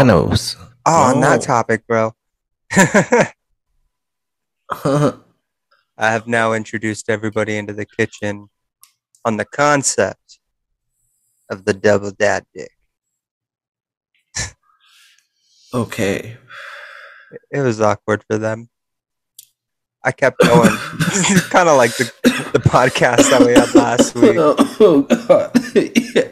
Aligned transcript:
Thanos. 0.00 0.56
Oh, 0.86 1.02
on 1.14 1.20
that 1.20 1.40
Oh. 1.40 1.44
topic, 1.44 1.86
bro. 1.86 2.14
I 2.72 3.32
have 5.98 6.26
now 6.26 6.54
introduced 6.54 7.10
everybody 7.10 7.58
into 7.58 7.74
the 7.74 7.84
kitchen 7.84 8.48
on 9.26 9.36
the 9.36 9.44
concept 9.44 10.38
of 11.50 11.66
the 11.66 11.74
double 11.74 12.12
dad 12.12 12.44
dick. 12.54 12.70
okay. 15.74 16.38
It 17.50 17.60
was 17.60 17.80
awkward 17.82 18.24
for 18.28 18.38
them. 18.38 18.70
I 20.02 20.12
kept 20.12 20.40
going, 20.40 20.70
kind 21.50 21.68
of 21.68 21.76
like 21.76 21.94
the, 21.98 22.10
the 22.54 22.58
podcast 22.60 23.28
that 23.30 23.42
we 23.46 23.52
had 23.52 23.74
last 23.74 24.14
week. 24.14 24.36
Oh, 24.38 25.02
God. 25.02 25.52
yeah. 26.14 26.30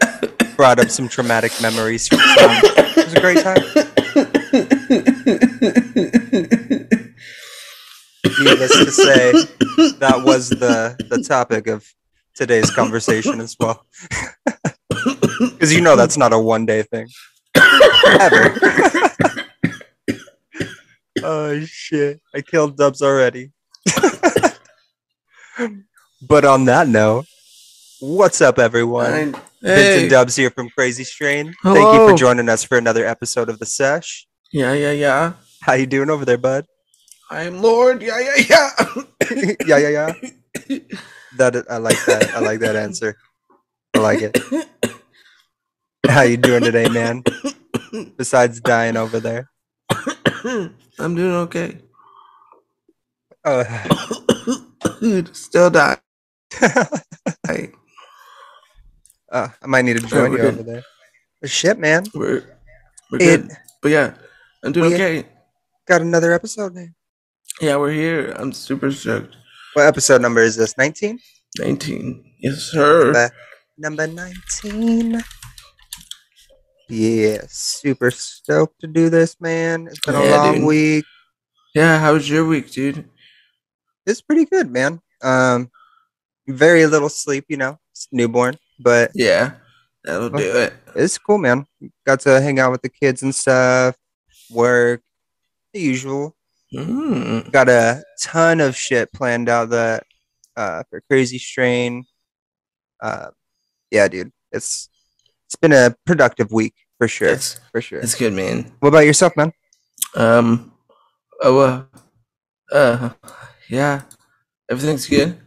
Brought 0.56 0.80
up 0.80 0.88
some 0.88 1.06
traumatic 1.06 1.52
memories 1.60 2.08
from 2.08 2.18
some. 2.18 2.62
It 2.98 3.04
was 3.04 3.14
a 3.14 3.20
great 3.20 3.42
time. 3.42 3.62
Needless 8.40 8.72
to 8.72 8.90
say, 8.90 9.32
that 9.98 10.22
was 10.24 10.50
the 10.50 10.96
the 11.08 11.22
topic 11.22 11.68
of 11.68 11.86
today's 12.34 12.70
conversation 12.70 13.40
as 13.40 13.56
well. 13.58 13.86
Because 15.38 15.72
you 15.72 15.80
know 15.80 15.94
that's 15.94 16.16
not 16.16 16.32
a 16.32 16.38
one 16.38 16.66
day 16.66 16.82
thing. 16.82 17.06
Ever. 17.54 18.58
oh 21.22 21.60
shit! 21.64 22.20
I 22.34 22.40
killed 22.40 22.76
Dubs 22.76 23.02
already. 23.02 23.52
but 26.28 26.44
on 26.44 26.64
that 26.64 26.88
note, 26.88 27.26
what's 28.00 28.40
up, 28.40 28.58
everyone? 28.58 29.36
Fine. 29.62 29.74
Vincent 29.74 30.10
Dubs 30.10 30.36
here 30.36 30.50
from 30.50 30.70
Krazy 30.70 31.04
Strain. 31.04 31.52
Thank 31.64 31.94
you 31.94 32.08
for 32.08 32.14
joining 32.14 32.48
us 32.48 32.62
for 32.62 32.78
another 32.78 33.04
episode 33.04 33.48
of 33.48 33.58
the 33.58 33.66
Sesh. 33.66 34.26
Yeah, 34.52 34.72
yeah, 34.72 34.92
yeah. 34.92 35.32
How 35.62 35.72
you 35.72 35.86
doing 35.86 36.10
over 36.10 36.24
there, 36.24 36.38
bud? 36.38 36.64
I'm 37.30 37.60
Lord. 37.60 38.00
Yeah, 38.00 38.20
yeah, 38.20 38.44
yeah. 38.48 38.70
yeah, 39.66 39.78
yeah, 39.78 40.12
yeah. 40.68 40.78
That 41.36 41.66
I 41.68 41.78
like 41.78 42.02
that. 42.06 42.34
I 42.34 42.38
like 42.38 42.60
that 42.60 42.76
answer. 42.76 43.16
I 43.94 43.98
like 43.98 44.20
it. 44.22 44.38
How 46.08 46.22
you 46.22 46.36
doing 46.36 46.62
today, 46.62 46.88
man? 46.88 47.24
Besides 48.16 48.60
dying 48.60 48.96
over 48.96 49.18
there. 49.18 49.50
I'm 49.90 51.14
doing 51.14 51.34
okay. 51.46 51.78
Uh, 53.44 53.64
Still 55.32 55.70
die. 55.70 55.98
Uh, 59.30 59.48
I 59.62 59.66
might 59.66 59.82
need 59.82 59.98
to 60.00 60.06
join 60.06 60.30
we're 60.30 60.36
you 60.36 60.42
good. 60.42 60.54
over 60.54 60.62
there. 60.62 60.82
But 61.40 61.50
shit, 61.50 61.78
man. 61.78 62.04
we're 62.14 62.42
we're 63.10 63.18
It 63.20 63.42
good. 63.42 63.50
But 63.82 63.90
yeah, 63.90 64.14
I'm 64.64 64.72
doing 64.72 64.94
okay. 64.94 65.24
got 65.86 66.00
another 66.00 66.32
episode 66.32 66.74
now. 66.74 66.86
Yeah, 67.60 67.76
we're 67.76 67.92
here. 67.92 68.32
I'm 68.36 68.52
super 68.52 68.90
stoked. 68.92 69.36
What 69.74 69.86
episode 69.86 70.22
number 70.22 70.40
is 70.40 70.56
this? 70.56 70.76
19? 70.76 71.18
19. 71.58 72.24
Yes, 72.40 72.70
sir. 72.72 73.12
Number, 73.78 74.06
number 74.06 74.06
19. 74.06 75.20
Yeah, 76.88 77.42
super 77.48 78.10
stoked 78.10 78.80
to 78.80 78.86
do 78.86 79.10
this, 79.10 79.36
man. 79.40 79.88
It's 79.88 80.00
been 80.00 80.14
a 80.14 80.24
long 80.24 80.54
dude. 80.56 80.66
week. 80.66 81.04
Yeah, 81.74 81.98
how 81.98 82.14
was 82.14 82.28
your 82.28 82.46
week, 82.46 82.70
dude? 82.70 83.08
It's 84.06 84.22
pretty 84.22 84.46
good, 84.46 84.70
man. 84.70 85.00
Um, 85.22 85.70
very 86.48 86.86
little 86.86 87.10
sleep, 87.10 87.44
you 87.48 87.58
know, 87.58 87.78
it's 87.92 88.08
newborn, 88.10 88.56
but 88.78 89.10
Yeah, 89.14 89.52
that'll 90.04 90.30
do 90.30 90.38
it. 90.58 90.72
it's 90.94 91.18
cool, 91.18 91.38
man. 91.38 91.66
Got 92.06 92.20
to 92.20 92.40
hang 92.40 92.58
out 92.58 92.72
with 92.72 92.82
the 92.82 92.88
kids 92.88 93.22
and 93.22 93.34
stuff, 93.34 93.96
work, 94.50 95.02
the 95.72 95.80
usual. 95.80 96.34
Mm. 96.74 97.50
Got 97.50 97.68
a 97.68 98.04
ton 98.20 98.60
of 98.60 98.76
shit 98.76 99.10
planned 99.12 99.48
out 99.48 99.70
that 99.70 100.04
uh 100.56 100.82
for 100.90 101.02
Krazy 101.10 101.38
Strain. 101.40 102.04
Uh, 103.00 103.30
yeah, 103.90 104.06
dude, 104.08 104.32
it's 104.52 104.88
it's 105.46 105.56
been 105.56 105.72
a 105.72 105.94
productive 106.04 106.52
week 106.52 106.74
for 106.98 107.08
sure, 107.08 107.28
That's 107.30 107.58
for 107.72 107.80
sure. 107.80 108.00
it's 108.00 108.14
good, 108.14 108.32
man. 108.34 108.70
What 108.80 108.88
about 108.90 109.06
yourself, 109.06 109.34
man? 109.36 109.52
Um. 110.14 110.72
Oh. 111.40 111.58
Uh. 111.60 111.84
Uh. 112.70 113.10
Yeah. 113.68 114.02
Everything's 114.70 115.06
good. 115.06 115.38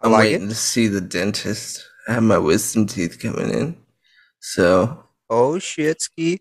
I 0.00 0.06
I'm 0.06 0.12
like 0.12 0.20
waiting 0.24 0.48
to 0.50 0.54
see 0.54 0.86
the 0.88 1.00
dentist. 1.00 1.84
I 2.08 2.12
have 2.14 2.22
my 2.22 2.38
wisdom 2.38 2.86
teeth 2.86 3.18
coming 3.20 3.50
in, 3.50 3.76
so 4.40 5.04
Oh 5.28 5.58
shit, 5.58 6.00
ski. 6.02 6.40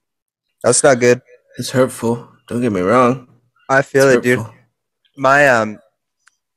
That's 0.63 0.83
not 0.83 0.99
good. 0.99 1.21
it's 1.57 1.71
hurtful. 1.71 2.29
Don't 2.47 2.61
get 2.61 2.71
me 2.71 2.81
wrong. 2.81 3.27
I 3.69 3.81
feel 3.81 4.09
It's 4.09 4.17
it, 4.27 4.35
dude. 4.37 4.45
my 5.17 5.47
um 5.47 5.79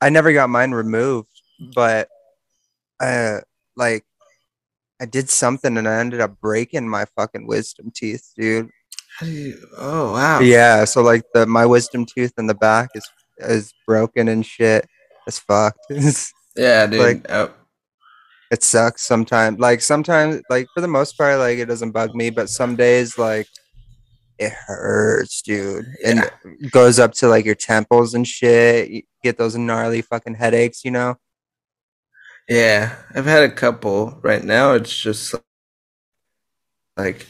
I 0.01 0.11
never 0.11 0.33
got 0.33 0.51
mine 0.51 0.73
removed, 0.73 1.29
but 1.75 2.09
uh 3.01 3.39
like 3.77 4.05
I 5.01 5.07
did 5.07 5.31
something 5.31 5.77
and 5.79 5.89
I 5.89 6.01
ended 6.01 6.21
up 6.21 6.41
breaking 6.41 6.89
my 6.89 7.05
fucking 7.17 7.47
wisdom 7.47 7.91
teeth, 7.95 8.33
dude. 8.37 8.69
How 9.19 9.27
do 9.27 9.33
you? 9.33 9.69
Oh 9.79 10.13
wow. 10.13 10.41
Yeah, 10.41 10.85
so 10.85 11.03
like 11.03 11.23
the 11.33 11.47
my 11.47 11.65
wisdom 11.65 12.05
tooth 12.05 12.33
in 12.39 12.47
the 12.47 12.55
back 12.55 12.91
is 12.95 13.09
is 13.39 13.73
broken 13.87 14.29
and 14.29 14.45
shit. 14.45 14.87
It's 15.27 15.39
fucked. 15.39 15.79
Yeah, 16.57 16.87
dude. 16.87 17.01
Like- 17.01 17.31
oh, 17.31 17.53
it 18.51 18.63
sucks 18.63 19.07
sometimes. 19.07 19.59
Like 19.59 19.81
sometimes 19.83 20.43
like 20.51 20.71
for 20.75 20.81
the 20.81 20.89
most 20.89 21.17
part 21.19 21.39
like 21.39 21.59
it 21.59 21.67
doesn't 21.67 21.93
bug 21.93 22.15
me, 22.15 22.31
but 22.31 22.49
some 22.51 22.77
days 22.77 23.19
like 23.19 23.49
it 24.39 24.53
hurts, 24.53 25.43
dude. 25.43 25.87
And 26.05 26.21
it 26.21 26.71
goes 26.71 26.99
up 26.99 27.13
to 27.15 27.29
like 27.29 27.45
your 27.45 27.55
temples 27.57 28.15
and 28.15 28.27
shit. 28.27 28.91
You 28.91 29.03
get 29.25 29.39
those 29.39 29.57
gnarly 29.57 30.03
fucking 30.03 30.35
headaches, 30.35 30.85
you 30.85 30.91
know? 30.93 31.17
yeah. 32.49 32.97
I've 33.15 33.27
had 33.27 33.43
a 33.45 33.51
couple. 33.51 34.19
Right 34.23 34.43
now, 34.45 34.73
it's 34.73 34.97
just 35.01 35.35
like 36.97 37.27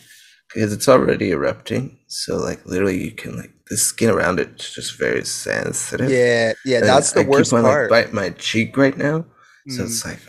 because 0.53 0.73
it's 0.73 0.89
already 0.89 1.31
erupting. 1.31 1.99
So 2.07 2.37
like 2.37 2.65
literally, 2.67 3.03
you 3.05 3.13
can 3.13 3.37
like 3.37 3.53
the 3.69 3.77
skin 3.77 4.11
around 4.11 4.41
it 4.41 4.61
is 4.61 4.71
just 4.75 4.99
very 4.99 5.25
sensitive. 5.25 6.11
Yeah, 6.11 6.53
yeah, 6.65 6.81
And 6.81 6.87
that's 6.89 7.13
the 7.13 7.21
I 7.21 7.25
keep 7.25 7.29
worst 7.29 7.53
on, 7.53 7.67
like, 7.67 7.73
part. 7.73 7.89
bite 7.89 8.13
my 8.13 8.31
cheek 8.31 8.77
right 8.77 8.97
now, 8.97 9.27
so 9.67 9.85
Mm, 9.85 9.85
it's 9.85 10.05
like, 10.05 10.21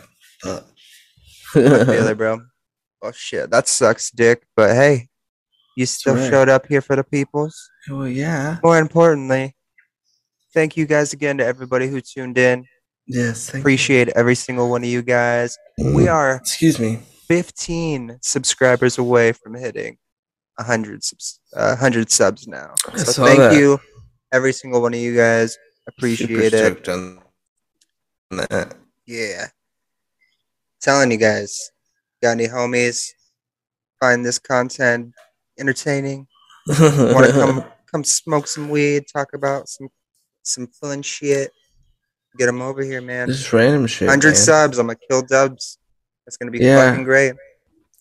fuck. 0.42 0.66
Feel 1.52 2.14
bro. 2.16 2.40
Oh 3.02 3.12
shit, 3.12 3.50
that 3.50 3.68
sucks, 3.68 4.10
dick. 4.10 4.42
But 4.56 4.74
hey, 4.74 5.08
you 5.76 5.86
still 5.86 6.14
right. 6.16 6.30
showed 6.30 6.48
up 6.48 6.66
here 6.66 6.80
for 6.82 6.96
the 6.96 7.04
peoples. 7.04 7.56
well, 7.88 8.06
yeah. 8.08 8.58
More 8.62 8.78
importantly, 8.78 9.56
thank 10.54 10.76
you 10.76 10.86
guys 10.86 11.12
again 11.12 11.38
to 11.38 11.46
everybody 11.46 11.88
who 11.88 12.00
tuned 12.00 12.36
in. 12.38 12.66
Yes. 13.06 13.46
thank 13.46 13.54
you. 13.54 13.60
Appreciate 13.60 14.08
every 14.10 14.34
single 14.34 14.68
one 14.70 14.82
of 14.84 14.88
you 14.90 15.02
guys. 15.02 15.56
We 15.78 16.04
Mm, 16.04 16.12
are 16.12 16.34
Excuse 16.36 16.78
me. 16.78 16.98
15 17.28 18.18
subscribers 18.22 18.98
away 18.98 19.32
from 19.32 19.54
hitting 19.54 19.96
100 20.56 21.02
subs, 21.02 21.40
uh, 21.56 21.70
100 21.76 22.10
subs 22.10 22.46
now. 22.46 22.74
I 22.92 22.96
So 22.98 23.24
thank 23.24 23.38
that. 23.38 23.54
you, 23.56 23.80
every 24.32 24.52
single 24.52 24.82
one 24.82 24.92
of 24.94 25.00
you 25.00 25.16
guys. 25.16 25.56
Appreciate 25.88 26.28
Super 26.28 26.40
it. 26.42 26.52
stoked 26.52 26.88
on 26.88 27.20
that. 28.32 28.74
Yeah. 29.06 29.48
Telling 30.80 31.10
you 31.10 31.18
guys, 31.18 31.70
got 32.22 32.30
any 32.32 32.46
homies? 32.46 33.08
Find 34.00 34.24
this 34.24 34.38
content 34.38 35.12
entertaining? 35.58 36.26
Want 36.66 37.26
to 37.26 37.32
come 37.34 37.64
come 37.90 38.04
smoke 38.04 38.46
some 38.46 38.68
weed? 38.70 39.04
Talk 39.12 39.34
about 39.34 39.68
some 39.68 39.88
some 40.42 40.66
fun 40.68 41.02
shit? 41.02 41.52
Get 42.38 42.46
them 42.46 42.62
over 42.62 42.82
here, 42.82 43.02
man. 43.02 43.28
Just 43.28 43.52
random 43.52 43.86
shit. 43.86 44.08
Hundred 44.08 44.36
subs. 44.36 44.78
I'm 44.78 44.86
gonna 44.86 44.98
kill 45.10 45.22
Dubs. 45.22 45.78
That's 46.24 46.36
gonna 46.36 46.50
be 46.50 46.60
Yeah. 46.60 46.88
fucking 46.90 47.04
great. 47.04 47.34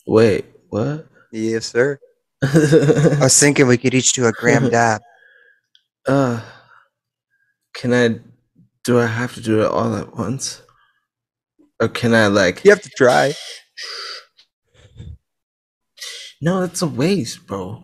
Wait, 0.07 0.45
what? 0.69 1.07
Yes, 1.31 1.65
sir. 1.65 1.99
I 2.43 3.17
was 3.21 3.37
thinking 3.37 3.67
we 3.67 3.77
could 3.77 3.93
each 3.93 4.13
do 4.13 4.25
a 4.25 4.31
gram 4.31 4.69
dab. 4.71 5.01
uh, 6.07 6.41
can 7.73 7.93
I? 7.93 8.19
Do 8.85 8.99
I 8.99 9.05
have 9.07 9.33
to 9.35 9.41
do 9.41 9.61
it 9.61 9.67
all 9.69 9.93
at 9.97 10.15
once, 10.15 10.61
or 11.79 11.87
can 11.87 12.13
I 12.13 12.27
like? 12.27 12.63
You 12.65 12.71
have 12.71 12.81
to 12.81 12.89
try. 12.89 13.33
No, 16.41 16.63
it's 16.63 16.81
a 16.81 16.87
waste, 16.87 17.45
bro. 17.47 17.83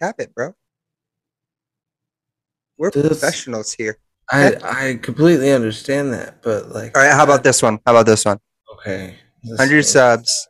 Cap 0.00 0.16
it, 0.18 0.34
bro. 0.34 0.54
We're 2.78 2.90
This- 2.90 3.06
professionals 3.20 3.72
here. 3.72 3.98
I 4.32 4.54
I 4.62 4.98
completely 5.02 5.50
understand 5.52 6.12
that, 6.12 6.40
but 6.40 6.68
like, 6.70 6.96
All 6.96 7.02
right, 7.02 7.12
how 7.12 7.24
about 7.24 7.42
this 7.42 7.62
one? 7.62 7.80
How 7.84 7.92
about 7.92 8.06
this 8.06 8.24
one? 8.24 8.38
okay, 8.74 9.18
100 9.42 9.82
subs, 9.82 10.46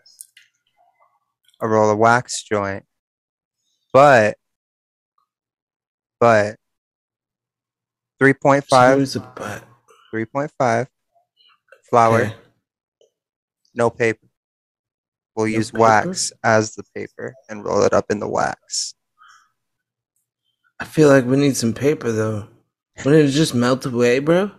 a 1.61 1.67
roll 1.67 1.91
of 1.91 1.97
wax 1.99 2.43
joint. 2.43 2.85
But, 3.93 4.37
but, 6.21 6.57
3.5, 8.23 8.97
Choose 8.99 9.17
a 9.17 9.21
butt. 9.21 9.65
3.5, 10.15 10.87
flour, 11.91 12.21
Okay. 12.23 12.35
no 13.75 13.91
paper. 13.91 14.27
We'll 15.37 15.47
No 15.47 15.57
use 15.59 15.71
paper? 15.71 15.81
wax 15.81 16.33
as 16.43 16.75
the 16.75 16.83
paper 16.95 17.35
and 17.49 17.65
roll 17.65 17.83
it 17.83 17.93
up 17.93 18.07
in 18.11 18.19
the 18.21 18.29
wax. 18.29 18.95
I 20.79 20.85
feel 20.85 21.09
like 21.09 21.25
we 21.27 21.37
need 21.37 21.57
some 21.57 21.75
paper 21.75 22.11
though. 22.13 22.49
Wouldn't 23.05 23.29
it 23.29 23.33
just 23.33 23.55
melt 23.55 23.85
away, 23.87 24.19
bro? 24.19 24.51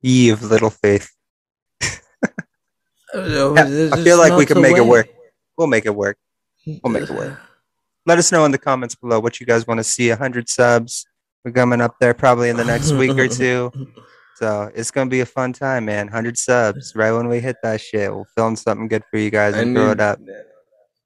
Ye 0.00 0.30
of 0.30 0.42
little 0.42 0.70
faith. 0.70 1.10
Oh, 3.14 3.54
Yeah, 3.54 3.90
I 3.92 4.02
feel 4.02 4.16
like 4.18 4.32
we 4.36 4.46
can 4.46 4.60
make 4.60 4.76
it 4.76 4.86
work. 4.86 5.08
We'll 5.58 5.66
make 5.66 5.84
it 5.86 5.94
work. 5.94 6.16
We'll 6.66 6.92
make 6.92 7.02
it 7.04 7.10
work. 7.10 7.38
Let 8.06 8.18
us 8.18 8.32
know 8.32 8.44
in 8.46 8.52
the 8.52 8.58
comments 8.58 8.94
below 8.94 9.20
what 9.20 9.38
you 9.38 9.46
guys 9.46 9.66
want 9.66 9.78
to 9.78 9.84
see. 9.84 10.08
100 10.08 10.48
subs. 10.48 11.06
We're 11.44 11.52
coming 11.52 11.80
up 11.80 11.96
there 12.00 12.14
probably 12.14 12.48
in 12.48 12.56
the 12.56 12.64
next 12.64 12.92
week 12.92 13.16
or 13.18 13.28
two. 13.42 13.70
So 14.36 14.70
it's 14.74 14.90
going 14.90 15.08
to 15.08 15.10
be 15.10 15.20
a 15.20 15.26
fun 15.26 15.52
time, 15.52 15.84
man. 15.84 16.06
100 16.06 16.36
subs. 16.36 16.92
Right 16.96 17.12
when 17.12 17.28
we 17.28 17.40
hit 17.40 17.56
that 17.62 17.80
shit, 17.80 18.12
we'll 18.12 18.26
film 18.36 18.56
something 18.56 18.88
good 18.88 19.04
for 19.10 19.18
you 19.18 19.30
guys 19.30 19.54
I 19.54 19.60
and 19.60 19.74
need, 19.74 19.80
throw 19.80 19.90
it 19.90 20.00
up. 20.00 20.18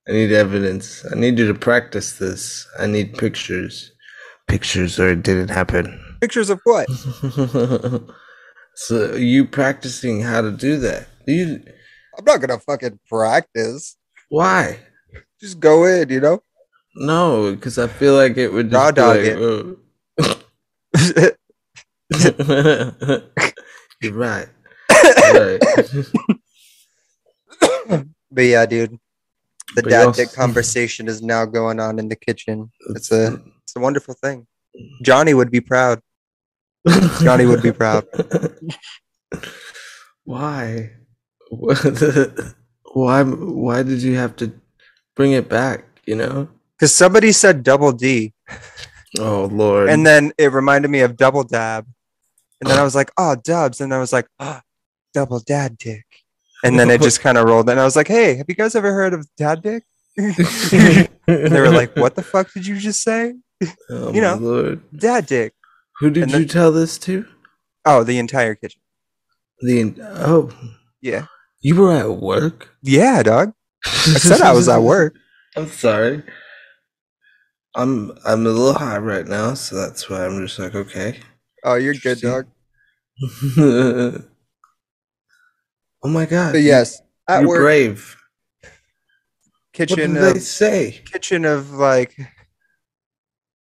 I 0.09 0.13
need 0.13 0.33
evidence. 0.33 1.05
I 1.11 1.17
need 1.17 1.39
you 1.39 1.47
to 1.49 1.59
practice 1.59 2.19
this. 2.19 2.67
I 2.79 2.87
need 2.87 3.17
pictures. 3.19 3.93
Pictures 4.47 5.01
or 5.01 5.09
it 5.11 5.23
didn't 5.23 5.49
happen. 5.51 6.01
Pictures 6.21 6.51
of 6.51 6.61
what? 6.65 6.89
so 8.75 9.15
you 9.17 9.45
practicing 9.45 10.21
how 10.23 10.41
to 10.41 10.53
do 10.53 10.79
that? 10.79 11.09
You 11.27 11.63
I'm 12.17 12.25
not 12.25 12.41
going 12.41 12.59
to 12.59 12.65
fucking 12.65 12.99
practice. 13.09 13.97
why? 14.29 14.79
Just 15.41 15.61
go 15.61 15.85
in, 15.85 16.09
you 16.09 16.21
know? 16.21 16.43
No, 16.95 17.55
because 17.55 17.79
I 17.79 17.89
feel 17.89 18.15
like 18.15 18.39
it 18.39 18.53
would 18.53 18.71
just 18.71 18.95
be 18.95 19.01
dog 19.01 19.17
like, 19.17 19.27
it. 19.27 19.39
oh. 19.39 21.33
You're 24.01 24.13
right. 24.13 24.49
You're 25.33 25.59
right. 25.59 25.63
but 28.31 28.43
yeah, 28.43 28.67
dude. 28.67 28.99
The 29.75 29.83
But 29.83 29.91
dad 29.91 30.15
dick 30.15 30.33
conversation 30.33 31.09
is 31.09 31.23
now 31.23 31.45
going 31.45 31.81
on 31.81 31.99
in 31.99 32.09
the 32.09 32.17
kitchen. 32.17 32.71
It's 32.95 33.11
a 33.11 33.33
mm. 33.33 33.53
it's 33.63 33.75
a 33.77 33.81
wonderful 33.81 34.15
thing. 34.15 34.47
Johnny 35.03 35.35
would 35.35 35.51
be 35.51 35.61
proud. 35.61 36.01
Johnny 37.21 37.47
would 37.47 37.63
be 37.63 37.73
proud. 37.73 38.07
Why? 40.25 40.93
Why? 41.51 43.23
Why 43.23 43.83
did 43.83 44.03
you 44.03 44.15
have 44.17 44.37
to 44.37 44.53
bring 45.15 45.33
it 45.33 45.49
back? 45.49 45.85
You 46.07 46.17
know? 46.17 46.49
Because 46.79 46.95
somebody 46.95 47.33
said 47.33 47.63
double 47.63 47.93
D, 47.93 48.35
Oh 49.19 49.47
Lord! 49.51 49.89
and 49.89 50.07
then 50.07 50.33
it 50.39 50.53
reminded 50.53 50.91
me 50.91 51.01
of 51.01 51.17
double 51.17 51.43
dab, 51.43 51.87
and 52.61 52.71
then 52.71 52.79
I 52.79 52.83
was 52.83 52.95
like, 52.95 53.11
oh, 53.19 53.37
dubs, 53.37 53.81
and 53.81 53.93
I 53.93 53.99
was 53.99 54.13
like, 54.13 54.29
oh, 54.41 54.61
double 55.15 55.41
dad 55.41 55.79
dick, 55.79 56.05
and 56.65 56.79
then 56.79 56.91
it 56.91 57.03
just 57.03 57.21
kind 57.21 57.39
of 57.39 57.47
rolled, 57.47 57.69
and 57.69 57.81
I 57.81 57.85
was 57.85 57.97
like, 57.97 58.09
hey, 58.09 58.37
have 58.37 58.47
you 58.49 58.55
guys 58.55 58.75
ever 58.75 58.93
heard 58.93 59.15
of 59.15 59.27
dad 59.37 59.63
dick? 59.63 59.85
and 60.19 61.09
they 61.27 61.61
were 61.61 61.71
like, 61.71 61.95
what 61.97 62.15
the 62.15 62.23
fuck 62.23 62.53
did 62.53 62.67
you 62.67 62.79
just 62.79 63.03
say? 63.03 63.35
oh, 63.91 64.13
you 64.13 64.21
know. 64.21 64.37
Lord! 64.37 64.83
Dad 64.97 65.27
dick. 65.27 65.55
Who 66.01 66.11
did 66.11 66.25
and 66.25 66.33
you 66.33 66.45
tell 66.47 66.73
this 66.73 66.99
to? 66.99 67.27
Oh, 67.85 68.03
the 68.03 68.19
entire 68.19 68.55
kitchen. 68.55 68.81
The 69.61 69.95
oh, 70.01 70.51
Yeah. 71.01 71.27
you 71.61 71.77
were 71.77 71.93
at 71.93 72.11
work. 72.19 72.71
Yeah, 72.83 73.23
dog. 73.23 73.53
I 73.85 73.89
said 74.19 74.43
I 74.43 74.53
was 74.53 74.69
at 74.69 74.83
work. 74.83 75.15
I'm 75.57 75.69
sorry. 75.69 76.23
I'm 77.75 78.13
I'm 78.25 78.47
a 78.47 78.51
little 78.51 78.75
high 78.75 78.99
right 78.99 79.27
now, 79.27 79.55
so 79.55 79.77
that's 79.77 80.09
why 80.11 80.27
I'm 80.27 80.45
just 80.47 80.59
like 80.59 80.75
okay. 80.75 81.21
Oh, 81.67 81.75
you're 81.75 81.95
good, 81.95 82.21
dog. 82.21 82.47
oh 83.59 84.23
my 86.05 86.25
god! 86.25 86.53
But 86.53 86.63
yes, 86.63 87.03
at 87.29 87.41
you're 87.41 87.49
work, 87.49 87.61
brave. 87.61 88.17
What 88.61 88.71
kitchen 89.73 90.15
did 90.15 90.23
they 90.23 90.31
of 90.31 90.43
say? 90.43 91.03
kitchen 91.11 91.45
of 91.45 91.73
like 91.73 92.17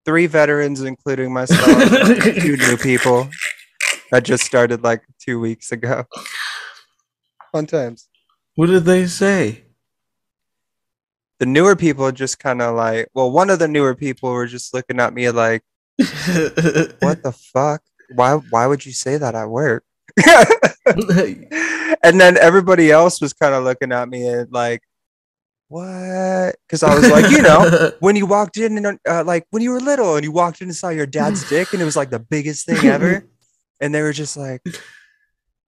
three 0.04 0.28
veterans, 0.28 0.82
including 0.82 1.32
myself, 1.32 1.66
two 2.42 2.58
new 2.58 2.76
people 2.76 3.30
that 4.12 4.24
just 4.24 4.44
started 4.44 4.84
like 4.84 5.04
two 5.26 5.40
weeks 5.40 5.72
ago. 5.72 6.04
Fun 7.54 7.68
times. 7.68 8.10
What 8.56 8.68
did 8.68 8.84
they 8.84 9.08
say? 9.08 9.64
The 11.40 11.46
newer 11.46 11.78
people 11.78 12.12
just 12.12 12.38
kind 12.38 12.62
of 12.62 12.76
like, 12.76 13.08
well, 13.14 13.32
one 13.32 13.50
of 13.50 13.60
the 13.60 13.70
newer 13.70 13.96
people 13.96 14.30
were 14.30 14.48
just 14.48 14.74
looking 14.74 15.00
at 15.00 15.14
me 15.14 15.30
like, 15.30 15.64
"What 15.98 17.24
the 17.24 17.34
fuck? 17.54 17.82
Why? 18.14 18.36
Why 18.36 18.68
would 18.68 18.86
you 18.86 18.92
say 18.92 19.18
that 19.18 19.36
at 19.36 19.50
work?" 19.50 19.84
and 22.04 22.20
then 22.20 22.38
everybody 22.38 22.92
else 22.92 23.22
was 23.22 23.34
kind 23.34 23.54
of 23.54 23.64
looking 23.64 23.92
at 23.92 24.10
me 24.10 24.28
and 24.28 24.52
like, 24.52 24.82
"What?" 25.70 26.56
Because 26.68 26.84
I 26.84 26.96
was 26.96 27.10
like, 27.10 27.32
you 27.32 27.42
know, 27.42 27.92
when 28.00 28.16
you 28.16 28.26
walked 28.26 28.58
in 28.58 28.78
and 28.78 29.00
uh, 29.08 29.24
like 29.24 29.46
when 29.52 29.64
you 29.64 29.72
were 29.72 29.80
little 29.80 30.16
and 30.16 30.24
you 30.24 30.32
walked 30.32 30.62
in 30.62 30.68
and 30.68 30.76
saw 30.76 30.90
your 30.90 31.06
dad's 31.06 31.48
dick 31.50 31.74
and 31.74 31.82
it 31.82 31.86
was 31.86 31.96
like 31.96 32.10
the 32.10 32.20
biggest 32.20 32.66
thing 32.66 32.86
ever 32.90 33.26
and 33.84 33.94
they 33.94 34.02
were 34.02 34.14
just 34.14 34.38
like 34.38 34.62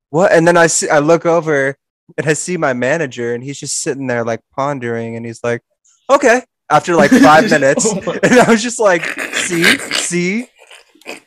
what 0.10 0.32
and 0.32 0.48
then 0.48 0.58
i 0.58 0.68
see 0.68 0.90
i 0.90 1.00
look 1.00 1.26
over 1.26 1.76
and 2.18 2.28
i 2.28 2.34
see 2.34 2.58
my 2.58 2.74
manager 2.74 3.34
and 3.34 3.44
he's 3.44 3.60
just 3.60 3.82
sitting 3.82 4.08
there 4.08 4.24
like 4.24 4.42
pondering 4.56 5.16
and 5.16 5.26
he's 5.26 5.44
like 5.44 5.62
okay 6.10 6.42
after 6.70 6.96
like 6.96 7.12
five 7.12 7.50
minutes 7.50 7.86
and 7.92 8.40
i 8.40 8.50
was 8.50 8.64
just 8.64 8.80
like 8.80 9.04
see 9.34 9.78
see 9.78 10.48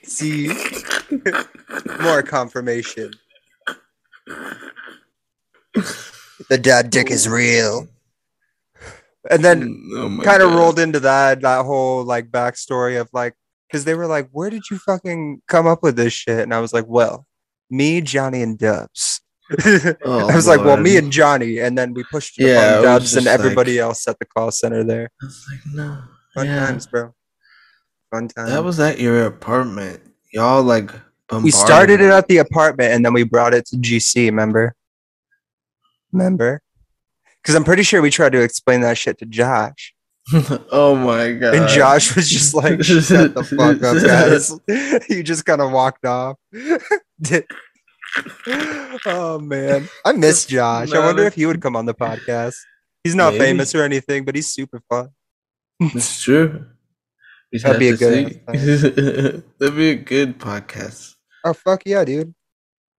see 0.02 0.48
more 2.02 2.22
confirmation. 2.22 3.12
The 6.48 6.58
dad 6.58 6.90
dick 6.90 7.10
is 7.10 7.28
real. 7.28 7.88
And 9.30 9.44
then 9.44 9.82
Oh 9.94 10.20
kind 10.22 10.42
of 10.42 10.52
rolled 10.54 10.78
into 10.78 11.00
that 11.00 11.42
that 11.42 11.64
whole 11.64 12.04
like 12.04 12.30
backstory 12.30 13.00
of 13.00 13.10
like 13.12 13.34
because 13.68 13.84
they 13.84 13.94
were 13.94 14.06
like 14.06 14.28
where 14.32 14.48
did 14.48 14.62
you 14.70 14.78
fucking 14.78 15.42
come 15.48 15.66
up 15.66 15.82
with 15.82 15.96
this 15.96 16.12
shit? 16.12 16.38
And 16.40 16.54
i 16.54 16.60
was 16.60 16.72
like 16.72 16.86
well 16.86 17.26
me 17.68 18.00
johnny 18.00 18.42
and 18.42 18.58
dubs. 18.58 19.20
Oh, 20.04 20.28
i 20.28 20.34
was 20.36 20.46
like 20.46 20.60
well 20.60 20.76
me 20.78 20.96
and 20.96 21.12
johnny. 21.12 21.58
And 21.58 21.76
then 21.76 21.92
we 21.92 22.04
pushed 22.10 22.38
Yeah, 22.38 22.80
dubs 22.80 23.16
and 23.16 23.26
everybody 23.26 23.72
like- 23.72 23.82
else 23.82 24.08
at 24.08 24.18
the 24.18 24.24
call 24.24 24.50
center 24.50 24.84
there. 24.84 25.10
I 25.20 25.26
was 25.26 25.46
like, 25.50 25.74
no. 25.74 26.02
fun 26.34 26.46
yeah. 26.46 26.66
times 26.66 26.86
bro. 26.86 27.12
Fun 28.10 28.28
times. 28.28 28.50
That 28.50 28.64
was 28.64 28.80
at 28.80 28.98
your 28.98 29.26
apartment. 29.26 30.00
Y'all 30.32 30.62
like 30.62 30.90
we 31.42 31.50
started 31.50 32.00
it 32.00 32.10
at 32.10 32.28
the 32.28 32.38
apartment 32.38 32.92
and 32.92 33.04
then 33.04 33.12
we 33.12 33.22
brought 33.22 33.52
it 33.52 33.66
to 33.66 33.76
gc 33.76 34.14
remember 34.26 34.74
remember 36.12 36.62
because 37.42 37.54
i'm 37.54 37.64
pretty 37.64 37.82
sure 37.82 38.00
we 38.00 38.10
tried 38.10 38.32
to 38.32 38.40
explain 38.40 38.80
that 38.80 38.96
shit 38.96 39.18
to 39.18 39.26
josh 39.26 39.94
oh 40.72 40.94
my 40.94 41.32
god. 41.32 41.54
And 41.54 41.68
Josh 41.68 42.14
was 42.14 42.28
just 42.28 42.54
like, 42.54 42.82
shut 42.82 43.34
the 43.34 43.42
fuck 43.42 43.82
up, 43.82 43.96
guys. 44.02 45.06
he 45.08 45.22
just 45.22 45.46
kind 45.46 45.62
of 45.62 45.72
walked 45.72 46.04
off. 46.04 46.36
Oh, 49.06 49.38
man. 49.38 49.88
I 50.04 50.12
miss 50.12 50.44
Josh. 50.44 50.92
I 50.92 50.98
wonder 50.98 51.24
if 51.24 51.32
he 51.34 51.46
would 51.46 51.62
come 51.62 51.76
on 51.76 51.86
the 51.86 51.94
podcast. 51.94 52.56
He's 53.04 53.14
not 53.14 53.32
Maybe. 53.32 53.44
famous 53.46 53.74
or 53.74 53.84
anything, 53.84 54.26
but 54.26 54.34
he's 54.34 54.48
super 54.48 54.82
fun. 54.90 55.08
It's 55.80 56.20
true. 56.20 56.66
We'd 57.52 57.62
That'd 57.62 57.80
be 57.80 57.88
a 57.88 57.96
good. 57.96 58.40
That'd 59.58 59.76
be 59.76 59.90
a 59.90 59.94
good 59.96 60.38
podcast. 60.38 61.14
Oh, 61.44 61.52
fuck 61.52 61.82
yeah, 61.86 62.04
dude. 62.04 62.34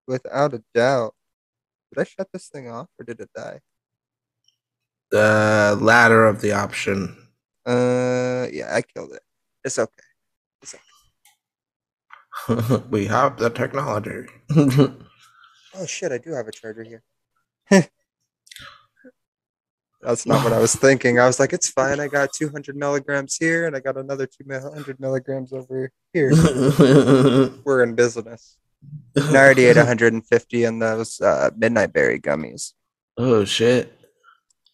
Without 0.07 0.53
a 0.53 0.63
doubt. 0.73 1.13
Did 1.93 2.01
I 2.01 2.03
shut 2.03 2.29
this 2.33 2.47
thing 2.47 2.69
off 2.69 2.87
or 2.99 3.05
did 3.05 3.19
it 3.19 3.29
die? 3.35 3.59
The 5.11 5.77
latter 5.79 6.25
of 6.25 6.41
the 6.41 6.53
option. 6.53 7.15
Uh, 7.65 8.47
yeah, 8.51 8.75
I 8.75 8.81
killed 8.81 9.13
it. 9.13 9.21
It's 9.63 9.77
okay. 9.77 10.03
we 12.89 13.05
have 13.05 13.37
the 13.37 13.49
technology. 13.49 14.27
Oh, 15.75 15.85
shit, 15.85 16.11
I 16.11 16.17
do 16.17 16.31
have 16.31 16.47
a 16.47 16.51
charger 16.51 16.83
here. 16.83 17.03
That's 20.09 20.25
not 20.25 20.43
what 20.43 20.53
I 20.53 20.57
was 20.59 20.75
thinking. 20.85 21.19
I 21.19 21.27
was 21.27 21.39
like, 21.39 21.53
it's 21.53 21.69
fine. 21.69 21.99
I 21.99 22.07
got 22.07 22.33
200 22.33 22.75
milligrams 22.75 23.37
here 23.37 23.67
and 23.67 23.75
I 23.75 23.79
got 23.79 23.95
another 23.95 24.25
200 24.25 24.99
milligrams 24.99 25.53
over 25.53 25.91
here. 26.13 26.31
We're 27.63 27.83
in 27.83 27.93
business. 27.93 28.57
And 29.15 29.37
I 29.37 29.39
already 29.39 29.65
ate 29.65 29.77
150 29.77 30.63
in 30.63 30.79
those 30.79 31.21
uh, 31.21 31.51
Midnight 31.55 31.93
Berry 31.93 32.19
gummies. 32.19 32.73
oh 33.17 33.45
shit. 33.45 33.93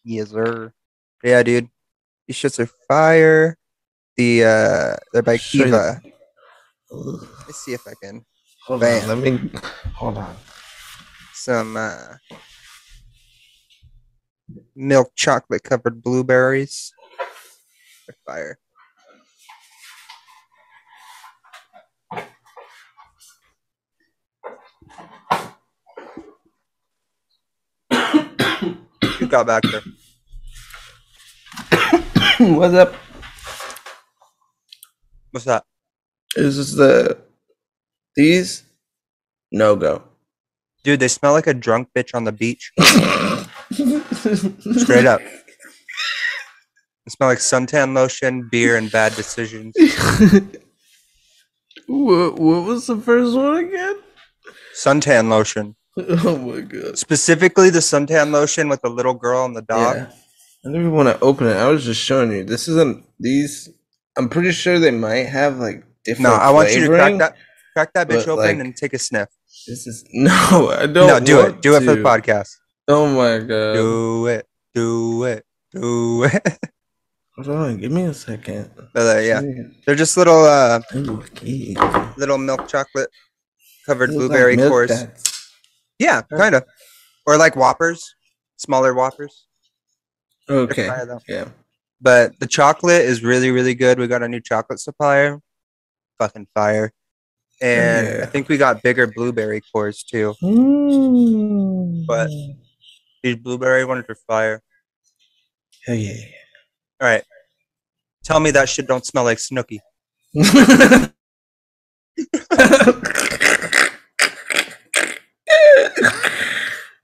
Yes, 0.04 0.30
sir. 0.30 0.72
Yeah, 1.22 1.42
dude. 1.42 1.68
These 2.26 2.36
shits 2.36 2.58
are 2.58 2.70
fire. 2.88 3.58
The 4.16 4.44
uh, 4.44 4.96
they're 5.12 5.22
by 5.22 5.36
Kiva. 5.36 6.00
Let's 6.90 7.58
see 7.64 7.74
if 7.74 7.86
I 7.86 7.92
can 8.02 8.24
Hold 8.66 8.80
Bam. 8.80 9.10
on, 9.10 9.22
let 9.22 9.32
me 9.32 9.50
hold 9.94 10.16
on. 10.16 10.34
some 11.34 11.76
uh, 11.76 12.14
milk 14.74 15.12
chocolate 15.14 15.62
covered 15.62 16.02
blueberries. 16.02 16.92
They're 18.06 18.16
fire. 18.24 18.58
Who 29.18 29.26
got 29.26 29.46
back 29.46 29.62
there? 29.64 29.82
What's 32.54 32.74
up? 32.74 32.94
What's 35.30 35.46
that? 35.46 35.64
This 36.34 36.58
is 36.58 36.74
the 36.74 37.18
these 38.14 38.64
no 39.50 39.74
go. 39.74 40.02
Dude, 40.84 41.00
they 41.00 41.08
smell 41.08 41.32
like 41.32 41.46
a 41.46 41.54
drunk 41.54 41.88
bitch 41.96 42.14
on 42.14 42.24
the 42.24 42.32
beach. 42.32 42.72
Straight 44.82 45.06
up. 45.06 45.20
It 47.06 47.12
smell 47.12 47.28
like 47.28 47.38
suntan 47.38 47.94
lotion, 47.94 48.48
beer, 48.50 48.76
and 48.76 48.90
bad 48.90 49.14
decisions. 49.14 49.74
what, 51.86 52.38
what 52.38 52.64
was 52.64 52.86
the 52.86 52.96
first 52.96 53.36
one 53.36 53.64
again? 53.64 53.96
Suntan 54.74 55.28
lotion. 55.28 55.76
Oh 55.98 56.36
my 56.36 56.60
god. 56.60 56.98
Specifically 56.98 57.70
the 57.70 57.78
suntan 57.78 58.30
lotion 58.30 58.68
with 58.68 58.82
the 58.82 58.90
little 58.90 59.14
girl 59.14 59.46
and 59.46 59.56
the 59.56 59.62
dog. 59.62 59.96
Yeah. 59.96 60.10
I 60.64 60.68
didn't 60.68 60.80
even 60.82 60.92
want 60.92 61.08
to 61.08 61.18
open 61.24 61.46
it. 61.46 61.54
I 61.56 61.68
was 61.68 61.86
just 61.86 62.02
showing 62.02 62.32
you. 62.32 62.44
This 62.44 62.68
isn't 62.68 63.06
these. 63.18 63.70
I'm 64.18 64.28
pretty 64.28 64.52
sure 64.52 64.78
they 64.78 64.90
might 64.90 65.26
have 65.26 65.58
like 65.58 65.84
different. 66.04 66.24
No, 66.24 66.34
I 66.34 66.50
want 66.50 66.74
you 66.74 66.82
to 66.82 66.88
crack 66.88 67.16
that 67.18 67.36
crack 67.72 67.92
that 67.94 68.08
bitch 68.08 68.28
open 68.28 68.44
like, 68.44 68.58
and 68.58 68.76
take 68.76 68.92
a 68.92 68.98
sniff. 68.98 69.28
This 69.66 69.86
is 69.86 70.04
no. 70.12 70.70
I 70.70 70.86
don't. 70.86 71.06
No, 71.06 71.18
do 71.18 71.40
it. 71.40 71.62
Do 71.62 71.76
it 71.76 71.80
for 71.84 71.94
the 71.94 72.02
podcast. 72.02 72.48
Oh 72.88 73.06
my 73.08 73.38
god. 73.44 73.74
Do 73.74 74.26
it. 74.26 74.46
Do 74.74 75.24
it. 75.24 75.44
Do 75.72 76.24
it. 76.24 76.58
Hold 77.36 77.48
on. 77.48 77.76
Give 77.78 77.92
me 77.92 78.04
a 78.04 78.14
second. 78.14 78.70
But, 78.94 79.16
uh, 79.16 79.20
yeah. 79.20 79.42
They're 79.84 79.94
just 79.94 80.16
little 80.16 80.44
uh 80.44 80.80
Ooh, 80.94 81.22
little 82.16 82.38
milk 82.38 82.68
chocolate 82.68 83.10
covered 83.84 84.10
Feels 84.10 84.22
like 84.22 84.28
blueberry 84.28 84.56
cores. 84.56 84.88
duds. 84.90 85.50
Yeah, 85.98 86.22
kind 86.22 86.54
of. 86.54 86.64
Or 87.26 87.36
like 87.36 87.56
Whoppers, 87.56 88.14
smaller 88.56 88.94
Whoppers. 88.94 89.46
Okay. 90.48 90.88
Yeah. 91.28 91.48
But 92.00 92.38
the 92.38 92.46
chocolate 92.46 93.02
is 93.02 93.22
really, 93.22 93.50
really 93.50 93.74
good. 93.74 93.98
We 93.98 94.06
got 94.06 94.22
a 94.22 94.28
new 94.28 94.40
chocolate 94.40 94.78
supplier. 94.80 95.40
Fucking 96.18 96.46
fire. 96.54 96.92
And 97.60 98.06
Yeah. 98.06 98.22
I 98.22 98.26
think 98.26 98.48
we 98.48 98.56
got 98.58 98.82
bigger 98.82 99.06
blueberry 99.06 99.60
cores 99.72 100.02
too. 100.02 100.34
But- 102.06 102.30
These 103.26 103.42
blueberry 103.42 103.84
ones 103.84 104.04
are 104.08 104.14
fire. 104.14 104.62
Hell 105.84 105.96
yeah. 105.96 106.14
All 107.00 107.08
right. 107.08 107.24
Tell 108.22 108.38
me 108.38 108.52
that 108.52 108.68
shit 108.68 108.86
don't 108.86 109.04
smell 109.04 109.24
like 109.24 109.38
Snooki. 109.38 109.80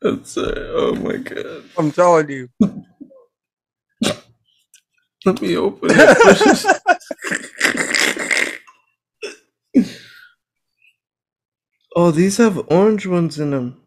That's 0.00 0.36
uh, 0.38 0.70
oh 0.76 0.94
my 0.94 1.16
god. 1.16 1.64
I'm 1.76 1.90
telling 1.90 2.30
you. 2.30 2.48
Let 5.26 5.42
me 5.42 5.56
open 5.56 5.90
it. 5.92 6.66
oh, 11.96 12.12
these 12.12 12.36
have 12.36 12.62
orange 12.68 13.08
ones 13.08 13.40
in 13.40 13.50
them. 13.50 13.81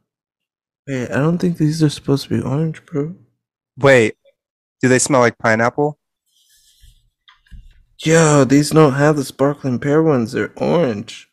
Wait, 0.88 1.10
I 1.12 1.16
don't 1.18 1.38
think 1.38 1.58
these 1.58 1.82
are 1.84 1.90
supposed 1.90 2.28
to 2.28 2.30
be 2.38 2.42
orange, 2.42 2.86
bro. 2.86 3.16
Wait. 3.78 4.16
Do 4.82 4.90
they 4.90 5.00
smell 5.00 5.22
like 5.22 5.38
pineapple? 5.38 5.98
Yo, 8.04 8.44
these 8.44 8.72
don't 8.72 8.94
have 8.94 9.16
the 9.16 9.24
sparkling 9.24 9.80
pear 9.80 10.04
ones. 10.04 10.34
They're 10.34 10.52
orange. 10.58 11.30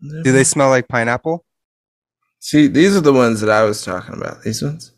Do 0.00 0.32
they 0.32 0.44
smell 0.44 0.68
like 0.70 0.88
pineapple? 0.88 1.44
See, 2.38 2.66
these 2.68 2.96
are 2.96 3.00
the 3.00 3.12
ones 3.12 3.40
that 3.40 3.50
I 3.50 3.64
was 3.64 3.84
talking 3.84 4.14
about. 4.14 4.42
These 4.42 4.62
ones? 4.62 4.92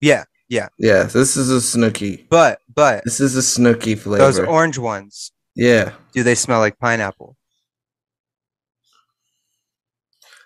Yeah, 0.00 0.24
yeah. 0.48 0.68
Yeah, 0.78 1.04
this 1.04 1.36
is 1.36 1.50
a 1.50 1.56
Snooki. 1.78 2.28
But 2.28 2.60
but 2.74 3.02
This 3.04 3.20
is 3.20 3.36
a 3.36 3.40
Snooki 3.40 3.98
flavor. 3.98 4.24
those 4.24 4.38
orange 4.38 4.78
ones, 4.78 5.32
yeah, 5.54 5.92
do 6.12 6.22
they 6.22 6.34
smell 6.34 6.60
like 6.60 6.78
pineapple? 6.78 7.36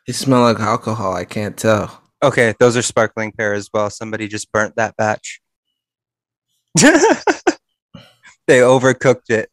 They 0.07 0.13
smell 0.13 0.43
like 0.43 0.61
alcohol. 0.61 1.15
I 1.15 1.25
can't 1.25 1.57
tell. 1.57 2.03
Okay, 2.23 2.55
those 2.59 2.77
are 2.77 2.83
sparkling 2.83 3.33
pear 3.33 3.55
as 3.55 3.69
well. 3.73 3.91
Somebody 3.91 4.29
just 4.29 4.51
burnt 4.53 4.77
that 4.77 4.97
batch. 4.97 5.41
they 8.47 8.61
overcooked 8.61 9.31
it. 9.31 9.51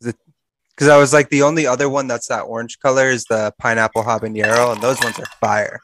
Because 0.00 0.88
I 0.88 0.96
was 0.96 1.12
like, 1.12 1.28
the 1.28 1.42
only 1.42 1.66
other 1.66 1.88
one 1.88 2.08
that's 2.08 2.28
that 2.28 2.40
orange 2.40 2.80
color 2.80 3.08
is 3.08 3.24
the 3.26 3.52
pineapple 3.58 4.02
habanero, 4.02 4.72
and 4.72 4.82
those 4.82 5.00
ones 5.00 5.18
are 5.18 5.26
fire. 5.40 5.80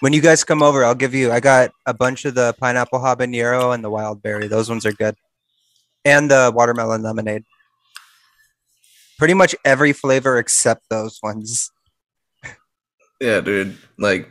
When 0.00 0.12
you 0.12 0.20
guys 0.20 0.44
come 0.44 0.62
over, 0.62 0.84
I'll 0.84 0.94
give 0.94 1.14
you. 1.14 1.32
I 1.32 1.40
got 1.40 1.70
a 1.86 1.94
bunch 1.94 2.24
of 2.24 2.34
the 2.34 2.54
pineapple 2.60 2.98
habanero 3.00 3.74
and 3.74 3.82
the 3.82 3.90
wild 3.90 4.22
berry. 4.22 4.48
Those 4.48 4.68
ones 4.68 4.84
are 4.84 4.92
good, 4.92 5.16
and 6.04 6.30
the 6.30 6.52
watermelon 6.54 7.02
lemonade. 7.02 7.44
Pretty 9.18 9.34
much 9.34 9.54
every 9.64 9.92
flavor 9.92 10.36
except 10.38 10.82
those 10.90 11.18
ones. 11.22 11.70
Yeah, 13.20 13.40
dude. 13.40 13.78
Like, 13.96 14.28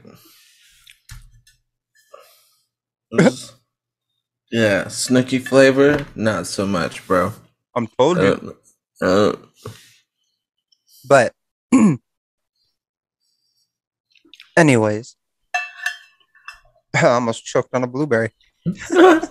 this- 3.11 3.53
yeah, 4.51 4.83
Snooki 4.85 5.41
flavor, 5.41 6.05
not 6.15 6.45
so 6.47 6.67
much, 6.67 7.05
bro. 7.07 7.33
I'm 7.75 7.87
told 7.97 8.17
you. 8.21 8.55
Uh, 9.01 9.05
uh, 9.05 9.35
But 11.07 11.33
anyways, 14.57 15.15
I 17.03 17.07
almost 17.07 17.45
choked 17.45 17.73
on 17.73 17.83
a 17.83 17.87
blueberry. 17.87 18.31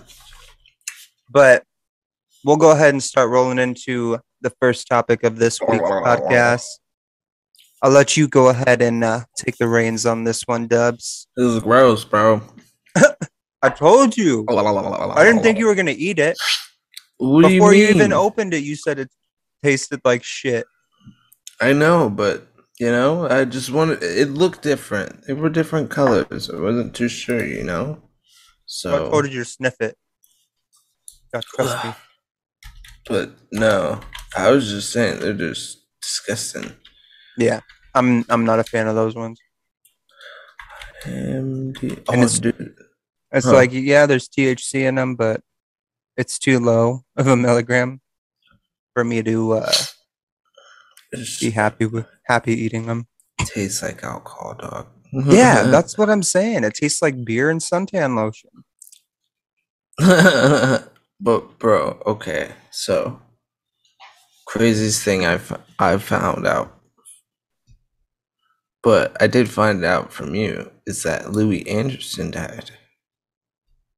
But 1.32 1.64
we'll 2.44 2.58
go 2.58 2.72
ahead 2.72 2.92
and 2.92 3.02
start 3.02 3.30
rolling 3.30 3.58
into 3.58 4.18
the 4.42 4.50
first 4.60 4.86
topic 4.86 5.22
of 5.22 5.38
this 5.38 5.60
week's 5.62 5.82
podcast. 5.82 6.66
I'll 7.80 7.90
let 7.90 8.16
you 8.16 8.28
go 8.28 8.48
ahead 8.48 8.82
and 8.82 9.02
uh, 9.02 9.20
take 9.36 9.56
the 9.56 9.66
reins 9.66 10.04
on 10.04 10.24
this 10.24 10.42
one, 10.42 10.68
Dubs. 10.68 11.26
this 11.36 11.46
is 11.46 11.60
gross, 11.60 12.04
bro. 12.04 12.42
I 13.62 13.70
told 13.70 14.16
you. 14.16 14.44
I 14.48 15.24
didn't 15.24 15.42
think 15.42 15.58
you 15.58 15.66
were 15.66 15.74
gonna 15.74 15.94
eat 15.96 16.18
it 16.18 16.36
What 17.16 17.42
do 17.42 17.54
you 17.54 17.60
before 17.60 17.74
you, 17.74 17.88
even 17.88 18.12
opened 18.12 18.52
it. 18.52 18.62
You 18.62 18.76
said 18.76 18.98
it 18.98 19.08
tasted 19.62 20.00
like 20.04 20.22
shit. 20.22 20.66
I 21.60 21.72
know, 21.72 22.10
but 22.10 22.46
you 22.82 22.90
know, 22.96 23.12
I 23.38 23.44
just 23.56 23.70
wanted. 23.76 24.02
It 24.02 24.30
looked 24.42 24.62
different. 24.62 25.10
They 25.26 25.34
were 25.40 25.50
different 25.60 25.88
colors. 25.98 26.50
I 26.50 26.58
wasn't 26.68 26.94
too 26.98 27.08
sure, 27.08 27.44
you 27.56 27.64
know. 27.72 27.86
So 28.66 28.88
So, 28.90 29.10
told 29.10 29.32
you 29.32 29.44
sniff 29.44 29.76
it. 29.88 29.94
Got 31.32 31.44
trust 31.54 31.84
me. 31.84 31.90
but 33.10 33.26
no, 33.52 34.00
I 34.36 34.50
was 34.54 34.64
just 34.74 34.88
saying 34.94 35.20
they're 35.20 35.42
just 35.48 35.66
disgusting. 36.06 36.68
Yeah, 37.46 37.60
I'm. 37.94 38.08
I'm 38.32 38.44
not 38.50 38.58
a 38.58 38.64
fan 38.72 38.86
of 38.88 38.94
those 39.00 39.14
ones. 39.24 39.38
MD. 41.04 41.82
And 41.98 42.02
Oh, 42.08 42.12
it's- 42.14 42.38
dude. 42.38 42.74
It's 43.34 43.46
Huh. 43.46 43.54
like 43.60 43.70
yeah, 43.72 44.04
there's 44.06 44.28
THC 44.28 44.84
in 44.88 44.96
them, 44.96 45.14
but 45.16 45.40
it's 46.16 46.38
too 46.38 46.58
low 46.60 47.00
of 47.16 47.26
a 47.26 47.36
milligram 47.36 48.00
for 48.92 49.04
me 49.04 49.22
to 49.22 49.52
uh, 49.52 49.72
Be 51.40 51.50
happy 51.50 51.86
with 51.86 52.06
happy 52.24 52.54
eating 52.54 52.86
them. 52.86 53.06
tastes 53.38 53.82
like 53.82 54.02
alcohol, 54.02 54.54
dog. 54.58 54.86
Yeah, 55.26 55.64
that's 55.64 55.98
what 55.98 56.08
I'm 56.08 56.22
saying. 56.22 56.64
It 56.64 56.74
tastes 56.74 57.02
like 57.02 57.22
beer 57.24 57.50
and 57.50 57.60
suntan 57.60 58.16
lotion. 58.16 58.50
but 61.20 61.58
bro, 61.58 62.00
okay, 62.06 62.52
so 62.70 63.20
craziest 64.46 65.02
thing 65.02 65.26
I've 65.26 65.52
I 65.78 65.98
found 65.98 66.46
out, 66.46 66.80
but 68.82 69.14
I 69.20 69.26
did 69.26 69.50
find 69.50 69.84
out 69.84 70.12
from 70.12 70.34
you 70.34 70.70
is 70.86 71.02
that 71.02 71.32
Louie 71.32 71.68
Anderson 71.68 72.30
died. 72.30 72.70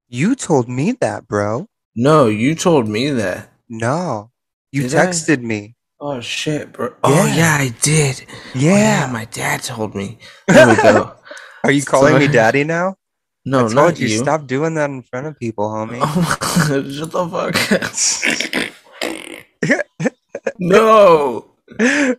You 0.08 0.34
told 0.34 0.68
me 0.68 0.92
that, 1.00 1.28
bro. 1.28 1.68
No, 1.94 2.26
you 2.26 2.54
told 2.56 2.88
me 2.88 3.10
that. 3.10 3.50
No, 3.68 4.30
you 4.72 4.82
Did 4.82 4.94
I? 4.96 5.06
texted 5.06 5.42
me. 5.42 5.73
Oh 6.00 6.20
shit, 6.20 6.72
bro. 6.72 6.94
Oh 7.02 7.26
Yeah. 7.26 7.34
yeah, 7.36 7.56
I 7.60 7.68
did. 7.82 8.24
Oh, 8.28 8.32
Yeah. 8.54 9.08
my 9.12 9.24
dad 9.26 9.62
told 9.62 9.94
me. 9.94 10.18
There 10.48 10.66
we 10.68 10.76
go. 10.76 11.14
Are 11.64 11.70
you 11.70 11.84
calling 11.84 12.18
me 12.18 12.28
daddy 12.32 12.64
now? 12.64 12.96
No, 13.46 13.66
I 13.66 13.72
not 13.74 13.98
you, 14.00 14.08
you. 14.08 14.18
stop 14.18 14.46
doing 14.46 14.74
that 14.74 14.88
in 14.90 15.02
front 15.02 15.26
of 15.26 15.38
people, 15.38 15.68
homie. 15.68 16.00
Oh 16.02 16.20
my 16.20 16.36
god, 16.40 16.90
shut 16.92 17.10
the 17.12 17.28
fuck 17.28 17.72
up. 17.72 17.92
no. 20.58 21.50
You 21.78 22.16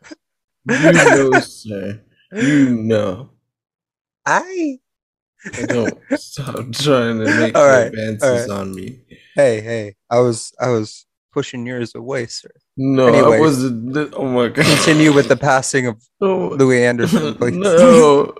know, 1.11 1.39
sir. 1.39 2.01
You 2.31 2.69
know. 2.75 3.29
I 4.25 4.79
I 5.55 5.63
don't 5.63 5.99
stop 6.17 6.71
trying 6.73 7.19
to 7.19 7.25
make 7.39 7.55
All 7.55 7.67
right, 7.67 7.87
advances 7.87 8.49
all 8.49 8.59
on 8.59 8.73
me. 8.73 9.01
hey 9.35 9.61
hey, 9.61 9.95
I 10.09 10.19
was 10.19 10.51
I 10.59 10.69
was 10.69 11.05
pushing 11.33 11.65
yours 11.65 11.93
away, 11.93 12.25
sir. 12.27 12.49
No, 12.77 13.07
I 13.07 13.17
Anyways. 13.19 13.39
wasn't. 13.39 14.13
Oh 14.15 14.27
my 14.27 14.49
god. 14.49 14.65
Continue 14.65 15.13
with 15.13 15.27
the 15.29 15.37
passing 15.37 15.87
of 15.87 16.01
Oh, 16.21 16.49
Louie 16.59 16.83
Anderson, 16.83 17.35
please. 17.35 17.55
no. 17.55 18.35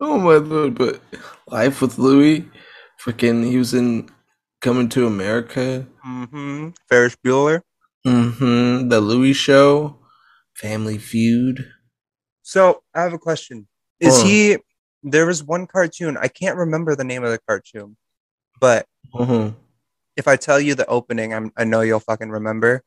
Oh 0.00 0.18
my 0.18 0.34
lord! 0.36 0.74
But 0.76 1.00
Life 1.48 1.80
with 1.80 1.98
Louie, 1.98 2.48
freaking, 3.02 3.48
he 3.48 3.56
was 3.56 3.72
in 3.74 4.08
Coming 4.60 4.88
to 4.90 5.06
America. 5.06 5.86
Mm-hmm. 6.04 6.70
Ferris 6.88 7.16
Bueller. 7.24 7.60
Mm-hmm. 8.06 8.88
The 8.88 9.00
Louie 9.00 9.32
Show, 9.32 9.98
Family 10.54 10.98
Feud. 10.98 11.64
So 12.42 12.82
I 12.94 13.02
have 13.02 13.12
a 13.12 13.18
question. 13.18 13.68
Is 14.00 14.20
Huh. 14.20 14.26
he? 14.26 14.56
There 15.02 15.26
was 15.26 15.44
one 15.44 15.66
cartoon. 15.66 16.16
I 16.16 16.28
can't 16.28 16.56
remember 16.56 16.96
the 16.96 17.04
name 17.04 17.22
of 17.22 17.30
the 17.30 17.38
cartoon, 17.46 17.96
but 18.60 18.86
Mm-hmm. 19.14 19.54
if 20.16 20.26
I 20.26 20.34
tell 20.36 20.58
you 20.60 20.74
the 20.74 20.86
opening, 20.86 21.32
I'm, 21.32 21.52
I 21.56 21.62
know 21.64 21.80
you'll 21.82 22.00
fucking 22.00 22.30
remember. 22.30 22.82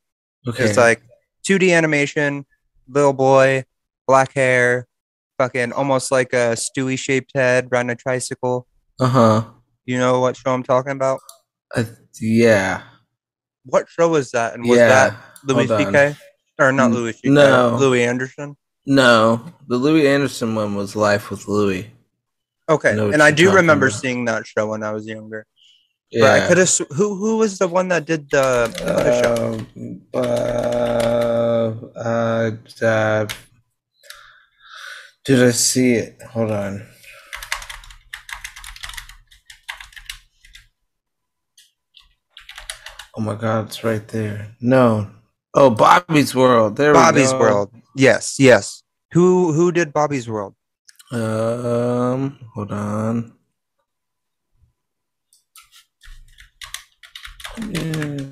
Okay. 0.48 0.66
It's 0.66 0.78
like 0.78 1.02
2D 1.48 1.76
animation, 1.76 2.46
little 2.88 3.14
boy, 3.14 3.66
black 4.08 4.34
hair, 4.34 4.88
fucking 5.38 5.72
almost 5.74 6.12
like 6.12 6.34
a 6.34 6.56
Stewie 6.56 6.98
shaped 6.98 7.32
head, 7.36 7.68
riding 7.72 7.90
a 7.90 7.96
tricycle. 7.96 8.68
uh 9.00 9.08
huh. 9.08 9.44
You 9.86 9.98
know 9.98 10.20
what 10.20 10.38
show 10.38 10.52
I'm 10.52 10.64
talking 10.64 10.92
about? 10.92 11.20
Uh, 11.76 11.84
yeah. 12.22 12.84
What 13.66 13.90
show 13.90 14.10
was 14.10 14.32
that? 14.32 14.54
And 14.54 14.68
was 14.68 14.78
yeah. 14.78 14.88
that 14.88 15.18
Louis 15.44 15.68
C.K. 15.68 16.16
or 16.60 16.72
not 16.72 16.92
Louis 16.92 17.14
C.K. 17.14 17.30
no. 17.30 17.76
Louie 17.80 18.04
Anderson. 18.04 18.56
No, 18.86 19.44
the 19.68 19.78
Louie 19.78 20.08
Anderson 20.08 20.56
one 20.56 20.76
was 20.76 20.96
Life 20.96 21.30
with 21.30 21.48
Louie. 21.48 21.92
Okay, 22.68 23.00
what 23.00 23.14
and 23.14 23.24
I 23.24 23.32
do 23.32 23.52
remember 23.52 23.88
about. 23.88 24.00
seeing 24.00 24.26
that 24.26 24.46
show 24.46 24.68
when 24.68 24.84
I 24.84 24.92
was 24.92 25.08
younger. 25.08 25.46
Yeah. 26.12 26.34
I 26.34 26.48
could 26.48 26.58
have. 26.58 26.70
Who 26.96 27.16
who 27.16 27.38
was 27.38 27.60
the 27.60 27.68
one 27.68 27.90
that 27.90 28.06
did 28.06 28.30
the? 28.32 28.66
Um, 28.82 30.02
uh, 30.14 30.20
uh, 31.96 32.52
uh, 32.82 33.28
did 35.24 35.44
I 35.44 35.52
see 35.52 35.94
it? 35.94 36.18
Hold 36.32 36.52
on. 36.52 36.88
Oh 43.16 43.22
my 43.22 43.36
God, 43.36 43.68
it's 43.68 43.84
right 43.84 44.08
there. 44.08 44.56
No. 44.62 45.12
Oh, 45.54 45.70
Bobby's 45.70 46.34
World. 46.34 46.78
There 46.78 46.94
Bobby's. 46.94 47.34
World. 47.34 47.70
Yes, 47.96 48.40
yes. 48.40 48.82
Who 49.12 49.54
who 49.54 49.72
did 49.72 49.94
Bobby's 49.94 50.28
World? 50.30 50.56
Um, 51.12 52.40
hold 52.56 52.72
on. 52.72 53.34
Yeah. 57.68 58.30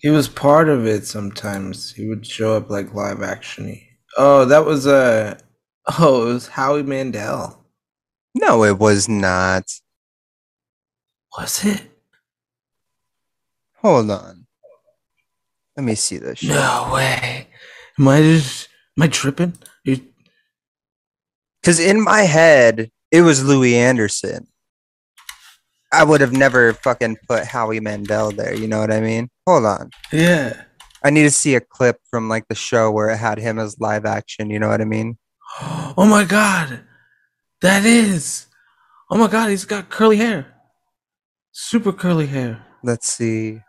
He 0.00 0.10
was 0.10 0.28
part 0.28 0.68
of 0.68 0.86
it 0.86 1.06
sometimes. 1.06 1.92
He 1.92 2.08
would 2.08 2.26
show 2.26 2.56
up 2.56 2.70
like 2.70 2.94
live 2.94 3.18
actiony. 3.18 3.84
Oh, 4.16 4.44
that 4.44 4.64
was 4.64 4.86
uh 4.86 5.38
oh, 5.98 6.30
it 6.30 6.34
was 6.34 6.48
Howie 6.48 6.82
Mandel. 6.82 7.64
No, 8.34 8.64
it 8.64 8.78
was 8.78 9.08
not. 9.08 9.64
Was 11.38 11.64
it? 11.64 11.82
Hold 13.82 14.10
on. 14.10 14.46
Let 15.76 15.84
me 15.84 15.94
see 15.94 16.18
this. 16.18 16.38
Shit. 16.40 16.50
No 16.50 16.90
way. 16.92 17.48
Am 17.98 18.08
I 18.08 18.20
just 18.20 18.68
am 18.96 19.04
I 19.04 19.08
tripping? 19.08 19.54
You 19.84 20.00
Because 21.60 21.78
in 21.78 22.02
my 22.02 22.22
head, 22.22 22.90
it 23.10 23.22
was 23.22 23.44
Louie 23.44 23.76
Anderson. 23.76 24.48
I 25.96 26.04
would 26.04 26.20
have 26.20 26.32
never 26.32 26.74
fucking 26.74 27.16
put 27.26 27.46
Howie 27.46 27.80
Mandel 27.80 28.30
there. 28.30 28.54
You 28.54 28.68
know 28.68 28.80
what 28.80 28.92
I 28.92 29.00
mean? 29.00 29.30
Hold 29.46 29.64
on. 29.64 29.90
Yeah. 30.12 30.64
I 31.02 31.08
need 31.08 31.22
to 31.22 31.30
see 31.30 31.54
a 31.54 31.60
clip 31.60 32.00
from 32.10 32.28
like 32.28 32.48
the 32.48 32.54
show 32.54 32.90
where 32.90 33.08
it 33.08 33.16
had 33.16 33.38
him 33.38 33.58
as 33.58 33.80
live 33.80 34.04
action. 34.04 34.50
You 34.50 34.58
know 34.58 34.68
what 34.68 34.80
I 34.80 34.84
mean? 34.84 35.18
Oh 35.98 36.04
my 36.04 36.24
god. 36.24 36.80
That 37.62 37.86
is. 37.86 38.48
Oh 39.10 39.16
my 39.16 39.28
god, 39.28 39.48
he's 39.48 39.64
got 39.64 39.88
curly 39.88 40.18
hair. 40.18 40.52
Super 41.52 41.90
curly 41.92 42.26
hair. 42.26 42.66
Let's 42.82 43.08
see. 43.08 43.60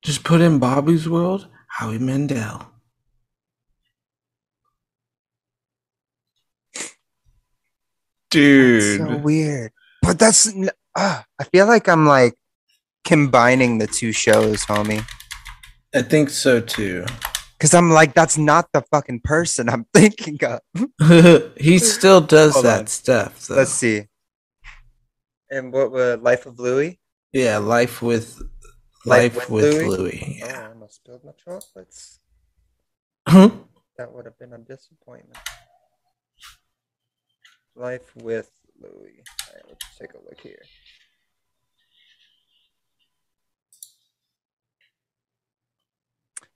Just 0.00 0.24
put 0.24 0.40
in 0.40 0.58
Bobby's 0.58 1.06
World, 1.06 1.48
Howie 1.68 1.98
Mandel. 1.98 2.66
Dude. 8.30 8.98
So 8.98 9.16
weird. 9.18 9.72
But 10.00 10.18
that's. 10.18 10.50
Uh, 10.94 11.22
I 11.38 11.44
feel 11.44 11.66
like 11.66 11.88
I'm 11.88 12.06
like 12.06 12.34
combining 13.04 13.78
the 13.78 13.86
two 13.86 14.12
shows, 14.12 14.64
homie. 14.64 15.04
I 15.94 16.02
think 16.02 16.30
so 16.30 16.60
too. 16.60 17.04
Because 17.58 17.74
I'm 17.74 17.90
like, 17.90 18.14
that's 18.14 18.38
not 18.38 18.66
the 18.72 18.82
fucking 18.90 19.20
person 19.20 19.68
I'm 19.68 19.86
thinking 19.94 20.38
of. 20.44 20.60
he 21.56 21.78
still 21.78 22.20
does 22.20 22.54
Hold 22.54 22.64
that 22.64 22.80
on. 22.80 22.86
stuff. 22.88 23.46
Though. 23.46 23.56
Let's 23.56 23.70
see. 23.72 24.08
And 25.50 25.72
what 25.72 25.92
was 25.92 26.18
Life 26.20 26.46
of 26.46 26.58
Louie? 26.58 26.98
Yeah, 27.32 27.58
life 27.58 28.02
with 28.02 28.42
Life 29.04 29.36
life, 29.36 29.50
with 29.50 29.64
with, 29.64 29.74
Louie? 29.74 29.96
Louie. 29.96 30.36
Yeah. 30.38 30.56
Oh, 30.56 30.62
I 30.62 30.68
almost 30.68 30.94
spilled 30.96 31.24
my 31.24 31.32
chocolates. 31.32 32.18
That 33.26 34.12
would 34.12 34.24
have 34.24 34.38
been 34.38 34.52
a 34.52 34.58
disappointment. 34.58 35.38
Life 37.76 38.14
with 38.16 38.50
Louie. 38.82 39.22
All 39.48 39.54
right, 39.54 39.64
let's 39.68 39.98
take 39.98 40.14
a 40.14 40.18
look 40.18 40.40
here. 40.40 40.62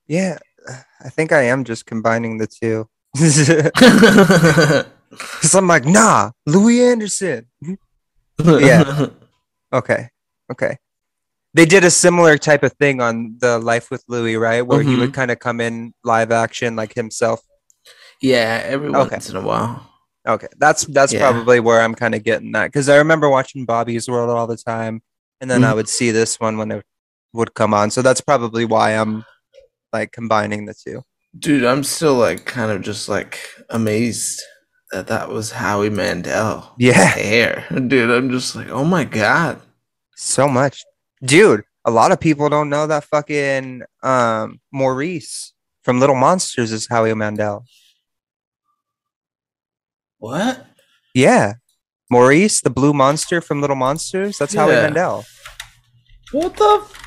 Yeah, 0.08 0.38
I 1.04 1.08
think 1.08 1.32
I 1.32 1.42
am 1.42 1.64
just 1.64 1.86
combining 1.86 2.38
the 2.38 2.46
two. 2.46 2.88
Because 5.10 5.54
I'm 5.54 5.66
like, 5.66 5.84
nah, 5.84 6.32
Louie 6.46 6.82
Anderson. 6.82 7.46
Yeah. 8.38 9.06
Okay, 9.72 10.10
okay. 10.52 10.76
They 11.54 11.64
did 11.64 11.84
a 11.84 11.90
similar 11.90 12.36
type 12.36 12.62
of 12.62 12.72
thing 12.74 13.00
on 13.00 13.36
the 13.40 13.58
Life 13.58 13.90
with 13.90 14.04
Louie, 14.08 14.36
right? 14.36 14.62
Where 14.62 14.82
he 14.82 14.94
would 14.96 15.10
mm-hmm. 15.10 15.12
kind 15.12 15.30
of 15.30 15.38
come 15.38 15.60
in 15.60 15.94
live 16.04 16.30
action 16.30 16.76
like 16.76 16.94
himself. 16.94 17.40
yeah, 18.20 18.62
every 18.64 18.88
Okay. 18.88 18.98
once 19.10 19.30
in 19.30 19.36
a 19.36 19.40
while. 19.40 19.90
Okay, 20.26 20.48
that's 20.58 20.84
that's 20.86 21.12
Yeah. 21.12 21.20
probably 21.30 21.60
where 21.60 21.80
I'm 21.80 21.94
kind 21.94 22.14
of 22.14 22.24
getting 22.24 22.52
that 22.52 22.66
because 22.66 22.88
I 22.88 22.96
remember 22.96 23.28
watching 23.30 23.64
Bobby's 23.64 24.08
World 24.08 24.30
all 24.30 24.46
the 24.46 24.56
time, 24.56 25.02
and 25.40 25.50
then 25.50 25.62
I 25.64 25.72
Mhm. 25.72 25.76
would 25.76 25.88
see 25.88 26.10
this 26.10 26.40
one 26.40 26.58
when 26.58 26.70
it 26.72 26.84
would 27.32 27.54
come 27.54 27.72
on. 27.74 27.90
So 27.90 28.02
that's 28.02 28.20
probably 28.20 28.64
why 28.64 28.92
I'm 28.92 29.24
like 29.92 30.12
combining 30.12 30.66
the 30.66 30.74
two. 30.74 31.02
Dude, 31.38 31.64
I'm 31.64 31.84
still 31.84 32.14
like 32.14 32.44
kind 32.46 32.70
of 32.72 32.82
just 32.82 33.08
like 33.08 33.38
amazed 33.70 34.42
that 34.92 35.06
that 35.08 35.28
was 35.28 35.50
Howie 35.52 35.90
Mandel. 35.90 36.74
Yeah. 36.78 36.94
Hair. 36.94 37.66
Dude, 37.88 38.10
I'm 38.10 38.30
just 38.30 38.56
like, 38.56 38.68
oh 38.70 38.84
my 38.84 39.04
god. 39.04 39.60
So 40.16 40.48
much, 40.48 40.82
dude. 41.22 41.62
A 41.84 41.90
lot 41.90 42.10
of 42.10 42.18
people 42.18 42.48
don't 42.48 42.68
know 42.70 42.86
that 42.88 43.04
fucking 43.04 43.82
um 44.02 44.60
Maurice 44.72 45.52
from 45.84 46.00
Little 46.00 46.16
Monsters 46.16 46.72
is 46.72 46.88
Howie 46.88 47.14
Mandel. 47.14 47.64
What? 50.18 50.66
Yeah, 51.14 51.54
Maurice, 52.10 52.60
the 52.60 52.70
blue 52.70 52.92
monster 52.92 53.40
from 53.40 53.60
Little 53.60 53.76
Monsters. 53.76 54.38
That's 54.38 54.54
Howie 54.54 54.72
Yeah. 54.72 54.82
Mandel. 54.82 55.24
What 56.32 56.56
the? 56.56 56.80
F- 56.82 57.02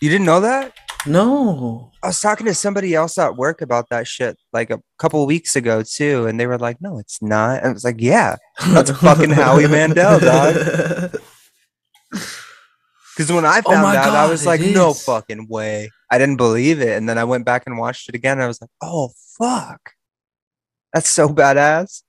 You 0.00 0.10
didn't 0.10 0.26
know 0.26 0.40
that? 0.40 0.72
no. 1.06 1.92
I 2.02 2.08
was 2.08 2.20
talking 2.20 2.46
to 2.46 2.54
somebody 2.54 2.94
else 2.94 3.16
at 3.18 3.36
work 3.36 3.60
about 3.62 3.88
that 3.90 4.06
shit 4.06 4.36
like 4.52 4.70
a 4.70 4.80
couple 4.98 5.24
weeks 5.26 5.56
ago 5.56 5.82
too, 5.82 6.26
and 6.26 6.38
they 6.38 6.46
were 6.46 6.58
like, 6.58 6.80
"No, 6.80 6.98
it's 6.98 7.20
not." 7.22 7.58
And 7.60 7.68
I 7.68 7.72
was 7.72 7.82
like, 7.84 7.96
"Yeah," 7.98 8.36
That's 8.68 8.90
fucking 9.00 9.30
Howie 9.30 9.66
Mandel, 9.66 10.20
dog. 10.20 10.54
because 13.16 13.32
when 13.32 13.44
I 13.46 13.60
Oh 13.64 13.70
found 13.70 13.82
my 13.82 13.96
out, 13.96 14.04
I 14.04 14.10
God, 14.10 14.30
was 14.30 14.42
it 14.42 14.46
like, 14.46 14.60
"No 14.60 14.90
is. 14.90 15.02
fucking 15.04 15.48
way!" 15.48 15.90
I 16.10 16.18
didn't 16.18 16.36
believe 16.36 16.80
it, 16.80 16.96
and 16.96 17.08
then 17.08 17.18
I 17.18 17.24
went 17.24 17.44
back 17.44 17.64
and 17.66 17.78
watched 17.78 18.08
it 18.08 18.14
again. 18.14 18.32
And 18.38 18.42
I 18.44 18.46
was 18.46 18.60
like, 18.60 18.70
"Oh 18.82 19.10
fuck, 19.38 19.92
that's 20.96 21.10
so 21.10 21.28
badass." 21.28 22.02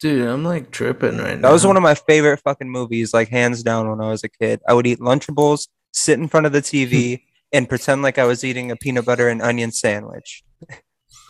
Dude, 0.00 0.26
I'm 0.26 0.44
like 0.44 0.70
tripping 0.70 1.18
right 1.18 1.36
now. 1.36 1.48
That 1.48 1.52
was 1.52 1.66
one 1.66 1.76
of 1.76 1.82
my 1.82 1.94
favorite 1.94 2.40
fucking 2.40 2.68
movies, 2.68 3.14
like 3.14 3.28
hands 3.28 3.62
down. 3.62 3.88
When 3.88 4.00
I 4.00 4.10
was 4.10 4.24
a 4.24 4.28
kid, 4.28 4.60
I 4.68 4.74
would 4.74 4.86
eat 4.86 4.98
Lunchables, 4.98 5.68
sit 5.92 6.18
in 6.18 6.28
front 6.28 6.46
of 6.46 6.52
the 6.52 6.60
TV, 6.60 7.22
and 7.52 7.68
pretend 7.68 8.02
like 8.02 8.18
I 8.18 8.24
was 8.24 8.44
eating 8.44 8.70
a 8.70 8.76
peanut 8.76 9.04
butter 9.04 9.28
and 9.28 9.40
onion 9.40 9.70
sandwich. 9.70 10.42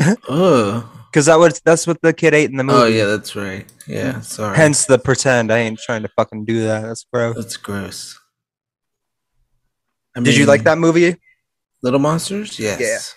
Ugh. 0.29 0.85
Because 1.13 1.27
that 1.27 1.39
was 1.39 1.61
that's 1.65 1.87
what 1.87 2.01
the 2.03 2.13
kid 2.13 2.35
ate 2.35 2.51
in 2.51 2.57
the 2.57 2.63
oh, 2.63 2.67
movie. 2.67 2.81
Oh 2.81 2.87
yeah, 2.87 3.05
that's 3.05 3.37
right. 3.37 3.71
Yeah, 3.87 4.21
sorry. 4.21 4.57
Hence 4.57 4.87
the 4.87 4.99
pretend. 4.99 5.53
I 5.53 5.59
ain't 5.59 5.79
trying 5.79 6.03
to 6.03 6.09
fucking 6.17 6.47
do 6.47 6.65
that. 6.65 6.83
That's 6.83 7.05
gross. 7.13 7.37
that's 7.37 7.57
gross. 7.57 8.19
I 10.17 10.21
Did 10.21 10.37
you 10.37 10.47
like 10.47 10.65
that 10.65 10.79
movie? 10.79 11.17
Little 11.85 12.01
Monsters? 12.01 12.59
Yes. 12.59 13.15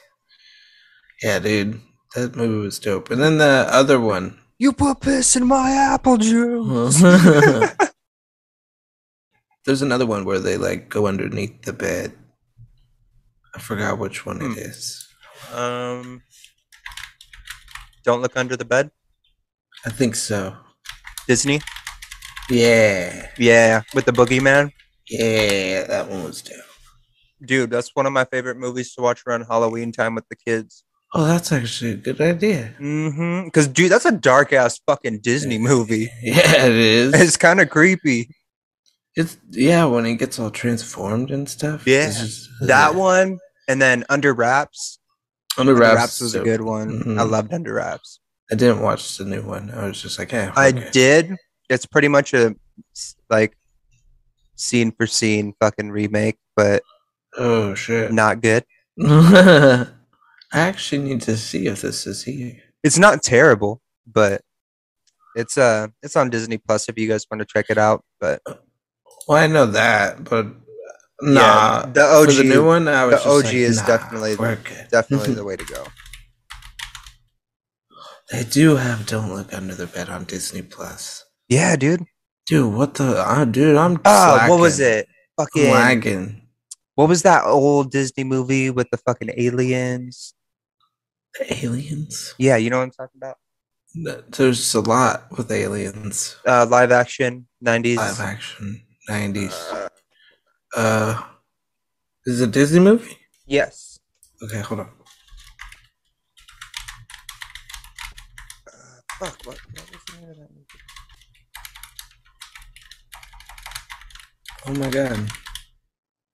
Yeah, 1.24 1.40
dude. 1.40 1.80
That 2.18 2.36
movie 2.36 2.66
was 2.66 2.80
dope. 2.80 3.12
And 3.12 3.22
then 3.22 3.38
the 3.38 3.68
other 3.70 4.00
one. 4.00 4.40
You 4.58 4.74
put 4.74 5.02
piss 5.02 5.36
in 5.36 5.46
my 5.46 5.70
apple 5.70 6.18
juice. 6.18 7.00
There's 9.66 9.84
another 9.84 10.08
one 10.08 10.26
where 10.26 10.40
they 10.40 10.58
like 10.58 10.90
go 10.90 11.06
underneath 11.06 11.62
the 11.62 11.74
bed. 11.74 12.14
I 13.56 13.60
forgot 13.60 14.00
which 14.00 14.26
one 14.26 14.40
Hmm. 14.40 14.54
it 14.54 14.58
is. 14.58 15.08
um, 15.54 16.24
don't 18.04 18.24
look 18.24 18.36
under 18.36 18.58
the 18.58 18.66
bed. 18.66 18.90
I 19.86 19.92
think 19.92 20.16
so. 20.16 20.56
Disney. 21.28 21.62
Yeah. 22.50 23.30
Yeah, 23.38 23.84
with 23.94 24.06
the 24.06 24.12
Boogeyman. 24.12 24.72
Yeah, 25.08 25.84
that 25.84 26.10
one 26.10 26.24
was 26.24 26.42
dope. 26.42 26.58
Dude, 27.46 27.70
that's 27.70 27.92
one 27.94 28.08
of 28.08 28.14
my 28.14 28.26
favorite 28.26 28.58
movies 28.58 28.96
to 28.96 29.02
watch 29.02 29.22
around 29.28 29.46
Halloween 29.48 29.92
time 29.92 30.16
with 30.16 30.28
the 30.30 30.36
kids. 30.36 30.84
Oh, 31.14 31.26
that's 31.26 31.52
actually 31.52 31.92
a 31.92 31.96
good 31.96 32.20
idea. 32.20 32.74
Mm-hmm. 32.80 33.46
Because, 33.46 33.68
dude, 33.68 33.92
that's 33.92 34.06
a 34.06 34.12
dark 34.12 34.52
ass 34.54 34.80
fucking 34.86 35.20
Disney 35.22 35.58
movie. 35.58 36.10
Yeah, 36.22 36.66
it 36.66 36.72
is. 36.74 37.14
It's 37.14 37.38
kind 37.38 37.62
of 37.62 37.70
creepy. 37.70 38.30
It's 39.16 39.38
yeah, 39.50 39.86
when 39.86 40.06
he 40.06 40.16
gets 40.16 40.38
all 40.38 40.52
transformed 40.52 41.32
and 41.32 41.48
stuff. 41.50 41.88
Yeah, 41.88 42.08
just- 42.08 42.50
That 42.62 42.92
yeah. 42.94 42.98
one, 43.00 43.40
and 43.68 43.82
then 43.82 44.04
Under 44.10 44.34
Wraps. 44.34 45.00
Under 45.58 45.72
Under 45.72 45.82
Wraps, 45.82 45.96
Wraps 45.98 46.22
was 46.22 46.36
a 46.36 46.42
good 46.44 46.62
one. 46.62 47.02
Mhm. 47.04 47.20
I 47.20 47.24
loved 47.24 47.52
Under 47.54 47.74
Wraps. 47.74 48.20
I 48.52 48.56
didn't 48.56 48.82
watch 48.82 49.18
the 49.18 49.26
new 49.26 49.42
one. 49.42 49.72
I 49.72 49.88
was 49.88 50.00
just 50.02 50.20
like, 50.20 50.32
yeah, 50.32 50.54
I 50.56 50.70
okay. 50.70 50.90
did. 50.92 51.36
It's 51.70 51.86
pretty 51.86 52.10
much 52.10 52.34
a 52.34 52.56
like 53.30 53.58
scene 54.56 54.92
for 54.92 55.08
scene 55.08 55.54
fucking 55.60 55.90
remake, 55.90 56.38
but 56.56 56.84
Oh 57.38 57.74
shit. 57.76 58.12
not 58.14 58.42
good. 58.42 58.64
I 60.54 60.60
actually 60.60 61.04
need 61.04 61.22
to 61.22 61.36
see 61.38 61.68
if 61.68 61.82
this 61.82 62.08
is 62.08 62.24
here. 62.24 62.58
It's 62.84 62.98
not 62.98 63.22
terrible, 63.24 63.82
but 64.06 64.42
it's 65.36 65.58
uh 65.58 65.88
it's 66.02 66.16
on 66.16 66.30
Disney 66.30 66.58
Plus 66.58 66.88
if 66.90 66.98
you 66.98 67.08
guys 67.08 67.26
want 67.30 67.42
to 67.42 67.46
check 67.46 67.66
it 67.70 67.78
out. 67.78 68.04
But 68.20 68.42
Well, 69.28 69.38
I 69.38 69.48
know 69.48 69.66
that, 69.66 70.24
but 70.24 70.48
nah. 71.22 71.86
the 71.86 72.04
OG 72.04 72.30
the 72.30 72.44
new 72.44 72.66
one, 72.66 72.88
I 72.88 73.06
was 73.06 73.24
the 73.24 73.30
OG 73.30 73.44
like, 73.46 73.54
is 73.54 73.78
nah, 73.82 73.88
definitely 73.88 74.36
definitely 74.92 75.34
the 75.34 75.44
way 75.44 75.56
to 75.56 75.66
go. 75.66 75.86
They 78.30 78.44
do 78.44 78.76
have 78.76 79.06
"Don't 79.06 79.34
Look 79.34 79.54
Under 79.54 79.74
the 79.74 79.88
Bed" 79.88 80.10
on 80.10 80.26
Disney 80.26 80.62
Plus. 80.62 81.24
Yeah, 81.48 81.78
dude. 81.78 82.04
Dude, 82.46 82.74
what 82.74 82.96
the? 82.96 83.24
Uh, 83.26 83.46
dude, 83.46 83.78
I'm. 83.78 84.02
Ah, 84.04 84.48
what 84.50 84.60
was 84.60 84.82
it? 84.82 85.08
Fucking 85.38 85.72
lagging. 85.72 86.42
what 86.96 87.08
was 87.08 87.22
that 87.22 87.46
old 87.46 87.90
Disney 87.92 88.26
movie 88.26 88.70
with 88.70 88.90
the 88.92 88.98
fucking 88.98 89.32
aliens? 89.38 90.34
Aliens. 91.50 92.34
Yeah, 92.38 92.58
you 92.58 92.70
know 92.70 92.78
what 92.78 92.84
I'm 92.84 92.92
talking 92.92 93.18
about? 93.18 93.38
There's 94.30 94.76
a 94.76 94.82
lot 94.82 95.26
with 95.38 95.52
aliens. 95.52 96.36
Uh, 96.46 96.66
live 96.70 96.92
action, 96.92 97.48
90s. 97.66 97.98
Live 97.98 98.20
action, 98.20 98.82
nineties. 99.10 99.54
Uh, 99.54 99.88
Uh, 100.76 101.24
is 102.26 102.42
it 102.42 102.50
a 102.50 102.52
Disney 102.52 102.80
movie? 102.82 103.18
yes. 103.46 104.00
Okay, 104.44 104.60
hold 104.62 104.82
on. 104.82 104.90
Fuck, 109.20 109.38
what, 109.46 109.58
what 109.74 109.92
was 109.92 110.02
the 110.06 110.14
name 110.20 110.30
of 110.30 110.38
that 110.38 110.50
movie? 110.54 110.66
Oh 114.68 114.74
my 114.74 114.90
god. 114.90 115.32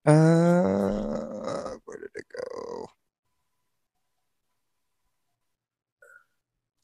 Uh, 0.06 1.78
where 1.84 1.98
did 1.98 2.10
it 2.14 2.26
go? 2.36 2.86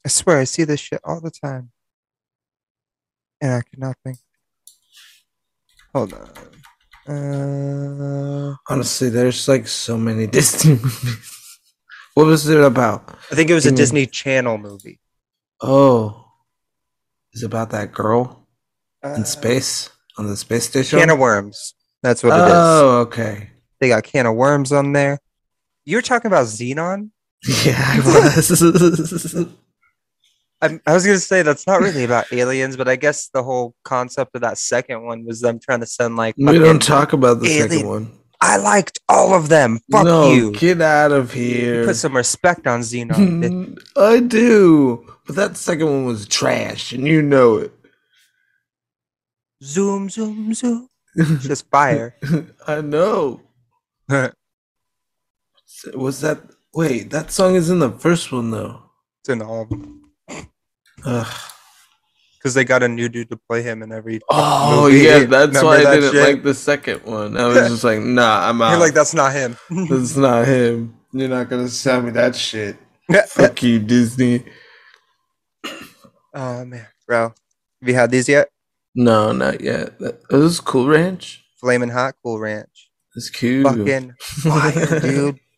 swear 0.11 0.39
I 0.39 0.43
see 0.45 0.63
this 0.63 0.79
shit 0.79 1.01
all 1.03 1.19
the 1.21 1.31
time. 1.31 1.71
And 3.41 3.53
I 3.53 3.61
cannot 3.73 3.95
think. 4.03 4.17
Hold 5.93 6.13
on. 6.13 6.29
Uh, 7.07 8.55
Honestly, 8.69 9.09
there's 9.09 9.47
like 9.47 9.67
so 9.67 9.97
many 9.97 10.27
Disney 10.37 10.73
movies. 10.75 11.59
what 12.13 12.27
was 12.27 12.47
it 12.47 12.59
about? 12.63 13.09
I 13.31 13.35
think 13.35 13.49
it 13.49 13.53
was 13.55 13.65
a 13.65 13.69
Give 13.69 13.77
Disney 13.77 14.05
Channel 14.05 14.57
movie. 14.57 14.99
Oh, 15.61 16.25
it's 17.33 17.43
about 17.43 17.71
that 17.71 17.91
girl 17.91 18.47
in 19.03 19.09
Uh, 19.21 19.23
space 19.23 19.89
on 20.17 20.27
the 20.27 20.37
space 20.37 20.65
station. 20.69 20.99
Can 20.99 21.09
of 21.09 21.17
Worms. 21.19 21.73
That's 22.03 22.23
what 22.23 22.33
it 22.39 22.45
is. 22.45 22.51
oh, 22.53 22.99
okay. 23.07 23.49
They 23.79 23.87
got 23.89 24.03
Can 24.03 24.25
of 24.27 24.35
Worms 24.35 24.71
on 24.71 24.93
there. 24.93 25.19
You 25.85 25.97
were 25.97 26.01
talking 26.03 26.27
about 26.29 26.45
Zenon? 26.47 27.09
Yeah, 27.65 27.83
I 27.83 27.99
was. 27.99 28.61
I, 30.61 30.79
I 30.85 30.93
was 30.93 31.05
gonna 31.05 31.17
say 31.19 31.41
that's 31.41 31.65
not 31.65 31.81
really 31.81 32.03
about 32.03 32.31
aliens, 32.31 32.77
but 32.77 32.87
I 32.87 32.95
guess 32.95 33.29
the 33.29 33.41
whole 33.43 33.73
concept 33.83 34.35
of 34.35 34.41
that 34.41 34.57
second 34.57 35.03
one 35.03 35.25
was 35.25 35.41
them 35.41 35.59
trying 35.59 35.79
to 35.79 35.85
send 35.87 36.17
like. 36.17 36.35
we 36.37 36.59
don't 36.59 36.81
talk 36.81 37.13
about 37.13 37.39
the 37.39 37.47
alien- 37.47 37.69
second 37.69 37.87
one. 37.87 38.11
I 38.43 38.57
liked 38.57 38.99
all 39.07 39.35
of 39.35 39.49
them. 39.49 39.79
Fuck 39.91 40.05
no, 40.05 40.31
you. 40.31 40.51
get 40.51 40.81
out 40.81 41.11
of 41.11 41.35
You 41.35 41.43
here. 41.43 41.85
Put 41.85 41.95
some 41.95 42.15
respect 42.15 42.65
on 42.65 42.79
Zenon. 42.81 43.77
I 43.95 44.19
do, 44.19 45.05
but 45.27 45.35
that 45.35 45.57
second 45.57 45.85
one 45.85 46.05
was 46.05 46.27
trash, 46.27 46.91
and 46.91 47.05
you 47.07 47.21
know 47.21 47.57
it. 47.57 47.71
zoom, 49.63 50.09
zoom, 50.09 50.53
zoom. 50.55 50.87
Just 51.41 51.69
fire. 51.69 52.15
I 52.67 52.81
know. 52.81 53.41
Was 55.93 56.21
that? 56.21 56.39
Wait, 56.73 57.09
that 57.09 57.31
song 57.31 57.55
is 57.55 57.69
in 57.69 57.79
the 57.79 57.91
first 57.91 58.31
one 58.31 58.51
though. 58.51 58.81
It's 59.21 59.29
in 59.29 59.41
all 59.41 59.63
of 59.63 59.69
them. 59.69 60.00
Because 61.03 62.53
they 62.53 62.63
got 62.63 62.83
a 62.83 62.87
new 62.87 63.09
dude 63.09 63.29
to 63.29 63.37
play 63.37 63.61
him 63.61 63.81
in 63.83 63.91
every. 63.91 64.19
Oh 64.29 64.83
movie. 64.83 64.99
yeah, 64.99 65.19
that's 65.25 65.47
Remember 65.47 65.65
why 65.65 65.77
I 65.77 65.83
that 65.83 65.95
didn't 65.95 66.11
shit? 66.11 66.23
like 66.35 66.43
the 66.43 66.53
second 66.53 67.03
one. 67.05 67.37
I 67.37 67.47
was 67.47 67.57
just 67.69 67.83
like, 67.83 67.99
nah, 67.99 68.49
I'm 68.49 68.61
out. 68.61 68.71
You're 68.71 68.79
like 68.79 68.93
that's 68.93 69.13
not 69.13 69.33
him. 69.33 69.57
That's 69.89 70.15
not 70.15 70.47
him. 70.47 70.95
You're 71.13 71.29
not 71.29 71.49
gonna 71.49 71.67
sell 71.67 72.01
me 72.01 72.11
that 72.11 72.35
shit. 72.35 72.77
Fuck 73.27 73.61
you, 73.63 73.79
Disney. 73.79 74.45
oh 76.33 76.63
man, 76.65 76.87
bro, 77.07 77.23
have 77.81 77.89
you 77.89 77.93
had 77.93 78.11
these 78.11 78.29
yet? 78.29 78.49
No, 78.95 79.31
not 79.31 79.61
yet. 79.61 79.99
That, 79.99 80.21
oh, 80.31 80.39
this 80.41 80.53
is 80.53 80.59
Cool 80.59 80.87
Ranch. 80.87 81.43
Flaming 81.59 81.89
Hot 81.89 82.15
Cool 82.23 82.39
Ranch. 82.39 82.89
It's 83.15 83.29
cute. 83.29 83.65
Fucking 83.67 84.13
fire, 84.19 84.99
dude. 84.99 85.39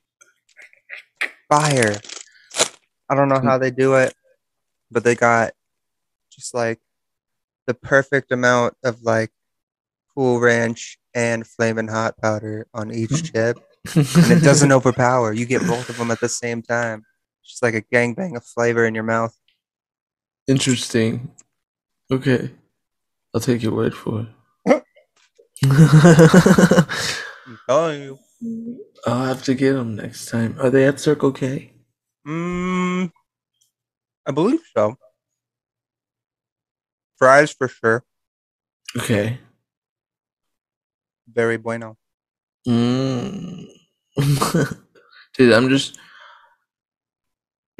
Fire. 1.50 1.96
I 3.10 3.16
don't 3.16 3.30
know 3.30 3.40
how 3.40 3.58
they 3.60 3.70
do 3.70 3.94
it, 3.96 4.14
but 4.94 5.04
they 5.04 5.16
got 5.16 5.54
just 6.32 6.54
like 6.54 6.80
the 7.68 7.74
perfect 7.74 8.32
amount 8.32 8.76
of 8.84 9.04
like 9.04 9.32
Cool 10.16 10.40
Ranch 10.40 10.98
and 11.14 11.46
flaming 11.46 11.88
Hot 11.88 12.18
powder 12.22 12.68
on 12.74 12.94
each 12.94 13.32
chip, 13.32 13.58
and 13.96 14.32
it 14.32 14.44
doesn't 14.44 14.72
overpower. 14.80 15.34
You 15.34 15.46
get 15.46 15.66
both 15.68 15.90
of 15.90 15.98
them 15.98 16.12
at 16.12 16.20
the 16.20 16.30
same 16.30 16.62
time. 16.62 17.04
It's 17.42 17.52
just 17.52 17.64
like 17.64 17.74
a 17.74 17.82
gangbang 17.82 18.38
of 18.38 18.46
flavor 18.46 18.86
in 18.86 18.94
your 18.94 19.04
mouth. 19.04 19.36
Interesting. 20.48 21.32
Okay, 22.12 22.52
I'll 23.34 23.42
take 23.42 23.64
your 23.64 23.74
word 23.74 23.96
for 23.96 24.22
it. 24.22 24.84
I'm 25.66 27.60
telling 27.68 28.04
you. 28.04 28.20
I'll 29.08 29.26
have 29.26 29.44
to 29.44 29.56
get 29.56 29.74
them 29.74 29.96
next 29.96 30.30
time. 30.30 30.58
Are 30.60 30.70
they 30.70 30.86
at 30.86 31.00
Circle 31.00 31.32
K? 31.32 31.74
Mm, 32.28 33.12
I 34.26 34.32
believe 34.32 34.62
so. 34.76 34.96
Fries 37.18 37.52
for 37.52 37.68
sure. 37.68 38.04
Okay. 38.98 39.40
Very 41.28 41.58
bueno. 41.58 41.98
Mm. 42.68 43.66
Dude, 45.34 45.54
I'm 45.54 45.70
just 45.70 45.98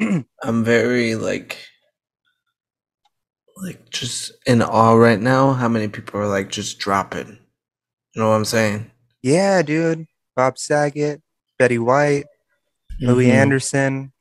I'm 0.00 0.64
very 0.64 1.14
like 1.14 1.58
like 3.56 3.88
just 3.90 4.32
in 4.46 4.60
awe 4.62 4.94
right 4.94 5.20
now 5.20 5.52
how 5.52 5.68
many 5.68 5.88
people 5.88 6.20
are 6.20 6.26
like 6.26 6.50
just 6.50 6.78
dropping. 6.78 7.38
You 8.14 8.22
know 8.22 8.28
what 8.30 8.36
I'm 8.36 8.44
saying? 8.44 8.90
Yeah, 9.22 9.62
dude. 9.62 10.06
Bob 10.36 10.58
Saget, 10.58 11.22
Betty 11.58 11.78
White, 11.78 12.26
Louie 13.00 13.26
Mhm. 13.26 13.32
Anderson. 13.32 14.12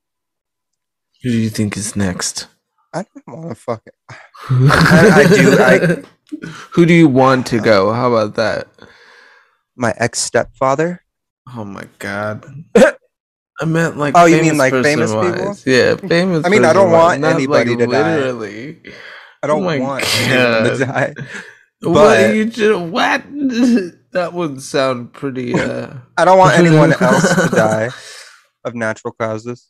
Who 1.23 1.29
do 1.31 1.37
you 1.37 1.49
think 1.49 1.77
is 1.77 1.95
next? 1.95 2.47
I 2.93 3.03
don't 3.03 3.27
want 3.37 3.49
to 3.49 3.55
fuck 3.55 3.81
it. 3.85 3.93
I 4.49 5.25
do, 5.29 5.57
I- 5.59 6.47
Who 6.73 6.85
do 6.85 6.93
you 6.93 7.07
want 7.07 7.47
to 7.47 7.59
go? 7.59 7.91
How 7.93 8.13
about 8.13 8.35
that? 8.35 8.67
My 9.75 9.93
ex 9.97 10.19
stepfather. 10.19 11.01
Oh 11.55 11.63
my 11.65 11.85
god. 11.99 12.45
I 12.75 13.65
meant 13.65 13.97
like 13.97 14.15
Oh, 14.17 14.25
you 14.25 14.41
mean, 14.41 14.57
like, 14.57 14.73
famous 14.73 15.11
person-wise. 15.13 15.65
Yeah, 15.65 15.95
famous. 15.95 16.45
I 16.45 16.49
mean, 16.49 16.65
I 16.65 16.73
don't 16.73 16.91
want 16.91 17.21
not, 17.21 17.35
anybody 17.35 17.75
to 17.77 17.85
die. 17.87 18.15
literally. 18.17 18.81
I 19.41 19.47
don't 19.47 19.63
Oh 19.63 19.67
want 19.67 20.03
anyone 20.21 20.63
to 20.63 20.77
God. 20.77 20.79
die. 20.79 21.13
what 21.81 21.93
But- 21.93 22.35
you 22.35 22.45
just 22.45 22.79
what? 22.81 23.23
that 24.11 24.33
would 24.33 24.61
sound 24.61 25.13
pretty. 25.13 25.53
uh 25.59 25.93
I 26.17 26.25
don't 26.25 26.37
want 26.37 26.57
anyone 26.57 26.93
else 26.93 27.33
to 27.35 27.49
die 27.55 27.89
of 28.65 28.75
natural 28.75 29.13
causes. 29.13 29.67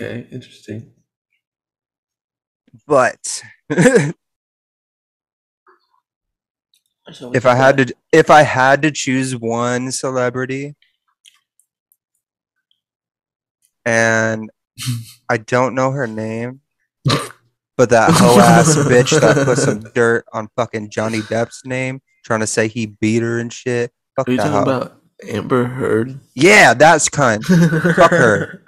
Okay, 0.00 0.26
interesting. 0.30 0.92
But 2.86 3.42
if 3.68 4.14
I 7.46 7.54
had 7.54 7.78
to, 7.78 7.94
if 8.12 8.30
I 8.30 8.42
had 8.42 8.82
to 8.82 8.92
choose 8.92 9.34
one 9.34 9.90
celebrity, 9.90 10.76
and 13.84 14.50
I 15.28 15.38
don't 15.38 15.74
know 15.74 15.90
her 15.90 16.06
name, 16.06 16.60
But 17.78 17.90
that 17.90 18.10
hoe 18.12 18.40
ass 18.40 18.76
bitch 18.90 19.18
that 19.20 19.46
put 19.46 19.56
some 19.58 19.80
dirt 19.94 20.24
on 20.32 20.48
fucking 20.56 20.90
Johnny 20.90 21.20
Depp's 21.20 21.62
name, 21.64 22.00
trying 22.24 22.40
to 22.40 22.46
say 22.46 22.66
he 22.66 22.86
beat 22.86 23.22
her 23.22 23.38
and 23.38 23.52
shit. 23.52 23.92
Fuck 24.16 24.28
Are 24.28 24.32
you 24.32 24.36
talking 24.36 24.52
hoe. 24.52 24.62
about 24.62 25.00
Amber 25.28 25.64
Heard? 25.64 26.18
Yeah, 26.34 26.74
that's 26.74 27.08
kind. 27.08 27.44
Fuck 27.44 28.10
her. 28.10 28.62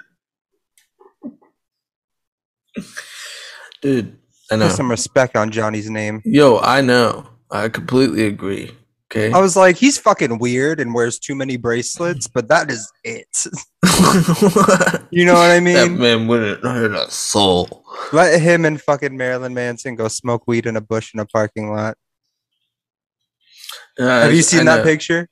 Dude, 3.81 4.17
I 4.51 4.55
know. 4.55 4.67
Put 4.67 4.75
some 4.75 4.89
respect 4.89 5.35
on 5.35 5.51
Johnny's 5.51 5.89
name. 5.89 6.21
Yo, 6.25 6.59
I 6.59 6.81
know. 6.81 7.27
I 7.49 7.69
completely 7.69 8.25
agree. 8.27 8.71
Okay. 9.11 9.33
I 9.33 9.39
was 9.41 9.57
like, 9.57 9.75
he's 9.75 9.97
fucking 9.97 10.39
weird 10.39 10.79
and 10.79 10.93
wears 10.93 11.19
too 11.19 11.35
many 11.35 11.57
bracelets, 11.57 12.27
but 12.27 12.47
that 12.47 12.71
is 12.71 12.89
it. 13.03 13.27
you 15.11 15.25
know 15.25 15.33
what 15.33 15.51
I 15.51 15.59
mean? 15.59 15.73
that 15.75 15.91
man 15.91 16.27
wouldn't 16.27 16.63
hurt 16.63 16.93
a 16.93 17.11
soul. 17.11 17.83
Let 18.13 18.39
him 18.41 18.63
and 18.63 18.81
fucking 18.81 19.17
Marilyn 19.17 19.53
Manson 19.53 19.95
go 19.95 20.07
smoke 20.07 20.43
weed 20.47 20.65
in 20.65 20.77
a 20.77 20.81
bush 20.81 21.13
in 21.13 21.19
a 21.19 21.25
parking 21.25 21.71
lot. 21.73 21.97
Uh, 23.99 24.05
Have 24.05 24.33
you 24.33 24.41
seen 24.43 24.65
that 24.65 24.85
picture? 24.85 25.27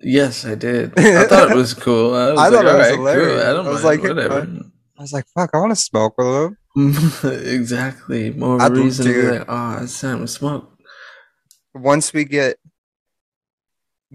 Yes, 0.00 0.46
I 0.46 0.54
did. 0.54 0.98
I 0.98 1.26
thought 1.26 1.50
it 1.50 1.56
was 1.56 1.74
cool. 1.74 2.14
I, 2.14 2.30
was 2.30 2.38
I 2.38 2.48
like, 2.48 2.52
thought 2.52 2.64
it 2.64 2.64
was 2.64 2.72
"Alright, 2.74 2.94
cool. 2.94 3.06
hilarious. 3.06 3.44
I 3.44 3.52
don't 3.52 3.66
I 3.66 3.70
was 3.70 3.84
like, 3.84 4.02
whatever. 4.02 4.40
I 4.42 4.64
was 5.04 5.12
like, 5.12 5.26
fuck, 5.34 5.50
I 5.52 5.58
want 5.58 5.72
to 5.72 5.76
smoke 5.76 6.14
with 6.16 6.26
him. 6.26 6.56
exactly. 7.46 8.30
More 8.30 8.56
of 8.56 8.62
I'd 8.62 8.72
a 8.72 8.74
reason 8.74 9.06
to 9.06 9.12
be 9.12 9.38
like, 9.38 9.46
oh, 9.48 9.82
it's 9.82 10.00
time 10.00 10.20
to 10.20 10.28
smoke. 10.28 10.70
Once 11.74 12.12
we 12.12 12.24
get 12.24 12.56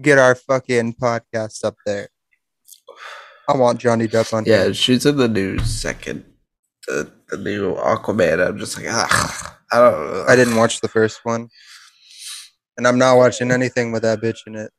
get 0.00 0.18
our 0.18 0.34
fucking 0.34 0.94
podcast 0.94 1.64
up 1.64 1.76
there, 1.86 2.08
I 3.48 3.56
want 3.56 3.78
Johnny 3.78 4.08
Depp 4.08 4.32
on. 4.32 4.44
Yeah, 4.46 4.72
she's 4.72 5.06
in 5.06 5.16
the 5.16 5.28
new 5.28 5.58
second, 5.60 6.24
the, 6.86 7.10
the 7.28 7.36
new 7.36 7.74
Aquaman. 7.76 8.46
I'm 8.46 8.58
just 8.58 8.76
like, 8.76 8.86
ah, 8.88 9.58
I 9.72 9.78
don't 9.78 9.92
know. 9.92 10.24
I 10.26 10.34
didn't 10.36 10.56
watch 10.56 10.80
the 10.80 10.88
first 10.88 11.20
one, 11.24 11.48
and 12.76 12.86
I'm 12.86 12.98
not 12.98 13.16
watching 13.16 13.52
anything 13.52 13.92
with 13.92 14.02
that 14.02 14.20
bitch 14.20 14.38
in 14.46 14.56
it. 14.56 14.72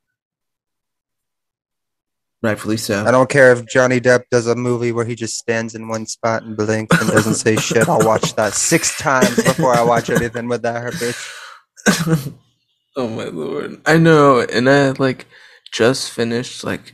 Rightfully 2.43 2.77
so. 2.77 3.05
I 3.05 3.11
don't 3.11 3.29
care 3.29 3.51
if 3.51 3.67
Johnny 3.67 3.99
Depp 4.01 4.23
does 4.31 4.47
a 4.47 4.55
movie 4.55 4.91
where 4.91 5.05
he 5.05 5.13
just 5.15 5.37
stands 5.37 5.75
in 5.75 5.87
one 5.87 6.07
spot 6.07 6.41
and 6.43 6.57
blinks 6.57 6.99
and 6.99 7.09
doesn't 7.11 7.35
say 7.35 7.55
shit. 7.57 7.87
I'll 7.87 8.05
watch 8.05 8.33
that 8.35 8.53
six 8.53 8.97
times 8.97 9.35
before 9.35 9.75
I 9.75 9.83
watch 9.83 10.09
anything 10.09 10.47
with 10.47 10.63
that 10.63 10.81
her 10.81 10.89
bitch. 10.91 12.33
oh 12.97 13.07
my 13.07 13.25
lord. 13.25 13.79
I 13.85 13.97
know, 13.97 14.39
and 14.41 14.67
I 14.69 14.91
like 14.91 15.27
just 15.71 16.11
finished 16.11 16.63
like 16.63 16.93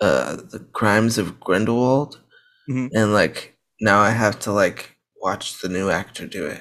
uh 0.00 0.36
the 0.36 0.60
Crimes 0.72 1.16
of 1.18 1.40
Grindelwald, 1.40 2.20
Mhm. 2.68 2.90
and 2.94 3.12
like 3.14 3.56
now 3.80 4.00
I 4.00 4.10
have 4.10 4.38
to 4.40 4.52
like 4.52 4.96
watch 5.16 5.60
the 5.62 5.68
new 5.70 5.88
actor 5.88 6.26
do 6.26 6.46
it. 6.46 6.60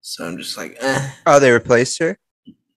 So 0.00 0.24
I'm 0.24 0.38
just 0.38 0.56
like, 0.56 0.76
eh. 0.80 1.10
Oh, 1.26 1.40
they 1.40 1.50
replaced 1.50 1.98
her. 2.00 2.16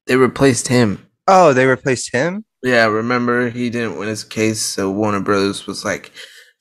They 0.07 0.15
replaced 0.15 0.67
him. 0.69 1.05
Oh, 1.27 1.53
they 1.53 1.67
replaced 1.67 2.11
him. 2.11 2.45
Yeah, 2.63 2.85
remember 2.85 3.49
he 3.49 3.69
didn't 3.69 3.97
win 3.97 4.07
his 4.07 4.23
case, 4.23 4.61
so 4.61 4.91
Warner 4.91 5.19
Brothers 5.21 5.65
was 5.65 5.83
like, 5.83 6.11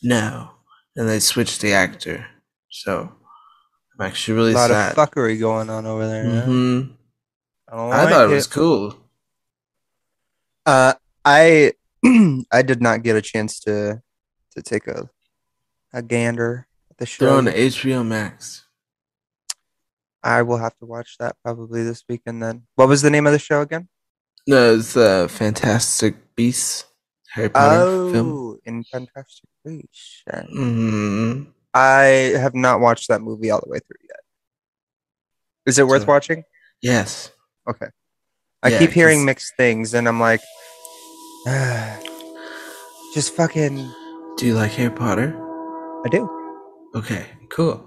no, 0.02 0.50
and 0.96 1.08
they 1.08 1.20
switched 1.20 1.60
the 1.60 1.72
actor. 1.72 2.26
So 2.70 3.12
I'm 3.98 4.06
actually 4.06 4.34
really 4.36 4.52
a 4.52 4.56
lot 4.56 4.70
sad. 4.70 4.96
of 4.96 5.10
fuckery 5.10 5.38
going 5.38 5.68
on 5.68 5.84
over 5.86 6.06
there. 6.06 6.26
yeah. 6.26 6.44
hmm 6.44 6.80
I 7.68 7.76
don't 7.76 7.92
I 7.92 8.02
like 8.04 8.12
thought 8.14 8.24
it 8.28 8.32
it. 8.32 8.34
was 8.34 8.46
cool. 8.46 8.96
Uh, 10.66 10.94
I 11.24 11.72
I 12.52 12.62
did 12.62 12.80
not 12.80 13.02
get 13.02 13.16
a 13.16 13.22
chance 13.22 13.60
to 13.60 14.00
to 14.56 14.62
take 14.62 14.86
a 14.86 15.08
a 15.92 16.02
gander 16.02 16.66
at 16.90 16.96
the 16.98 17.06
show. 17.06 17.26
They're 17.26 17.34
on 17.34 17.44
HBO 17.46 18.06
Max. 18.06 18.64
I 20.22 20.42
will 20.42 20.58
have 20.58 20.76
to 20.78 20.86
watch 20.86 21.16
that 21.18 21.36
probably 21.44 21.82
this 21.82 22.04
weekend. 22.08 22.42
Then, 22.42 22.64
what 22.74 22.88
was 22.88 23.02
the 23.02 23.10
name 23.10 23.26
of 23.26 23.32
the 23.32 23.38
show 23.38 23.60
again? 23.62 23.88
No, 24.46 24.74
it's 24.74 24.94
the 24.94 25.28
Fantastic 25.30 26.34
Beasts 26.34 26.84
Harry 27.32 27.48
Potter 27.50 28.10
film. 28.12 28.32
Oh, 28.32 28.58
in 28.64 28.82
Fantastic 28.84 29.48
Beasts. 29.64 30.22
Yeah. 30.26 30.42
hmm 30.44 31.42
I 31.72 32.34
have 32.36 32.54
not 32.54 32.80
watched 32.80 33.08
that 33.08 33.20
movie 33.22 33.50
all 33.50 33.60
the 33.62 33.70
way 33.70 33.78
through 33.78 34.02
yet. 34.08 34.20
Is 35.66 35.78
it 35.78 35.86
worth 35.86 36.02
So- 36.02 36.08
watching? 36.08 36.44
Yes. 36.82 37.30
Okay. 37.68 37.86
I 38.62 38.68
Yeah, 38.70 38.78
keep 38.78 38.90
hearing 38.90 39.24
mixed 39.24 39.54
things, 39.56 39.94
and 39.94 40.08
I'm 40.08 40.18
like, 40.20 40.40
just 43.14 43.34
fucking. 43.34 43.76
Do 44.36 44.46
you 44.46 44.54
like 44.54 44.72
Harry 44.72 44.90
Potter? 44.90 45.34
I 46.04 46.08
do. 46.08 46.28
Okay, 46.94 47.26
cool. 47.50 47.86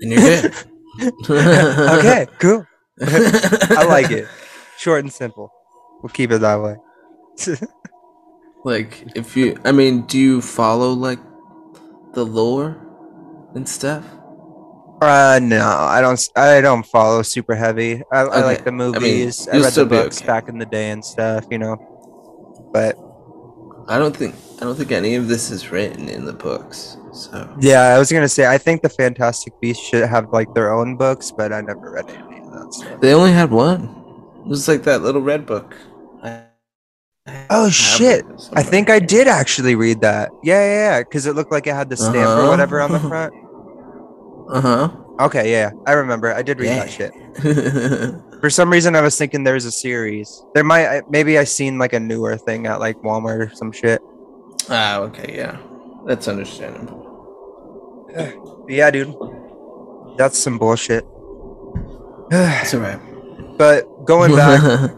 And 0.00 0.12
you're 0.12 0.20
good. 0.20 0.54
okay, 1.30 2.26
cool. 2.38 2.66
I 3.00 3.84
like 3.88 4.10
it. 4.10 4.28
Short 4.78 5.04
and 5.04 5.12
simple. 5.12 5.52
We'll 6.02 6.10
keep 6.10 6.30
it 6.30 6.40
that 6.40 6.60
way. 6.60 6.76
Like, 8.64 9.04
if 9.14 9.36
you, 9.36 9.58
I 9.62 9.72
mean, 9.72 10.06
do 10.06 10.18
you 10.18 10.40
follow 10.40 10.92
like 10.92 11.18
the 12.14 12.24
lore 12.24 12.80
and 13.54 13.68
stuff? 13.68 14.04
Uh, 15.02 15.38
no, 15.42 15.68
I 15.68 16.00
don't. 16.00 16.28
I 16.34 16.62
don't 16.62 16.86
follow 16.86 17.20
super 17.20 17.54
heavy. 17.54 18.02
I, 18.10 18.20
I 18.20 18.40
like 18.42 18.64
the 18.64 18.70
I 18.70 18.74
mean, 18.74 18.92
movies. 18.92 19.46
I, 19.48 19.58
read 19.58 19.72
the 19.74 19.84
books 19.84 20.18
okay. 20.18 20.26
back 20.26 20.48
in 20.48 20.56
the 20.56 20.64
day 20.64 20.90
and 20.90 21.04
stuff, 21.04 21.44
you 21.50 21.58
know. 21.58 21.76
But 22.72 22.96
I 23.86 23.98
don't 23.98 24.16
think, 24.16 24.34
I 24.56 24.60
don't 24.60 24.76
think 24.76 24.92
any 24.92 25.14
of 25.16 25.28
this 25.28 25.50
is 25.50 25.70
written 25.70 26.08
in 26.08 26.24
the 26.24 26.32
books. 26.32 26.96
So 27.12 27.54
yeah, 27.60 27.94
I 27.94 27.98
was 27.98 28.10
gonna 28.10 28.28
say 28.28 28.46
I 28.46 28.56
think 28.56 28.80
the 28.80 28.88
Fantastic 28.88 29.52
Beasts 29.60 29.86
should 29.86 30.08
have 30.08 30.32
like 30.32 30.54
their 30.54 30.72
own 30.72 30.96
books, 30.96 31.30
but 31.30 31.52
I 31.52 31.60
never 31.60 31.90
read 31.90 32.08
any 32.08 32.38
of 32.38 32.50
that 32.52 32.72
stuff. 32.72 33.00
they 33.02 33.12
only 33.12 33.32
had 33.32 33.50
one. 33.50 34.03
It 34.44 34.48
was 34.48 34.68
like 34.68 34.82
that 34.84 35.02
little 35.02 35.22
red 35.22 35.46
book. 35.46 35.74
I- 36.22 36.42
Oh, 37.48 37.70
shit. 37.70 38.24
I 38.52 38.62
think 38.62 38.90
I 38.90 38.98
did 38.98 39.26
actually 39.28 39.74
read 39.74 40.02
that. 40.02 40.28
Yeah, 40.42 40.60
yeah, 40.60 40.74
yeah, 40.96 40.98
because 41.00 41.24
it 41.26 41.34
looked 41.34 41.50
like 41.50 41.66
it 41.66 41.74
had 41.74 41.88
the 41.88 41.96
stamp 41.96 42.16
or 42.16 42.20
Uh-huh. 42.20 42.48
whatever 42.50 42.80
on 42.82 42.92
the 42.92 43.00
front. 43.10 43.32
Uh 44.50 44.60
huh. 44.60 44.88
Okay, 45.20 45.50
yeah, 45.50 45.70
I 45.86 45.92
remember. 45.92 46.34
I 46.34 46.42
did 46.42 46.60
read 46.60 46.68
that 46.70 46.90
shit. 46.90 47.12
For 48.42 48.50
some 48.50 48.68
reason, 48.70 48.94
I 48.94 49.00
was 49.00 49.16
thinking 49.16 49.42
there 49.44 49.54
was 49.54 49.64
a 49.64 49.72
series. 49.72 50.44
There 50.54 50.64
might, 50.64 51.08
maybe 51.08 51.38
I 51.38 51.44
seen 51.44 51.78
like 51.78 51.94
a 51.94 52.00
newer 52.00 52.36
thing 52.36 52.66
at 52.66 52.78
like 52.78 52.96
Walmart 52.98 53.38
or 53.40 53.54
some 53.54 53.72
shit. 53.72 54.02
ah, 54.68 54.98
okay, 55.08 55.34
yeah, 55.34 55.56
that's 56.06 56.28
understandable. 56.28 57.00
Yeah, 58.68 58.90
dude, 58.90 59.14
that's 60.18 60.38
some 60.38 60.58
bullshit. 60.58 61.04
It's 62.30 62.74
alright. 62.74 63.00
But 63.56 64.04
going 64.04 64.34
back, 64.36 64.90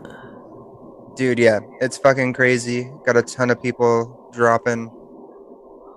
dude, 1.17 1.39
yeah, 1.39 1.61
it's 1.81 1.99
fucking 1.99 2.33
crazy. 2.33 2.91
Got 3.05 3.17
a 3.17 3.23
ton 3.23 3.51
of 3.51 3.63
people 3.63 4.31
dropping. 4.33 4.91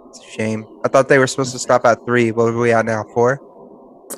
It's 0.09 0.19
a 0.19 0.31
shame. 0.31 0.65
I 0.83 0.87
thought 0.87 1.07
they 1.07 1.19
were 1.19 1.27
supposed 1.27 1.53
to 1.53 1.59
stop 1.59 1.85
at 1.85 2.03
three. 2.05 2.31
What 2.31 2.53
are 2.53 2.57
we 2.57 2.71
at 2.71 2.85
now? 2.85 3.03
Four? 3.13 3.41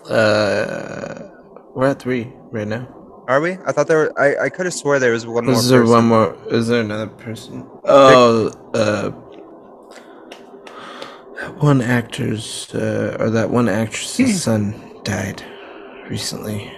uh, 0.09 1.29
we're 1.73 1.87
at 1.87 1.99
three 1.99 2.31
right 2.51 2.67
now. 2.67 2.87
Are 3.27 3.39
we? 3.39 3.51
I 3.65 3.71
thought 3.71 3.87
there 3.87 3.97
were. 3.97 4.19
I, 4.19 4.45
I 4.45 4.49
could 4.49 4.65
have 4.65 4.73
swore 4.73 4.99
there 4.99 5.13
was 5.13 5.25
one 5.25 5.45
more. 5.45 5.55
Is 5.55 5.69
there 5.69 5.81
person. 5.81 5.93
one 5.93 6.05
more? 6.05 6.37
Is 6.49 6.67
there 6.67 6.81
another 6.81 7.07
person? 7.07 7.69
Oh, 7.85 8.47
uh, 8.73 9.11
that 11.39 11.55
one 11.61 11.81
actor's 11.81 12.73
uh, 12.73 13.17
or 13.19 13.29
that 13.29 13.49
one 13.49 13.69
actress's 13.69 14.43
son 14.43 14.99
died 15.03 15.43
recently. 16.09 16.71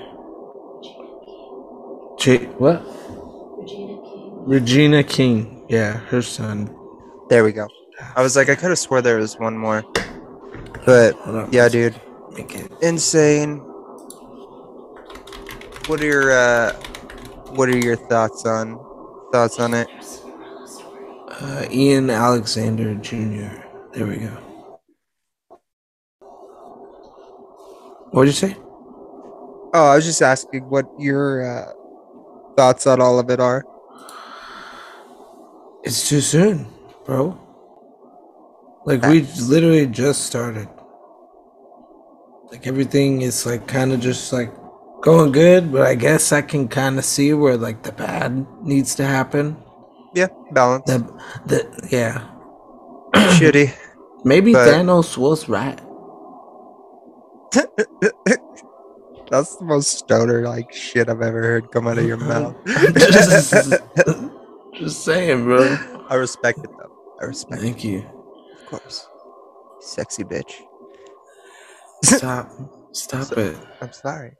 J- 2.23 2.45
what? 2.55 2.81
Regina 3.59 4.01
King. 4.01 4.43
Regina 4.47 5.03
King. 5.03 5.65
Yeah, 5.67 5.97
her 6.07 6.21
son. 6.21 6.73
There 7.27 7.43
we 7.43 7.51
go. 7.51 7.67
I 8.15 8.21
was 8.21 8.37
like, 8.37 8.47
I 8.47 8.55
could 8.55 8.69
have 8.69 8.79
swore 8.79 9.01
there 9.01 9.17
was 9.17 9.37
one 9.37 9.57
more. 9.57 9.83
But 10.85 11.17
yeah, 11.51 11.67
dude, 11.67 11.99
insane. 12.81 13.57
What 15.87 15.99
are 15.99 16.05
your 16.05 16.31
uh, 16.31 16.71
what 17.59 17.67
are 17.67 17.77
your 17.77 17.97
thoughts 17.97 18.45
on 18.45 18.79
thoughts 19.33 19.59
on 19.59 19.73
it? 19.73 19.89
Uh, 21.27 21.65
Ian 21.69 22.09
Alexander 22.09 22.95
Jr. 22.95 23.51
There 23.91 24.07
we 24.07 24.15
go. 24.15 24.29
What 28.11 28.23
did 28.23 28.29
you 28.29 28.47
say? 28.47 28.55
Oh, 29.73 29.91
I 29.91 29.95
was 29.97 30.05
just 30.05 30.21
asking 30.21 30.69
what 30.69 30.85
your 30.97 31.43
uh, 31.45 31.73
thoughts 32.55 32.87
on 32.87 33.01
all 33.01 33.19
of 33.19 33.29
it 33.29 33.39
are. 33.39 33.63
It's 35.83 36.07
too 36.07 36.21
soon, 36.21 36.65
bro. 37.05 37.37
Like 38.85 39.01
we 39.03 39.21
literally 39.47 39.87
just 39.87 40.25
started. 40.25 40.67
Like 42.51 42.67
everything 42.67 43.21
is 43.21 43.45
like 43.45 43.67
kind 43.67 43.91
of 43.93 43.99
just 43.99 44.31
like 44.31 44.53
going 45.01 45.31
good, 45.31 45.71
but 45.71 45.81
I 45.81 45.95
guess 45.95 46.31
I 46.31 46.41
can 46.41 46.67
kind 46.67 46.97
of 46.97 47.05
see 47.05 47.33
where 47.33 47.57
like 47.57 47.83
the 47.83 47.91
bad 47.91 48.45
needs 48.61 48.95
to 48.95 49.05
happen. 49.05 49.57
Yeah, 50.13 50.27
balance. 50.51 50.85
The 50.85 50.99
the 51.45 51.87
yeah. 51.91 52.29
Shitty. 53.13 53.73
Maybe 54.23 54.53
But- 54.53 54.67
Thanos 54.69 55.17
was 55.17 55.49
right. 55.49 55.79
That's 59.33 59.55
the 59.55 59.65
most 59.65 59.97
stoner 59.97 60.47
like 60.47 60.71
shit 60.71 61.09
I've 61.09 61.23
ever 61.23 61.41
heard 61.41 61.71
come 61.71 61.87
out 61.87 61.97
of 61.97 62.05
your 62.05 62.17
mouth. 62.17 62.55
just, 62.67 63.51
just 64.75 65.03
saying, 65.03 65.45
bro. 65.45 65.75
I 66.07 66.13
respect 66.13 66.59
it 66.59 66.69
though. 66.77 66.95
I 67.19 67.25
respect 67.25 67.59
it, 67.59 67.65
Thank 67.65 67.83
you. 67.83 68.05
of 68.61 68.65
course. 68.67 69.07
Sexy 69.79 70.23
bitch. 70.23 70.53
Stop. 72.03 72.51
Stop 72.91 73.31
it. 73.39 73.57
I'm 73.81 73.91
sorry. 73.91 74.33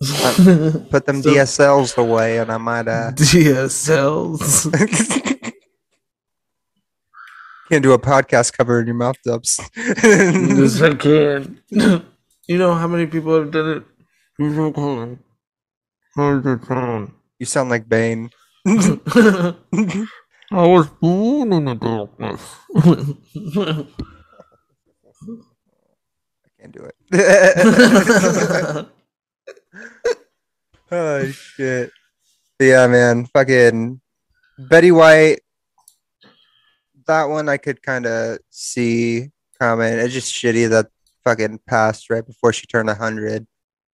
Put 0.90 1.06
them 1.06 1.20
Stop. 1.20 1.34
DSLs 1.34 1.98
away, 1.98 2.38
and 2.38 2.52
I 2.52 2.58
might 2.58 2.86
uh 2.86 3.10
DSLs. 3.10 4.70
can't 7.68 7.82
do 7.82 7.92
a 7.92 7.98
podcast 7.98 8.56
cover 8.56 8.78
in 8.78 8.86
your 8.86 8.94
mouth 8.94 9.16
dubs. 9.24 9.58
yes, 9.74 10.80
I 10.80 10.94
can. 10.94 11.60
You 12.48 12.56
know 12.56 12.74
how 12.74 12.88
many 12.88 13.04
people 13.06 13.38
have 13.38 13.50
done 13.50 13.76
it? 13.76 13.84
Yes, 14.38 14.58
I 14.58 14.70
can. 14.70 15.18
Hundred 16.16 16.66
pound. 16.66 17.12
you 17.38 17.44
sound 17.44 17.68
like 17.68 17.86
Bane. 17.86 18.30
I 18.66 19.54
was 20.50 20.88
born 20.88 21.52
in 21.52 21.66
the 21.66 21.74
darkness. 21.74 22.40
I 22.74 23.84
can't 26.58 26.72
do 26.72 26.88
it. 26.88 26.94
oh 30.90 31.30
shit. 31.30 31.92
Yeah, 32.58 32.86
man. 32.86 33.26
Fucking 33.26 34.00
Betty 34.58 34.90
White. 34.90 35.40
That 37.06 37.24
one 37.24 37.50
I 37.50 37.58
could 37.58 37.82
kind 37.82 38.06
of 38.06 38.38
see 38.48 39.32
coming. 39.60 39.92
It's 39.98 40.14
just 40.14 40.32
shitty 40.32 40.70
that 40.70 40.86
fucking 41.28 41.60
passed 41.66 42.08
right 42.10 42.24
before 42.26 42.52
she 42.52 42.66
turned 42.66 42.88
hundred. 42.90 43.46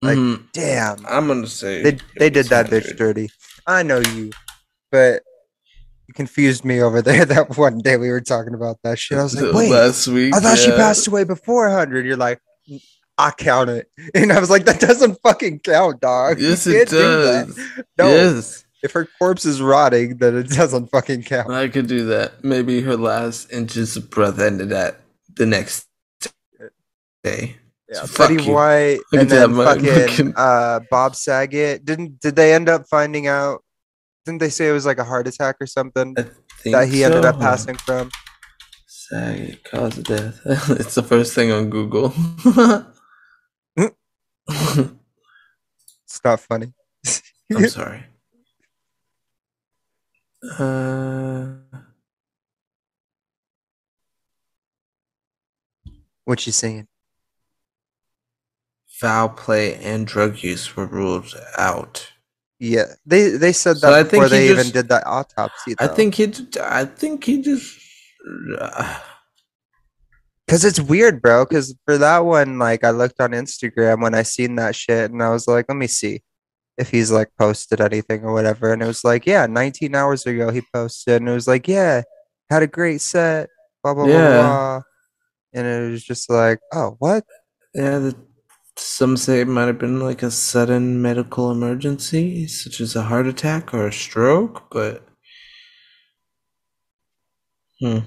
Like, 0.02 0.18
Mhm. 0.18 0.44
Damn. 0.52 1.04
I'm 1.06 1.26
gonna 1.28 1.46
say 1.46 1.82
They 1.82 1.98
they 2.18 2.30
did 2.30 2.36
was 2.36 2.48
that 2.48 2.66
bitch 2.66 2.84
100. 2.90 2.96
dirty. 2.96 3.30
I 3.66 3.82
know 3.82 3.98
you, 4.00 4.30
but 4.90 5.22
you 6.08 6.14
confused 6.14 6.64
me 6.64 6.80
over 6.82 7.02
there 7.08 7.24
that 7.24 7.56
one 7.56 7.78
day 7.78 7.96
we 7.96 8.08
were 8.10 8.20
talking 8.20 8.54
about 8.54 8.78
that 8.82 8.98
shit. 8.98 9.18
I 9.18 9.22
was 9.22 9.40
like, 9.40 9.54
wait, 9.54 9.70
last 9.70 10.08
week. 10.08 10.34
I 10.34 10.40
thought 10.40 10.58
she 10.58 10.70
passed 10.70 11.06
away 11.06 11.24
before 11.24 11.68
100. 11.68 12.06
You're 12.06 12.16
like, 12.16 12.40
I 13.18 13.30
count 13.32 13.70
it. 13.70 13.90
And 14.14 14.32
I 14.32 14.40
was 14.40 14.48
like, 14.50 14.64
that 14.64 14.80
doesn't 14.80 15.18
fucking 15.22 15.60
count, 15.60 16.00
dog. 16.00 16.40
Yes, 16.40 16.66
it 16.66 16.88
can't 16.88 16.90
do 16.90 16.98
does. 16.98 17.58
No, 17.98 18.08
Yes, 18.08 18.64
if 18.82 18.92
her 18.92 19.06
corpse 19.18 19.44
is 19.44 19.60
rotting, 19.60 20.16
then 20.16 20.34
it 20.38 20.48
doesn't 20.48 20.86
fucking 20.90 21.24
count. 21.24 21.50
I 21.52 21.68
could 21.68 21.86
do 21.86 22.06
that. 22.06 22.42
Maybe 22.42 22.80
her 22.80 22.96
last 22.96 23.52
inches 23.52 23.94
of 23.98 24.08
breath 24.08 24.38
ended 24.40 24.72
at 24.72 24.98
the 25.36 25.44
next 25.44 25.86
day. 27.22 27.56
Yeah, 27.88 28.04
So 28.04 28.28
you. 28.28 28.52
White 28.52 28.98
Look 29.12 29.22
and 29.22 29.32
at 29.32 29.50
that, 29.50 29.82
then 29.82 30.14
fucking 30.14 30.34
uh, 30.36 30.80
Bob 30.90 31.16
Saget. 31.16 31.84
Didn't 31.84 32.20
did 32.20 32.36
they 32.36 32.54
end 32.54 32.68
up 32.68 32.86
finding 32.88 33.26
out? 33.26 33.62
Didn't 34.24 34.40
they 34.40 34.50
say 34.50 34.68
it 34.68 34.72
was 34.72 34.86
like 34.86 34.98
a 34.98 35.04
heart 35.04 35.26
attack 35.26 35.56
or 35.60 35.66
something 35.66 36.14
that 36.64 36.88
he 36.88 37.04
ended 37.04 37.24
up 37.24 37.40
passing 37.40 37.76
from? 37.76 38.10
Saget 38.86 39.64
cause 39.64 39.98
of 39.98 40.04
death. 40.04 40.40
it's 40.44 40.94
the 40.94 41.02
first 41.02 41.34
thing 41.34 41.50
on 41.50 41.70
Google. 41.70 42.14
It's 46.06 46.20
not 46.24 46.40
funny. 46.40 46.72
I'm 47.54 47.68
sorry. 47.68 48.04
Uh, 50.58 51.46
What 56.30 56.46
you 56.46 56.52
saying? 56.52 56.86
Foul 59.00 59.30
play 59.30 59.76
and 59.76 60.06
drug 60.06 60.42
use 60.42 60.76
were 60.76 60.86
ruled 60.86 61.34
out. 61.56 62.12
Yeah, 62.58 62.84
they 63.06 63.30
they 63.30 63.52
said 63.52 63.78
So 63.78 63.90
I 63.92 64.00
think 64.02 64.10
before 64.12 64.28
they 64.28 64.50
even 64.50 64.70
did 64.70 64.88
that 64.90 65.06
autopsy. 65.06 65.74
I 65.78 65.86
think 65.86 66.16
he. 66.16 66.32
I 66.60 66.84
think 66.84 67.24
he 67.24 67.40
just. 67.40 67.78
uh, 68.58 69.00
Cause 70.48 70.64
it's 70.64 70.80
weird, 70.80 71.22
bro. 71.22 71.46
Cause 71.46 71.74
for 71.86 71.96
that 71.96 72.18
one, 72.18 72.58
like 72.58 72.82
I 72.84 72.90
looked 72.90 73.20
on 73.20 73.30
Instagram 73.30 74.02
when 74.02 74.14
I 74.14 74.22
seen 74.22 74.56
that 74.56 74.74
shit, 74.74 75.10
and 75.10 75.22
I 75.22 75.30
was 75.30 75.46
like, 75.48 75.66
let 75.68 75.76
me 75.78 75.86
see 75.86 76.22
if 76.76 76.90
he's 76.90 77.10
like 77.10 77.28
posted 77.38 77.80
anything 77.80 78.24
or 78.24 78.32
whatever. 78.32 78.72
And 78.72 78.82
it 78.82 78.86
was 78.86 79.04
like, 79.04 79.26
yeah, 79.26 79.46
19 79.46 79.94
hours 79.94 80.26
ago 80.26 80.50
he 80.50 80.62
posted, 80.74 81.22
and 81.22 81.28
it 81.28 81.32
was 81.32 81.46
like, 81.46 81.68
yeah, 81.68 82.02
had 82.50 82.62
a 82.62 82.66
great 82.66 83.00
set, 83.00 83.48
blah 83.82 83.94
blah 83.94 84.06
Yeah. 84.06 84.18
blah 84.18 84.28
blah. 84.28 84.82
And 85.54 85.66
it 85.66 85.90
was 85.92 86.04
just 86.04 86.28
like, 86.28 86.58
oh, 86.72 86.96
what? 86.98 87.24
yeah, 87.74 87.98
the, 87.98 88.16
some 88.80 89.16
say 89.16 89.40
it 89.40 89.48
might 89.48 89.66
have 89.66 89.78
been 89.78 90.00
like 90.00 90.22
a 90.22 90.30
sudden 90.30 91.00
medical 91.02 91.50
emergency, 91.50 92.46
such 92.46 92.80
as 92.80 92.96
a 92.96 93.02
heart 93.02 93.26
attack 93.26 93.72
or 93.74 93.86
a 93.86 93.92
stroke, 93.92 94.70
but. 94.70 95.06
Hmm. 97.80 97.98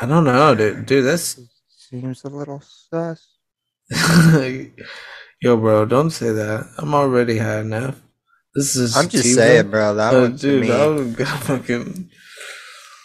I 0.00 0.06
don't 0.06 0.24
know, 0.24 0.54
dude. 0.54 0.86
Dude, 0.86 1.04
that's. 1.04 1.40
Seems 1.68 2.24
a 2.24 2.28
little 2.28 2.60
sus. 2.62 3.28
Yo, 5.40 5.56
bro, 5.56 5.84
don't 5.86 6.10
say 6.10 6.30
that. 6.32 6.66
I'm 6.78 6.94
already 6.94 7.38
high 7.38 7.60
enough. 7.60 8.00
This 8.54 8.76
is. 8.76 8.96
I'm 8.96 9.08
just 9.08 9.34
saying, 9.34 9.70
bro. 9.70 9.94
That 9.94 10.14
Uh, 10.14 10.20
one, 10.22 10.32
to 10.32 10.38
dude, 10.38 10.62
me, 10.62 10.72
I'm 10.72 11.12
gonna 11.14 11.30
fucking 11.40 12.10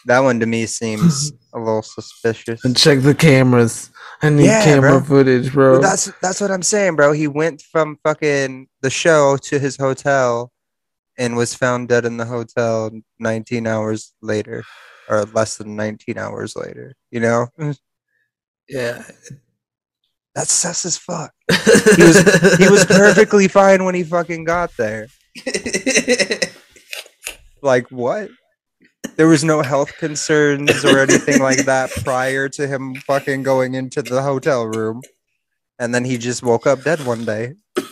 that 0.05 0.19
one 0.19 0.39
to 0.41 0.45
me 0.45 0.65
seems 0.65 1.31
a 1.53 1.59
little 1.59 1.81
suspicious. 1.83 2.63
and 2.65 2.75
check 2.75 3.01
the 3.01 3.15
cameras. 3.15 3.89
I 4.23 4.29
need 4.29 4.45
Yeah, 4.45 4.63
camera 4.63 4.91
bro. 4.91 5.01
footage, 5.01 5.51
bro. 5.53 5.73
Well, 5.73 5.81
that's 5.81 6.11
that's 6.21 6.39
what 6.41 6.49
I'm 6.49 6.63
saying, 6.63 6.95
bro. 6.95 7.11
He 7.11 7.27
went 7.27 7.61
from 7.61 7.97
fucking 8.03 8.67
the 8.81 8.89
show 8.89 9.37
to 9.43 9.59
his 9.59 9.77
hotel 9.77 10.51
and 11.17 11.35
was 11.35 11.53
found 11.53 11.89
dead 11.89 12.05
in 12.05 12.17
the 12.17 12.25
hotel 12.25 12.89
19 13.19 13.67
hours 13.67 14.13
later 14.21 14.63
or 15.09 15.25
less 15.25 15.57
than 15.57 15.75
19 15.75 16.17
hours 16.17 16.55
later. 16.55 16.95
You 17.11 17.19
know? 17.19 17.47
yeah. 18.67 19.03
That's 20.33 20.51
sus 20.51 20.85
as 20.85 20.97
fuck. 20.97 21.31
He 21.95 22.01
was 22.03 22.57
he 22.57 22.67
was 22.69 22.85
perfectly 22.85 23.47
fine 23.47 23.83
when 23.83 23.93
he 23.93 24.03
fucking 24.03 24.45
got 24.45 24.71
there. 24.77 25.07
Like 27.61 27.89
what? 27.89 28.29
There 29.15 29.27
was 29.27 29.43
no 29.43 29.61
health 29.61 29.97
concerns 29.97 30.83
or 30.83 30.99
anything 30.99 31.41
like 31.41 31.65
that 31.65 31.91
prior 32.03 32.49
to 32.49 32.67
him 32.67 32.95
fucking 32.95 33.43
going 33.43 33.75
into 33.75 34.01
the 34.01 34.23
hotel 34.23 34.65
room. 34.65 35.01
And 35.79 35.93
then 35.93 36.05
he 36.05 36.17
just 36.17 36.43
woke 36.43 36.65
up 36.65 36.83
dead 36.83 37.05
one 37.05 37.25
day. 37.25 37.53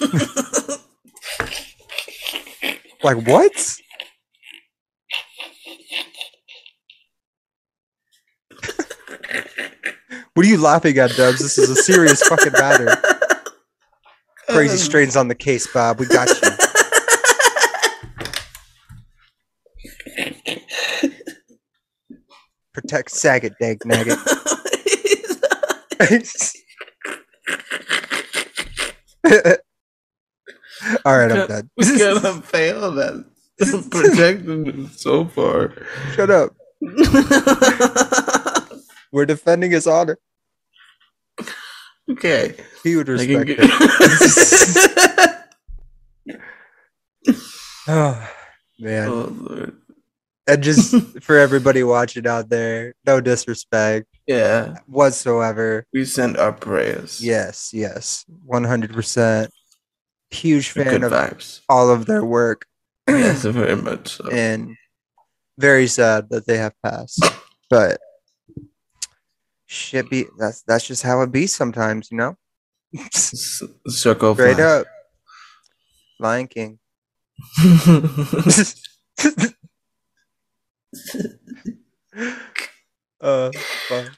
Like 3.04 3.26
what? 3.26 3.78
what 10.34 10.46
are 10.46 10.50
you 10.50 10.62
laughing 10.62 10.98
at, 11.00 11.16
Dubs? 11.16 11.40
This 11.40 11.58
is 11.58 11.70
a 11.72 11.76
serious 11.76 12.22
fucking 12.22 12.54
matter. 12.54 12.96
Krazy 14.50 14.78
Strain's 14.78 15.16
on 15.16 15.30
the 15.30 15.36
case, 15.36 15.68
Bob. 15.74 16.00
We 16.00 16.06
got 16.06 16.30
you. 16.30 16.61
Protect 22.92 23.12
Saget, 23.12 23.54
Dag 23.58 23.86
Nugget. 23.86 24.18
All 31.06 31.18
right, 31.18 31.32
I'm 31.32 31.48
done. 31.48 31.70
We're 31.78 31.98
gonna 32.20 32.42
fail 32.42 32.92
that. 32.92 33.24
Protecting 33.92 34.66
him 34.66 34.90
so 34.90 35.24
far. 35.24 35.74
Shut 36.16 36.30
up. 36.30 36.54
We're 39.14 39.26
defending 39.26 39.72
his 39.72 39.88
honor. 39.88 40.18
okay. 42.12 42.56
He 42.84 42.98
would 42.98 43.10
I 43.10 43.26
can 43.26 43.38
respect 43.38 43.48
get- 43.48 43.60
it. 43.62 43.70
Oh, 47.88 48.20
ah, 48.20 48.32
man. 48.80 49.08
oh, 49.08 49.34
Lord. 49.40 49.81
And 50.52 50.62
just 50.62 50.94
for 51.24 51.38
everybody 51.38 51.82
watching 51.84 52.28
out 52.28 52.50
there, 52.50 52.94
no 53.06 53.22
disrespect 53.22 54.08
Yeah, 54.28 54.76
whatsoever. 54.86 55.86
we 55.94 56.04
send 56.04 56.36
our 56.38 56.52
prayers. 56.52 57.24
Yes, 57.24 57.72
yes. 57.74 58.26
100%. 58.46 59.48
Huge 60.32 60.70
fan 60.72 61.04
of 61.04 61.12
vibes. 61.14 61.62
all 61.70 61.90
of 61.90 62.06
their 62.06 62.24
work. 62.26 62.66
Yes, 63.10 63.44
very 63.44 63.76
much 63.76 64.18
so. 64.18 64.30
and 64.30 64.76
very 65.58 65.88
sad 65.88 66.30
that 66.30 66.46
they 66.48 66.58
have 66.58 66.74
passed. 66.84 67.24
But 67.70 68.00
shit 69.66 70.10
be 70.10 70.26
that's 70.38 70.62
that's 70.64 70.86
just 70.88 71.04
how 71.04 71.22
it 71.22 71.32
be 71.32 71.48
sometimes, 71.48 72.10
you 72.12 72.18
know? 72.18 72.36
Circle 73.88 74.36
Straight 74.36 74.60
up. 74.60 74.86
Lion 76.20 76.48
King. 76.48 76.80
uh. 83.22 83.52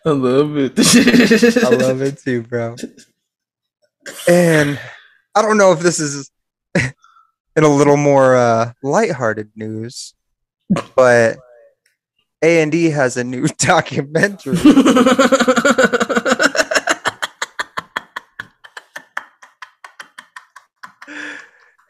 I 0.06 0.10
love 0.10 0.58
it. 0.58 0.74
I 1.64 1.70
love 1.70 2.02
it 2.02 2.20
too, 2.20 2.44
bro. 2.44 2.76
And 4.28 4.80
I 5.36 5.42
don't 5.42 5.58
know 5.58 5.72
if 5.72 5.80
this 5.80 6.00
is 6.00 6.30
in 6.76 7.64
a 7.64 7.68
little 7.68 7.98
more 7.98 8.36
uh, 8.36 8.74
lighthearted 8.84 9.52
news, 9.56 10.14
but 10.96 11.38
A&E 12.44 12.90
has 12.90 13.18
a 13.18 13.24
new 13.24 13.48
documentary. 13.58 14.58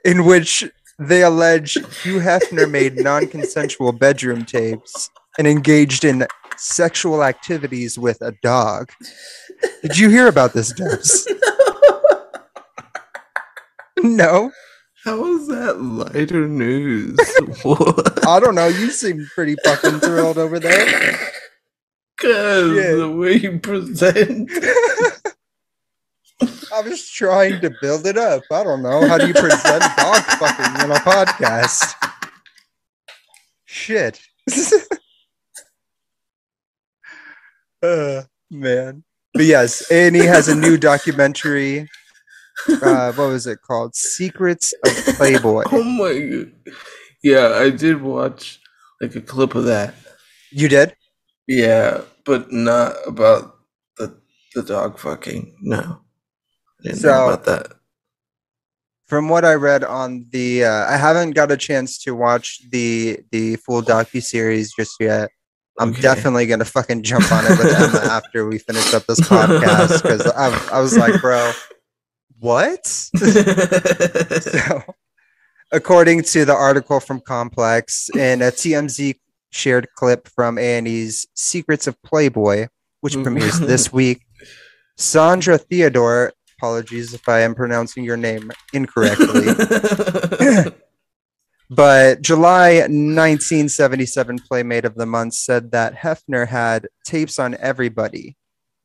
in 0.05 0.25
which 0.25 0.69
they 0.99 1.23
allege 1.23 1.73
Hugh 2.03 2.19
Hefner 2.19 2.69
made 2.69 2.97
non-consensual 2.97 3.93
bedroom 3.93 4.45
tapes 4.45 5.09
and 5.37 5.47
engaged 5.47 6.05
in 6.05 6.27
sexual 6.57 7.23
activities 7.23 7.97
with 7.97 8.21
a 8.21 8.33
dog. 8.43 8.91
Did 9.81 9.97
you 9.97 10.09
hear 10.09 10.27
about 10.27 10.53
this, 10.53 10.71
Dubs? 10.71 11.27
no. 14.03 14.51
How 15.03 15.25
is 15.35 15.47
that 15.47 15.81
lighter 15.81 16.47
news? 16.47 17.17
I 18.25 18.39
don't 18.39 18.55
know. 18.55 18.67
You 18.67 18.89
seem 18.89 19.27
pretty 19.35 19.55
fucking 19.65 19.99
thrilled 19.99 20.37
over 20.37 20.59
there. 20.59 21.13
Cause 22.17 22.75
Shit. 22.75 22.97
the 22.97 23.11
way 23.11 23.33
you 23.33 23.59
present. 23.59 24.49
I 26.73 26.81
was 26.81 27.07
trying 27.07 27.61
to 27.61 27.69
build 27.81 28.07
it 28.07 28.17
up. 28.17 28.41
I 28.51 28.63
don't 28.63 28.81
know. 28.81 29.07
How 29.07 29.19
do 29.19 29.27
you 29.27 29.33
present 29.33 29.83
dog 29.97 30.23
fucking 30.23 30.83
in 30.83 30.91
a 30.91 30.95
podcast? 30.95 31.93
Shit. 33.65 34.19
uh, 37.83 38.23
man. 38.49 39.03
But 39.35 39.45
yes, 39.45 39.91
A&E 39.91 40.17
has 40.25 40.47
a 40.47 40.55
new 40.55 40.77
documentary. 40.77 41.87
Uh, 42.67 43.11
what 43.11 43.29
was 43.29 43.45
it 43.45 43.59
called? 43.61 43.95
Secrets 43.95 44.73
of 44.83 45.15
Playboy. 45.15 45.65
Oh 45.71 45.83
my 45.83 46.19
god. 46.19 46.73
Yeah, 47.23 47.49
I 47.49 47.69
did 47.69 48.01
watch 48.01 48.59
like 48.99 49.15
a 49.15 49.21
clip 49.21 49.53
of 49.53 49.65
that. 49.65 49.93
You 50.51 50.69
did? 50.69 50.95
Yeah, 51.47 52.01
but 52.25 52.51
not 52.51 52.95
about 53.05 53.57
the 53.97 54.17
the 54.55 54.63
dog 54.63 54.97
fucking. 54.97 55.55
No. 55.61 56.02
So- 56.93 57.27
about 57.29 57.45
that. 57.45 57.67
From 59.07 59.29
what 59.29 59.45
I 59.45 59.53
read 59.53 59.83
on 59.83 60.25
the, 60.31 60.63
uh, 60.65 60.85
I 60.87 60.95
haven't 60.97 61.31
got 61.31 61.51
a 61.51 61.57
chance 61.57 61.99
to 62.03 62.15
watch 62.15 62.61
the 62.71 63.19
the 63.31 63.57
full 63.57 63.81
docu 63.83 64.23
series 64.23 64.73
just 64.73 64.95
yet. 64.99 65.29
I'm 65.79 65.89
Okay. 65.91 66.01
definitely 66.01 66.45
gonna 66.47 66.65
fucking 66.65 67.03
jump 67.03 67.29
on 67.31 67.45
it 67.45 67.49
with 67.49 67.75
Emma 67.75 67.99
after 68.11 68.47
we 68.47 68.57
finish 68.59 68.93
up 68.93 69.05
this 69.05 69.19
podcast 69.19 70.01
because 70.01 70.25
I, 70.27 70.77
I 70.77 70.79
was 70.79 70.97
like, 70.97 71.19
bro, 71.21 71.51
what? 72.39 72.85
so, 72.87 74.81
according 75.71 76.23
to 76.23 76.45
the 76.45 76.53
article 76.55 76.99
from 76.99 77.19
Complex 77.21 78.09
and 78.17 78.41
a 78.41 78.51
TMZ 78.51 79.15
shared 79.51 79.87
clip 79.95 80.27
from 80.29 80.57
A&E's 80.57 81.27
Secrets 81.35 81.87
of 81.87 82.01
Playboy, 82.03 82.67
which 83.01 83.21
premieres 83.21 83.59
this 83.59 83.91
week, 83.99 84.21
Sondra 84.97 85.59
Theodore, 85.59 86.33
apologies 86.63 87.13
if 87.13 87.27
I 87.27 87.41
am 87.41 87.55
pronouncing 87.55 88.05
your 88.05 88.15
name 88.15 88.49
incorrectly, 88.71 89.47
but 91.69 92.21
July 92.21 92.75
1977 92.75 94.39
Playmate 94.47 94.85
of 94.85 94.95
the 94.95 95.05
Month 95.05 95.33
said 95.33 95.71
that 95.71 95.93
Hefner 95.93 96.47
had 96.47 96.87
tapes 97.05 97.37
on 97.37 97.57
everybody, 97.59 98.37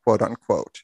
quote 0.02 0.22
unquote. 0.22 0.82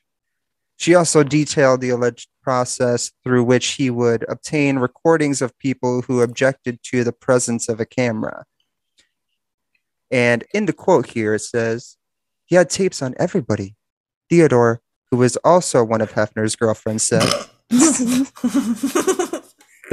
She 0.77 0.95
also 0.95 1.25
detailed 1.25 1.81
the 1.81 1.91
alleged 1.91 2.29
process 2.45 3.11
through 3.25 3.43
which 3.43 3.67
he 3.71 3.91
would 3.91 4.25
obtain 4.29 4.79
recordings 4.79 5.43
of 5.43 5.59
people 5.59 6.03
who 6.03 6.23
objected 6.23 6.79
to 6.85 7.03
the 7.03 7.13
presence 7.13 7.69
of 7.69 7.81
a 7.81 7.87
camera. 7.87 8.45
And 10.13 10.45
in 10.55 10.67
the 10.67 10.73
quote 10.73 11.07
here, 11.07 11.35
it 11.35 11.41
says, 11.41 11.97
he 12.47 12.55
had 12.55 12.71
tapes 12.71 13.03
on 13.03 13.17
everybody. 13.19 13.75
Theodore, 14.31 14.84
who 15.15 15.21
was 15.21 15.37
also 15.45 15.85
one 15.85 16.01
of 16.01 16.13
Hefner's 16.13 16.57
girlfriends, 16.57 17.05
said, 17.05 17.23
The 17.71 18.27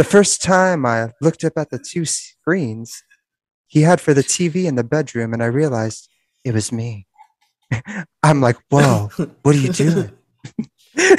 first 0.04 0.42
time 0.42 0.84
I 0.84 1.12
looked 1.22 1.44
up 1.44 1.54
at 1.58 1.70
the 1.70 1.78
two 1.78 2.06
screens 2.06 3.04
he 3.68 3.82
had 3.82 4.02
for 4.02 4.16
the 4.16 4.24
TV 4.24 4.66
in 4.66 4.76
the 4.76 4.84
bedroom, 4.84 5.34
and 5.34 5.44
I 5.44 5.46
realized 5.46 6.10
it 6.44 6.56
was 6.56 6.72
me. 6.72 7.06
I'm 8.24 8.42
like, 8.42 8.58
whoa, 8.72 9.12
what 9.44 9.56
are 9.56 9.60
you 9.60 9.72
doing? 9.72 10.12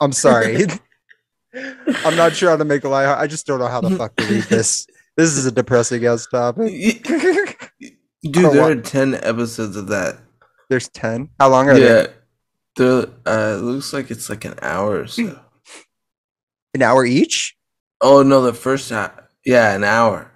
I'm 0.00 0.12
sorry. 0.12 0.64
I'm 1.54 2.16
not 2.16 2.32
trying 2.32 2.58
to 2.58 2.64
make 2.64 2.84
a 2.84 2.88
lie. 2.88 3.14
I 3.14 3.26
just 3.26 3.46
don't 3.46 3.58
know 3.58 3.68
how 3.68 3.82
the 3.82 3.90
fuck 3.90 4.16
to 4.16 4.24
read 4.24 4.44
this. 4.44 4.86
This 5.18 5.36
is 5.36 5.44
a 5.44 5.52
depressing 5.52 6.06
ass 6.06 6.26
topic. 6.26 7.02
Dude, 8.22 8.22
there 8.22 8.62
what? 8.62 8.72
are 8.72 8.80
ten 8.80 9.16
episodes 9.16 9.76
of 9.76 9.88
that. 9.88 10.16
There's 10.70 10.88
10. 10.88 11.30
How 11.38 11.48
long 11.48 11.68
are 11.68 11.78
they? 11.78 12.06
The 12.78 13.12
uh, 13.26 13.56
it 13.58 13.62
looks 13.62 13.92
like 13.92 14.08
it's 14.08 14.30
like 14.30 14.44
an 14.44 14.54
hour 14.62 15.00
or 15.00 15.06
so. 15.08 15.36
An 16.74 16.82
hour 16.82 17.04
each? 17.04 17.56
Oh 18.00 18.22
no, 18.22 18.40
the 18.40 18.54
first 18.54 18.92
hour. 18.92 19.28
Yeah, 19.44 19.74
an 19.74 19.82
hour. 19.82 20.30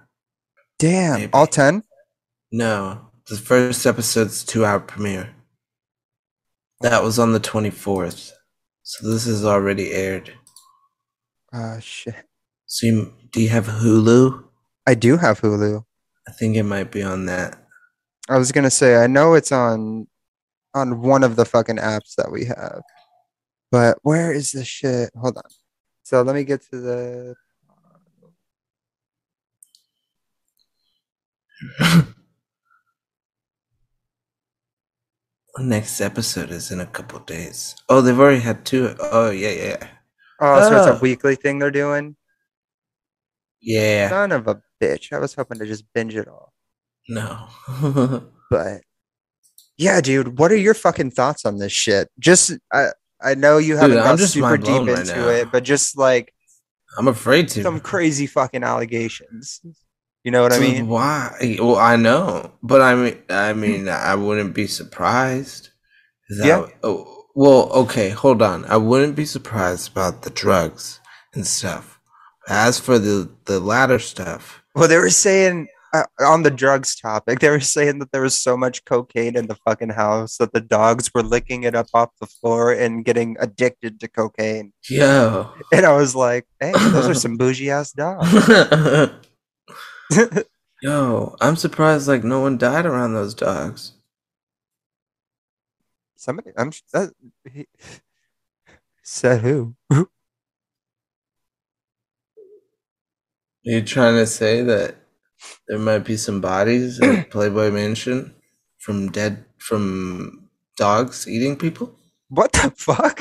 Damn. 0.81 1.21
Maybe. 1.21 1.33
All 1.33 1.47
10? 1.47 1.85
No, 2.51 3.11
the 3.29 3.37
first 3.37 3.87
episode's 3.87 4.43
two 4.43 4.65
hour 4.65 4.81
premiere. 4.81 5.31
That 6.81 7.05
was 7.05 7.21
on 7.21 7.33
the 7.33 7.39
twenty 7.39 7.71
fourth, 7.71 8.33
so 8.83 9.09
this 9.09 9.29
is 9.29 9.45
already 9.45 9.93
aired. 9.93 10.33
Oh, 11.55 11.79
shit. 11.79 12.27
So 12.67 12.87
you, 12.89 13.15
do 13.31 13.41
you 13.41 13.51
have 13.51 13.67
Hulu? 13.67 14.43
I 14.85 14.95
do 14.95 15.17
have 15.17 15.41
Hulu. 15.41 15.85
I 16.27 16.33
think 16.33 16.57
it 16.57 16.65
might 16.65 16.91
be 16.91 17.05
on 17.05 17.27
that. 17.27 17.57
I 18.29 18.37
was 18.37 18.51
gonna 18.51 18.71
say 18.71 18.97
I 18.97 19.07
know 19.07 19.35
it's 19.35 19.53
on 19.53 20.09
on 20.75 21.01
one 21.03 21.23
of 21.25 21.37
the 21.37 21.45
fucking 21.45 21.77
apps 21.77 22.15
that 22.17 22.31
we 22.33 22.45
have. 22.47 22.83
But 23.71 23.99
where 24.03 24.33
is 24.33 24.53
this 24.53 24.67
shit? 24.69 25.11
Hold 25.21 25.37
on. 25.37 25.43
So 26.03 26.23
let 26.23 26.35
me 26.35 26.45
get 26.45 26.63
to 26.71 26.81
the 26.81 27.35
Next 35.59 36.01
episode 36.01 36.51
is 36.51 36.71
in 36.71 36.81
a 36.81 36.87
couple 36.87 37.19
days. 37.21 37.77
Oh, 37.89 38.01
they've 38.01 38.19
already 38.19 38.41
had 38.41 38.65
two. 38.65 38.95
Oh 38.99 39.31
yeah, 39.31 39.51
yeah, 39.51 39.87
Oh, 40.41 40.69
so 40.69 40.77
it's 40.79 40.87
Oh. 40.87 40.97
a 40.97 41.01
weekly 41.01 41.37
thing 41.37 41.59
they're 41.59 41.71
doing? 41.71 42.17
yeah. 43.61 44.09
Son 44.09 44.33
of 44.33 44.49
a 44.49 44.61
bitch. 44.83 45.13
I 45.13 45.19
was 45.19 45.35
hoping 45.35 45.59
to 45.61 45.67
just 45.67 45.85
binge 45.95 46.17
it 46.17 46.27
all. 46.29 46.53
No. 47.09 47.49
But 48.51 48.83
yeah, 49.77 50.01
dude, 50.01 50.39
what 50.39 50.53
are 50.53 50.57
your 50.57 50.75
fucking 50.75 51.11
thoughts 51.13 51.45
on 51.45 51.59
this 51.59 51.73
shit? 51.73 52.09
Just 52.19 52.53
I 52.73 52.89
I 53.23 53.35
know 53.35 53.59
you 53.59 53.77
haven't 53.77 53.97
got 53.99 54.19
just 54.19 54.35
super 54.35 54.57
deep 54.57 54.87
right 54.87 54.99
into 55.01 55.17
now. 55.17 55.29
it, 55.29 55.53
but 55.53 55.63
just 55.65 55.97
like 55.97 56.33
I'm 56.99 57.09
afraid 57.09 57.49
to. 57.51 57.63
some 57.63 57.81
crazy 57.81 58.27
fucking 58.27 58.63
allegations. 58.63 59.61
You 60.25 60.31
know 60.31 60.43
what 60.43 60.53
I 60.53 60.59
mean? 60.61 60.87
Why? 60.89 61.57
Well, 61.59 61.77
I 61.77 61.97
know, 61.97 62.53
but 62.63 62.81
I 62.81 62.95
mean, 62.95 63.19
I 63.29 63.53
mean, 63.55 63.89
I 63.89 64.15
wouldn't 64.15 64.55
be 64.55 64.67
surprised. 64.67 65.71
I- 66.43 66.47
Yeah. 66.47 66.67
oh, 66.85 67.25
well, 67.35 67.71
okay, 67.73 68.11
hold 68.11 68.43
on. 68.43 68.65
I 68.67 68.77
wouldn't 68.77 69.17
be 69.17 69.25
surprised 69.25 69.91
about 69.91 70.23
the 70.23 70.31
drugs 70.31 71.01
and 71.35 71.47
stuff. 71.47 71.99
As 72.49 72.79
for 72.79 72.99
the 72.99 73.31
the 73.47 73.59
latter 73.59 73.99
stuff, 73.99 74.63
Well, 74.75 74.87
they 74.89 74.99
were 74.99 75.11
saying 75.11 75.69
uh, 75.93 76.05
on 76.21 76.43
the 76.43 76.51
drugs 76.51 76.97
topic, 76.97 77.41
they 77.41 77.51
were 77.51 77.61
saying 77.61 77.99
that 77.99 78.13
there 78.13 78.23
was 78.23 78.35
so 78.35 78.57
much 78.57 78.85
cocaine 78.85 79.37
in 79.37 79.47
the 79.47 79.55
fucking 79.57 79.91
house 79.91 80.39
that 80.39 80.53
the 80.53 80.61
dogs 80.61 81.13
were 81.15 81.23
licking 81.23 81.65
it 81.65 81.75
up 81.75 81.89
off 81.93 82.11
the 82.21 82.27
floor 82.27 82.73
and 82.73 83.05
getting 83.05 83.37
addicted 83.41 84.01
to 84.01 84.09
cocaine. 84.09 84.73
Yeah. 84.89 85.49
And 85.73 85.85
I 85.85 85.93
was 85.93 86.17
like, 86.17 86.47
hey, 86.61 86.73
those 86.73 87.09
are 87.09 87.15
some 87.23 87.37
bougie 87.37 87.71
ass 87.71 87.93
dogs. 87.93 88.29
yo, 90.83 91.37
I'm 91.41 91.57
surprised 91.57 92.09
like 92.09 92.25
no 92.25 92.41
one 92.41 92.59
died 92.59 92.87
around 92.87 93.15
those 93.15 93.35
dogs. 93.35 93.93
Somebody, 96.17 96.53
I'm 96.57 96.71
that, 96.93 97.13
he, 97.53 97.67
said 99.03 99.41
who? 99.41 99.75
Are 99.91 100.07
you 103.63 103.83
trying 103.83 104.17
to 104.17 104.27
say 104.27 104.63
that 104.63 105.02
there 105.69 105.79
might 105.79 106.01
be 106.05 106.17
some 106.17 106.41
bodies 106.41 107.01
at 107.01 107.31
Playboy 107.31 107.71
Mansion 107.71 108.35
from 108.79 109.11
dead 109.11 109.45
from 109.59 110.49
dogs 110.77 111.29
eating 111.29 111.57
people? 111.57 111.95
What 112.29 112.53
the 112.53 112.73
fuck? 112.77 113.21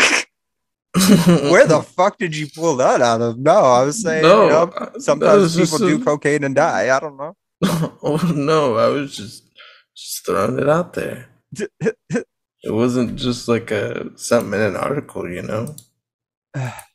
Where 1.51 1.67
the 1.67 1.81
fuck 1.81 2.17
did 2.17 2.35
you 2.35 2.47
pull 2.53 2.75
that 2.77 3.01
out 3.01 3.21
of? 3.21 3.37
No, 3.37 3.57
I 3.57 3.83
was 3.83 4.01
saying, 4.01 4.23
no, 4.23 4.43
you 4.43 4.49
know, 4.49 4.91
sometimes 4.99 5.55
people 5.55 5.77
do 5.77 6.01
a- 6.01 6.03
cocaine 6.03 6.43
and 6.43 6.55
die. 6.55 6.95
I 6.95 6.99
don't 6.99 7.17
know. 7.17 7.35
oh 7.63 8.33
no, 8.35 8.75
I 8.75 8.87
was 8.87 9.15
just 9.15 9.43
just 9.95 10.25
throwing 10.25 10.59
it 10.59 10.69
out 10.69 10.93
there. 10.93 11.29
It 12.63 12.69
wasn't 12.69 13.15
just 13.15 13.47
like 13.47 13.71
a 13.71 14.15
something 14.19 14.53
in 14.53 14.61
an 14.61 14.75
article, 14.75 15.27
you 15.27 15.41
know. 15.41 15.75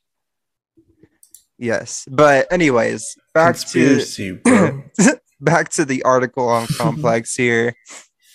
Yes, 1.58 2.06
but 2.10 2.52
anyways, 2.52 3.16
back 3.32 3.54
Conspiracy, 3.54 4.38
to 4.44 5.20
back 5.40 5.70
to 5.70 5.84
the 5.84 6.02
article 6.02 6.48
on 6.48 6.66
Complex 6.78 7.34
here. 7.34 7.74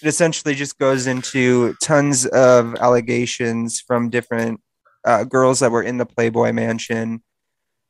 It 0.01 0.07
essentially 0.07 0.55
just 0.55 0.79
goes 0.79 1.05
into 1.05 1.75
tons 1.83 2.25
of 2.25 2.75
allegations 2.75 3.79
from 3.79 4.09
different 4.09 4.59
uh, 5.05 5.23
girls 5.23 5.59
that 5.59 5.71
were 5.71 5.83
in 5.83 5.97
the 5.97 6.05
Playboy 6.05 6.51
Mansion 6.53 7.21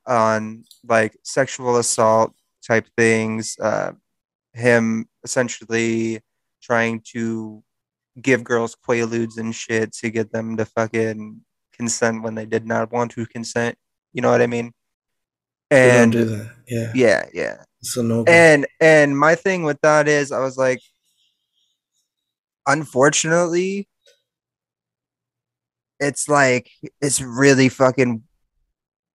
on 0.06 0.64
like 0.86 1.16
sexual 1.22 1.78
assault 1.78 2.34
type 2.66 2.86
things. 2.96 3.56
Uh, 3.58 3.92
him 4.52 5.06
essentially 5.24 6.20
trying 6.62 7.00
to 7.12 7.62
give 8.20 8.44
girls 8.44 8.76
quaaludes 8.86 9.38
and 9.38 9.54
shit 9.54 9.92
to 9.92 10.10
get 10.10 10.32
them 10.32 10.56
to 10.56 10.66
fucking 10.66 11.40
consent 11.72 12.22
when 12.22 12.34
they 12.34 12.44
did 12.44 12.66
not 12.66 12.92
want 12.92 13.10
to 13.12 13.24
consent. 13.26 13.76
You 14.12 14.20
know 14.20 14.30
what 14.30 14.42
I 14.42 14.46
mean? 14.46 14.72
And 15.72 16.12
do 16.12 16.24
that. 16.24 16.50
Yeah. 16.68 16.92
yeah, 16.94 17.24
yeah. 17.32 17.56
A 17.96 18.02
no. 18.02 18.24
And 18.26 18.66
and 18.80 19.18
my 19.18 19.34
thing 19.34 19.64
with 19.64 19.80
that 19.82 20.06
is 20.08 20.30
I 20.32 20.40
was 20.40 20.56
like 20.56 20.80
unfortunately 22.66 23.88
it's 25.98 26.28
like 26.28 26.70
it's 27.00 27.20
really 27.20 27.68
fucking 27.68 28.22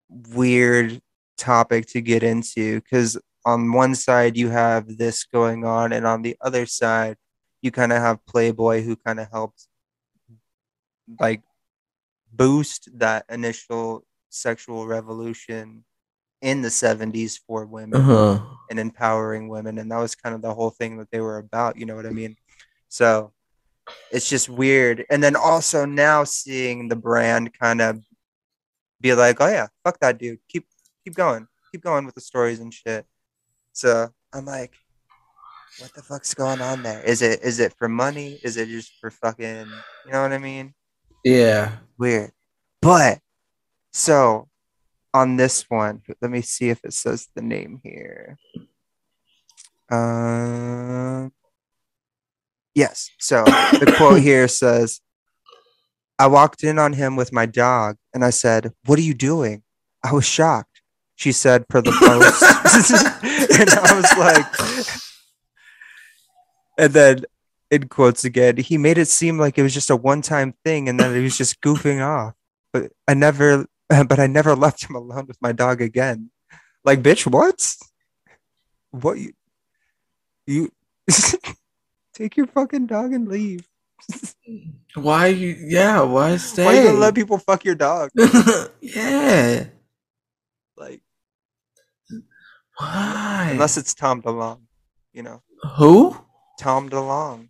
weird 0.09 1.01
topic 1.37 1.85
to 1.87 2.01
get 2.01 2.23
into 2.23 2.81
cuz 2.81 3.17
on 3.45 3.71
one 3.71 3.95
side 3.95 4.35
you 4.35 4.49
have 4.49 4.97
this 4.97 5.23
going 5.23 5.63
on 5.63 5.93
and 5.93 6.05
on 6.05 6.21
the 6.21 6.35
other 6.41 6.65
side 6.65 7.15
you 7.61 7.71
kind 7.71 7.93
of 7.93 7.99
have 7.99 8.25
Playboy 8.25 8.81
who 8.81 8.95
kind 8.97 9.19
of 9.19 9.29
helped 9.31 9.67
like 11.19 11.41
boost 12.33 12.89
that 12.93 13.25
initial 13.29 14.03
sexual 14.29 14.85
revolution 14.87 15.85
in 16.41 16.61
the 16.61 16.69
70s 16.69 17.39
for 17.47 17.65
women 17.65 17.99
Uh 17.99 18.03
huh. 18.03 18.39
and 18.69 18.79
empowering 18.79 19.47
women 19.49 19.77
and 19.79 19.91
that 19.91 19.97
was 19.97 20.13
kind 20.15 20.35
of 20.35 20.41
the 20.41 20.53
whole 20.53 20.69
thing 20.69 20.97
that 20.97 21.09
they 21.11 21.19
were 21.19 21.37
about 21.39 21.77
you 21.77 21.85
know 21.85 21.95
what 21.95 22.05
i 22.05 22.09
mean? 22.11 22.35
So 22.89 23.33
it's 24.11 24.29
just 24.29 24.49
weird. 24.49 25.05
And 25.09 25.23
then 25.23 25.35
also 25.35 25.85
now 25.85 26.23
seeing 26.25 26.89
the 26.89 26.95
brand 26.95 27.53
kind 27.57 27.81
of 27.81 28.01
be 29.01 29.13
like 29.13 29.37
oh 29.41 29.47
yeah 29.47 29.67
fuck 29.83 29.99
that 29.99 30.17
dude. 30.17 30.39
Keep 30.49 30.65
keep 31.03 31.15
going. 31.15 31.47
Keep 31.71 31.83
going 31.83 32.05
with 32.05 32.15
the 32.15 32.21
stories 32.21 32.59
and 32.59 32.73
shit. 32.73 33.05
So 33.73 34.09
i'm 34.33 34.45
like 34.45 34.73
what 35.79 35.93
the 35.93 36.01
fuck's 36.01 36.33
going 36.33 36.61
on 36.61 36.81
there? 36.83 37.01
Is 37.03 37.21
it 37.21 37.41
is 37.43 37.59
it 37.59 37.73
for 37.77 37.87
money? 37.89 38.39
Is 38.43 38.57
it 38.57 38.67
just 38.69 38.91
for 38.99 39.09
fucking 39.11 39.67
you 40.05 40.11
know 40.11 40.21
what 40.21 40.33
i 40.33 40.37
mean? 40.37 40.73
Yeah. 41.23 41.77
weird. 41.97 42.31
But 42.81 43.19
so 43.91 44.47
on 45.13 45.37
this 45.37 45.69
one, 45.69 46.01
let 46.21 46.31
me 46.31 46.41
see 46.41 46.69
if 46.69 46.83
it 46.83 46.93
says 46.93 47.27
the 47.35 47.41
name 47.41 47.79
here. 47.83 48.37
Uh, 49.89 51.29
yes. 52.75 53.09
So 53.19 53.43
the 53.45 53.93
quote 53.97 54.21
here 54.21 54.47
says, 54.47 55.01
I 56.19 56.27
walked 56.27 56.63
in 56.63 56.79
on 56.79 56.93
him 56.93 57.15
with 57.15 57.31
my 57.31 57.45
dog 57.45 57.97
and 58.13 58.25
I 58.25 58.31
said, 58.31 58.73
What 58.85 58.99
are 58.99 59.03
you 59.03 59.13
doing? 59.13 59.63
I 60.03 60.13
was 60.13 60.25
shocked. 60.25 60.81
She 61.15 61.31
said, 61.31 61.67
per 61.67 61.81
the 61.81 61.91
post. 61.91 62.43
and 63.59 63.69
I 63.71 63.95
was 63.95 64.17
like, 64.17 64.45
and 66.77 66.93
then 66.93 67.25
in 67.71 67.87
quotes 67.87 68.23
again, 68.23 68.57
he 68.57 68.77
made 68.77 68.99
it 68.99 69.07
seem 69.07 69.39
like 69.39 69.57
it 69.57 69.63
was 69.63 69.73
just 69.73 69.89
a 69.89 69.95
one 69.95 70.21
time 70.21 70.53
thing 70.63 70.87
and 70.87 70.99
that 70.99 71.15
he 71.15 71.23
was 71.23 71.37
just 71.37 71.59
goofing 71.61 72.05
off. 72.05 72.35
But 72.71 72.91
I 73.07 73.15
never, 73.15 73.65
but 74.07 74.19
I 74.19 74.27
never 74.27 74.55
left 74.55 74.89
him 74.89 74.95
alone 74.95 75.25
with 75.27 75.41
my 75.41 75.51
dog 75.51 75.81
again. 75.81 76.31
Like, 76.83 77.01
bitch, 77.01 77.25
what? 77.29 77.75
What 78.91 79.17
you, 79.17 79.33
you 80.45 80.71
take 82.13 82.37
your 82.37 82.47
fucking 82.47 82.87
dog 82.87 83.13
and 83.13 83.27
leave. 83.27 83.67
Why 84.95 85.27
you? 85.27 85.55
Yeah. 85.59 86.01
Why 86.01 86.37
stay? 86.37 86.65
Why 86.65 86.73
you 86.73 86.83
gonna 86.83 86.97
let 86.97 87.15
people 87.15 87.37
fuck 87.37 87.65
your 87.65 87.75
dog? 87.75 88.09
yeah. 88.81 89.65
Like, 90.77 91.01
Why? 92.77 93.49
unless 93.51 93.77
it's 93.77 93.93
Tom 93.93 94.21
DeLonge, 94.21 94.61
you 95.13 95.23
know, 95.23 95.41
Who? 95.77 96.15
Tom 96.59 96.89
DeLonge. 96.89 97.49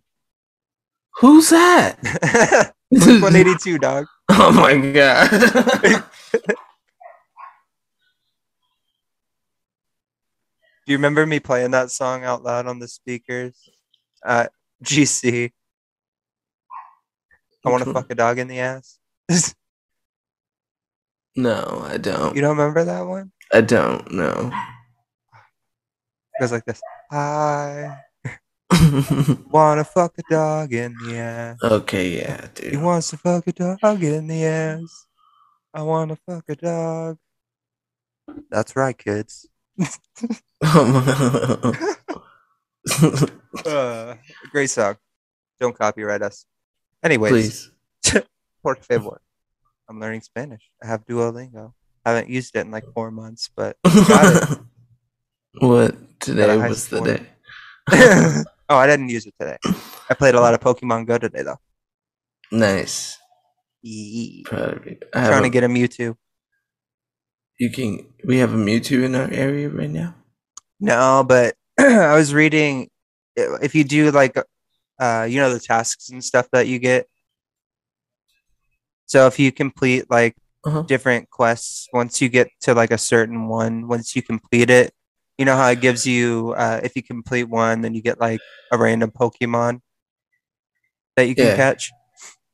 Who's 1.20 1.50
that? 1.50 1.96
182, 2.90 3.78
dog. 3.78 4.06
oh 4.30 4.52
my 4.52 4.76
god. 4.92 6.04
Do 10.88 10.92
you 10.92 10.96
remember 10.96 11.26
me 11.26 11.38
playing 11.38 11.72
that 11.72 11.90
song 11.90 12.24
out 12.24 12.42
loud 12.42 12.66
on 12.66 12.78
the 12.78 12.88
speakers 12.88 13.68
at 14.24 14.52
GC? 14.82 15.52
I 17.64 17.70
want 17.70 17.84
to 17.84 17.92
fuck 17.92 18.10
a 18.10 18.14
dog 18.14 18.38
in 18.38 18.48
the 18.48 18.60
ass. 18.60 18.98
no, 21.36 21.82
I 21.84 21.98
don't. 21.98 22.34
you 22.34 22.40
don't 22.40 22.56
remember 22.56 22.84
that 22.84 23.02
one? 23.02 23.32
I 23.52 23.60
don't 23.60 24.10
know. 24.12 24.50
It 26.34 26.40
goes 26.40 26.52
like 26.52 26.64
this. 26.64 26.80
I 27.10 27.98
want 29.50 29.80
to 29.80 29.84
fuck 29.84 30.14
a 30.18 30.22
dog 30.30 30.72
in 30.72 30.94
the 31.04 31.18
ass. 31.18 31.58
okay, 31.62 32.18
yeah, 32.18 32.46
dude. 32.54 32.70
He 32.70 32.76
wants 32.76 33.10
to 33.10 33.16
fuck 33.18 33.46
a 33.46 33.52
dog 33.52 34.02
in 34.02 34.26
the 34.26 34.44
ass. 34.44 35.07
I 35.74 35.82
want 35.82 36.10
to 36.10 36.18
fuck 36.26 36.44
a 36.48 36.56
dog. 36.56 37.18
That's 38.50 38.76
right, 38.76 38.96
kids. 38.96 39.46
Uh, 43.66 44.14
great 44.50 44.70
song. 44.70 44.96
Don't 45.60 45.76
copyright 45.76 46.22
us. 46.22 46.44
Anyways, 47.02 47.32
Please. 47.32 47.70
por 48.62 48.76
favor. 48.76 49.20
I'm 49.88 50.00
learning 50.00 50.20
Spanish. 50.20 50.70
I 50.82 50.86
have 50.86 51.06
Duolingo. 51.06 51.72
I 52.04 52.10
haven't 52.10 52.28
used 52.28 52.54
it 52.56 52.60
in 52.60 52.70
like 52.70 52.84
four 52.94 53.10
months, 53.10 53.50
but 53.54 53.76
what 55.58 56.20
today 56.20 56.56
was 56.56 56.88
the 56.88 57.00
day? 57.00 57.26
oh, 58.68 58.76
I 58.76 58.86
didn't 58.86 59.08
use 59.08 59.26
it 59.26 59.34
today. 59.40 59.56
I 60.08 60.14
played 60.14 60.34
a 60.34 60.40
lot 60.40 60.54
of 60.54 60.60
Pokemon 60.60 61.06
Go 61.06 61.18
today, 61.18 61.42
though. 61.42 61.58
Nice. 62.52 63.18
Yee. 63.82 64.42
Proud. 64.44 65.04
I 65.14 65.20
have 65.20 65.28
Trying 65.30 65.42
to 65.44 65.50
get 65.50 65.64
a 65.64 65.68
Mewtwo. 65.68 66.16
You 67.58 67.70
can. 67.70 68.06
We 68.24 68.38
have 68.38 68.52
a 68.52 68.56
Mewtwo 68.56 69.04
in 69.04 69.14
our 69.14 69.30
area 69.30 69.68
right 69.68 69.90
now. 69.90 70.14
No, 70.80 71.24
but 71.26 71.54
I 71.78 72.14
was 72.14 72.32
reading 72.34 72.88
if 73.36 73.74
you 73.74 73.84
do 73.84 74.10
like 74.10 74.36
uh 75.00 75.26
you 75.28 75.38
know 75.40 75.52
the 75.52 75.60
tasks 75.60 76.08
and 76.10 76.22
stuff 76.24 76.48
that 76.52 76.66
you 76.66 76.78
get. 76.78 77.06
So 79.06 79.26
if 79.26 79.38
you 79.38 79.52
complete 79.52 80.10
like 80.10 80.36
Uh-huh. 80.64 80.82
different 80.82 81.30
quests, 81.30 81.88
once 81.92 82.20
you 82.20 82.28
get 82.28 82.48
to 82.62 82.74
like 82.74 82.90
a 82.90 82.98
certain 82.98 83.48
one, 83.48 83.88
once 83.88 84.14
you 84.14 84.22
complete 84.22 84.70
it, 84.70 84.92
you 85.38 85.44
know 85.44 85.56
how 85.56 85.68
it 85.70 85.80
gives 85.80 86.06
you 86.06 86.54
uh 86.56 86.80
if 86.82 86.94
you 86.96 87.02
complete 87.02 87.44
one, 87.44 87.80
then 87.82 87.94
you 87.94 88.02
get 88.02 88.20
like 88.20 88.40
a 88.72 88.78
random 88.78 89.10
Pokemon 89.10 89.80
that 91.16 91.26
you 91.28 91.34
can 91.34 91.44
Yeah. 91.44 91.56
catch. 91.56 91.90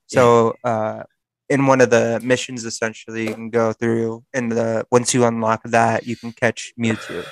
So 0.06 0.54
uh 0.64 1.02
in 1.48 1.66
one 1.66 1.80
of 1.80 1.90
the 1.90 2.20
missions 2.22 2.64
essentially 2.64 3.28
you 3.28 3.34
can 3.34 3.50
go 3.50 3.72
through 3.72 4.24
and 4.32 4.50
the 4.52 4.86
once 4.90 5.12
you 5.12 5.24
unlock 5.24 5.62
that 5.64 6.06
you 6.06 6.16
can 6.16 6.32
catch 6.32 6.72
Mewtwo. 6.78 7.24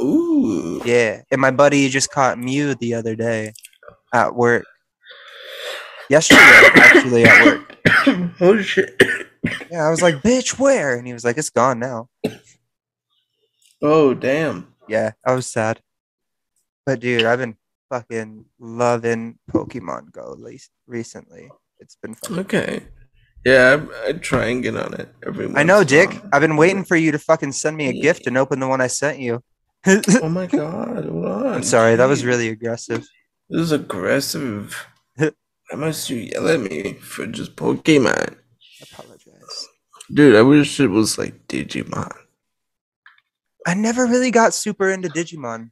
Ooh. 0.00 0.80
Yeah, 0.84 1.22
and 1.30 1.40
my 1.40 1.50
buddy 1.50 1.88
just 1.88 2.10
caught 2.10 2.38
Mew 2.38 2.74
the 2.74 2.94
other 2.94 3.16
day 3.16 3.52
at 4.12 4.34
work. 4.34 4.64
Yesterday, 6.08 6.40
actually, 6.74 7.24
at 7.24 7.44
work. 7.44 7.76
oh 8.40 8.60
shit. 8.62 9.00
Yeah, 9.70 9.86
I 9.86 9.90
was 9.90 10.02
like, 10.02 10.16
"Bitch, 10.16 10.58
where?" 10.58 10.96
And 10.96 11.06
he 11.06 11.12
was 11.12 11.24
like, 11.24 11.38
"It's 11.38 11.48
gone 11.48 11.78
now." 11.78 12.08
Oh 13.80 14.12
damn. 14.12 14.74
Yeah, 14.88 15.12
I 15.24 15.32
was 15.34 15.46
sad. 15.46 15.80
But 16.84 17.00
dude, 17.00 17.24
I've 17.24 17.38
been 17.38 17.56
fucking 17.88 18.46
loving 18.58 19.38
Pokemon 19.50 20.12
Go 20.12 20.34
le- 20.36 20.58
recently. 20.86 21.50
It's 21.78 21.96
been 22.02 22.14
fun. 22.14 22.40
Okay. 22.40 22.82
Yeah, 23.48 23.80
I, 24.04 24.08
I 24.08 24.12
try 24.12 24.46
and 24.46 24.62
get 24.62 24.76
on 24.76 24.92
it 24.92 25.08
every. 25.26 25.50
I 25.54 25.62
know, 25.62 25.82
Dick. 25.82 26.10
I've 26.34 26.42
been 26.42 26.58
waiting 26.58 26.84
for 26.84 26.96
you 26.96 27.12
to 27.12 27.18
fucking 27.18 27.52
send 27.52 27.78
me 27.78 27.88
a 27.88 27.94
gift 27.94 28.26
and 28.26 28.36
open 28.36 28.60
the 28.60 28.68
one 28.68 28.82
I 28.82 28.88
sent 28.88 29.20
you. 29.20 29.42
Oh 29.86 30.28
my 30.28 30.46
god! 30.46 31.06
Hold. 31.06 31.46
I'm 31.46 31.62
sorry, 31.62 31.96
that 31.96 32.04
was 32.04 32.26
really 32.26 32.48
aggressive. 32.48 33.08
This 33.48 33.62
is 33.62 33.72
aggressive. 33.72 34.76
Why 35.16 35.30
must 35.76 36.10
you 36.10 36.18
yell 36.18 36.46
at 36.48 36.60
me 36.60 36.94
for 36.94 37.26
just 37.26 37.56
Pokemon? 37.56 38.36
I 38.36 38.84
apologize. 38.92 39.68
Dude, 40.12 40.36
I 40.36 40.42
wish 40.42 40.78
it 40.78 40.88
was 40.88 41.16
like 41.16 41.46
Digimon. 41.48 42.12
I 43.66 43.72
never 43.72 44.04
really 44.04 44.30
got 44.30 44.52
super 44.52 44.90
into 44.90 45.08
Digimon. 45.08 45.70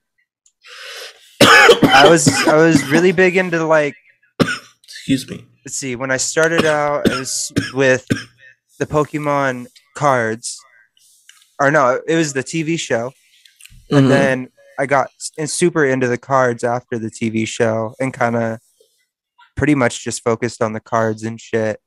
I 1.42 2.06
was 2.08 2.26
I 2.46 2.56
was 2.56 2.88
really 2.88 3.12
big 3.12 3.36
into 3.36 3.62
like 3.66 3.96
Excuse 4.84 5.28
me. 5.28 5.44
Let's 5.66 5.76
see 5.76 5.96
when 5.96 6.12
I 6.12 6.16
started 6.16 6.64
out 6.64 7.10
it 7.10 7.18
was 7.18 7.52
with 7.74 8.06
the 8.78 8.86
Pokemon 8.86 9.66
cards 9.96 10.60
or 11.58 11.72
no, 11.72 12.00
it 12.06 12.14
was 12.14 12.32
the 12.32 12.44
TV 12.44 12.78
show. 12.78 13.12
And 13.90 14.00
mm-hmm. 14.00 14.08
then 14.08 14.48
I 14.78 14.86
got 14.86 15.10
super 15.18 15.84
into 15.84 16.06
the 16.06 16.18
cards 16.18 16.62
after 16.62 17.00
the 17.00 17.10
TV 17.10 17.48
show 17.48 17.94
and 17.98 18.14
kind 18.14 18.36
of 18.36 18.60
pretty 19.56 19.74
much 19.74 20.04
just 20.04 20.22
focused 20.22 20.62
on 20.62 20.72
the 20.72 20.78
cards 20.78 21.24
and 21.24 21.40
shit. 21.40 21.80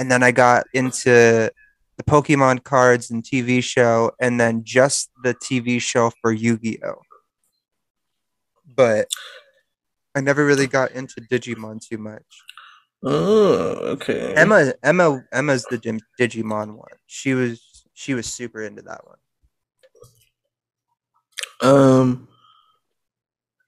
And 0.00 0.10
then 0.10 0.24
I 0.24 0.32
got 0.32 0.64
into 0.74 1.48
the 1.96 2.02
Pokemon 2.04 2.64
cards 2.64 3.10
and 3.10 3.22
TV 3.22 3.62
show, 3.62 4.12
and 4.18 4.40
then 4.40 4.64
just 4.64 5.10
the 5.22 5.34
TV 5.34 5.80
show 5.80 6.10
for 6.22 6.32
Yu 6.32 6.56
Gi 6.56 6.80
Oh! 6.82 7.02
But 8.74 9.08
I 10.14 10.22
never 10.22 10.44
really 10.44 10.66
got 10.66 10.92
into 10.92 11.20
Digimon 11.20 11.86
too 11.86 11.98
much. 11.98 12.24
Oh, 13.04 13.64
okay. 13.92 14.34
Emma, 14.34 14.72
Emma, 14.82 15.24
Emma's 15.32 15.64
the 15.64 15.78
Digimon 16.18 16.76
one. 16.76 16.92
She 17.06 17.34
was 17.34 17.84
she 17.94 18.14
was 18.14 18.26
super 18.26 18.62
into 18.62 18.82
that 18.82 19.00
one. 19.06 19.18
Um, 21.62 22.28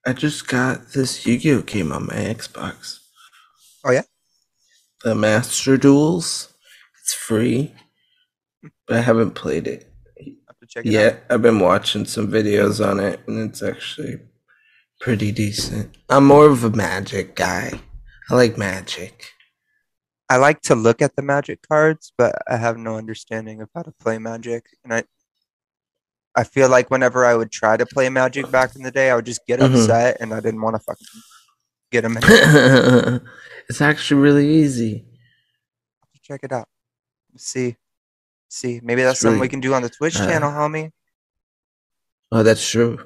I 0.06 0.12
just 0.12 0.48
got 0.48 0.92
this 0.92 1.24
Yu-Gi-Oh 1.24 1.62
game 1.62 1.92
on 1.92 2.06
my 2.06 2.14
Xbox. 2.14 2.98
Oh, 3.84 3.92
yeah? 3.92 4.02
The 5.04 5.14
Master 5.14 5.76
Duels. 5.76 6.52
It's 7.00 7.14
free, 7.14 7.72
but 8.88 8.96
I 8.96 9.00
haven't 9.02 9.32
played 9.32 9.68
it 9.68 9.94
check 10.74 10.86
it 10.86 10.88
out. 10.88 10.92
yet. 10.92 11.24
I've 11.30 11.42
been 11.42 11.60
watching 11.60 12.04
some 12.04 12.28
videos 12.28 12.84
on 12.84 13.00
it, 13.00 13.20
and 13.26 13.50
it's 13.50 13.62
actually 13.62 14.18
pretty 15.00 15.32
decent. 15.32 15.96
I'm 16.08 16.26
more 16.26 16.46
of 16.46 16.64
a 16.64 16.70
Magic 16.70 17.36
guy. 17.36 17.80
I 18.30 18.34
like 18.34 18.56
Magic. 18.58 19.30
I 20.30 20.36
like 20.38 20.62
to 20.62 20.74
look 20.74 21.02
at 21.02 21.14
the 21.16 21.22
magic 21.22 21.60
cards, 21.68 22.12
but 22.16 22.34
I 22.48 22.56
have 22.56 22.78
no 22.78 22.96
understanding 22.96 23.60
of 23.60 23.68
how 23.74 23.82
to 23.82 23.92
play 23.92 24.18
magic. 24.18 24.64
And 24.82 24.92
I 24.94 25.04
I 26.34 26.44
feel 26.44 26.68
like 26.68 26.90
whenever 26.90 27.24
I 27.24 27.34
would 27.36 27.52
try 27.52 27.76
to 27.76 27.84
play 27.86 28.08
magic 28.08 28.50
back 28.50 28.74
in 28.74 28.82
the 28.82 28.90
day, 28.90 29.10
I 29.10 29.14
would 29.16 29.26
just 29.26 29.46
get 29.46 29.60
Mhm. 29.60 29.66
upset 29.74 30.16
and 30.20 30.32
I 30.32 30.40
didn't 30.40 30.62
want 30.62 30.76
to 30.76 30.80
fucking 30.82 31.06
get 31.92 32.00
them. 32.00 32.16
it's 33.68 33.80
actually 33.80 34.20
really 34.22 34.48
easy. 34.48 35.06
Check 36.22 36.40
it 36.42 36.52
out. 36.52 36.68
See. 37.36 37.76
See. 38.48 38.80
Maybe 38.82 39.02
that's 39.02 39.20
something 39.20 39.38
we 39.40 39.48
can 39.48 39.60
do 39.60 39.74
on 39.74 39.82
the 39.82 39.90
Twitch 39.90 40.16
uh, 40.18 40.26
channel, 40.26 40.50
homie. 40.50 40.90
Oh, 42.32 42.42
that's 42.42 42.68
true. 42.68 42.98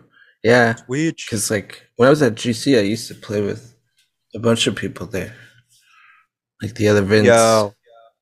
Yeah. 0.44 0.74
Twitch. 0.74 1.26
Because 1.26 1.50
like 1.50 1.82
when 1.96 2.06
I 2.06 2.10
was 2.10 2.22
at 2.22 2.36
GC, 2.36 2.78
I 2.78 2.82
used 2.82 3.08
to 3.08 3.14
play 3.16 3.40
with 3.42 3.74
a 4.34 4.38
bunch 4.38 4.66
of 4.66 4.76
people 4.76 5.06
there, 5.06 5.34
like 6.62 6.74
the 6.74 6.88
other 6.88 7.02
Vince, 7.02 7.26
Yo, 7.26 7.74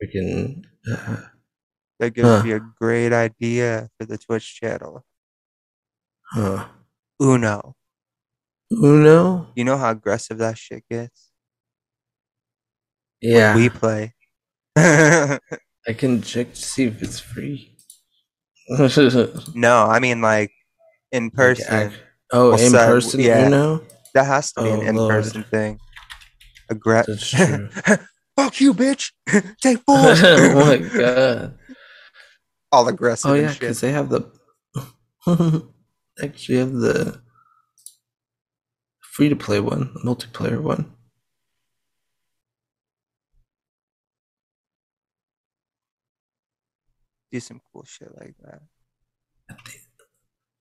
freaking. 0.03 0.65
Uh, 0.91 1.17
that 1.99 2.15
gives 2.15 2.29
Huh. 2.29 2.43
me 2.43 2.53
a 2.53 2.61
great 2.81 3.13
idea 3.13 3.89
for 3.99 4.07
the 4.07 4.19
Twitch 4.19 4.61
channel. 4.61 5.05
huh. 6.33 6.67
Uno. 7.21 7.75
Uno. 8.71 9.49
You 9.55 9.65
know 9.65 9.77
how 9.79 9.91
aggressive 9.91 10.39
that 10.39 10.59
shit 10.59 10.85
gets? 10.91 11.31
Yeah, 13.23 13.57
We 13.57 13.69
play. 13.71 14.15
I 14.77 15.39
can 15.97 16.21
check 16.23 16.53
to 16.53 16.61
see 16.61 16.85
if 16.85 17.03
it's 17.03 17.19
free. 17.21 17.73
no, 19.55 19.85
I 19.87 19.99
mean 20.01 20.21
like 20.21 20.51
in 21.13 21.31
person. 21.31 21.93
oh, 22.33 22.51
Well, 22.51 22.61
in 22.61 22.71
so- 22.71 22.87
person. 22.87 23.21
yeah. 23.21 23.47
Uno. 23.47 23.83
That 24.15 24.25
has 24.27 24.53
to 24.53 24.63
be 24.63 24.71
an 24.71 24.79
Oh, 24.99 25.05
in 25.05 25.11
person 25.11 25.45
thing. 25.45 25.79
Aggre- 26.71 27.07
That's 27.07 27.31
true. 27.31 27.69
Fuck 28.37 28.61
you, 28.61 28.75
bitch. 28.75 29.13
Take 29.61 29.79
four. 29.79 29.97
oh 29.97 30.67
my 30.67 30.77
god. 30.79 31.59
All 32.73 32.89
aggressive 32.89 33.31
Oh 33.31 33.35
yeah, 33.35 33.53
because 33.53 33.81
they 33.81 33.93
have 33.93 34.09
the 34.11 34.31
actually 36.23 36.59
have 36.59 36.73
the 36.73 37.21
free 39.01 39.29
to 39.29 39.37
play 39.37 39.61
one, 39.61 39.95
multiplayer 40.05 40.61
one. 40.61 40.93
Do 47.33 47.41
some 47.41 47.61
cool 47.73 47.85
shit 47.85 48.11
like 48.19 48.35
that. 48.45 48.61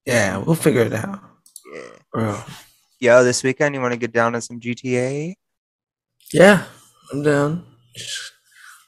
Yeah, 0.05 0.37
we'll 0.37 0.55
figure 0.55 0.81
it 0.81 0.93
out, 0.93 1.19
Yeah. 1.73 1.81
bro. 2.13 2.39
Yo, 2.99 3.23
this 3.23 3.43
weekend 3.43 3.75
you 3.75 3.81
want 3.81 3.93
to 3.93 3.99
get 3.99 4.13
down 4.13 4.33
to 4.33 4.41
some 4.41 4.59
GTA? 4.59 5.33
Yeah, 6.35 6.65
I'm 7.13 7.23
down. 7.23 7.65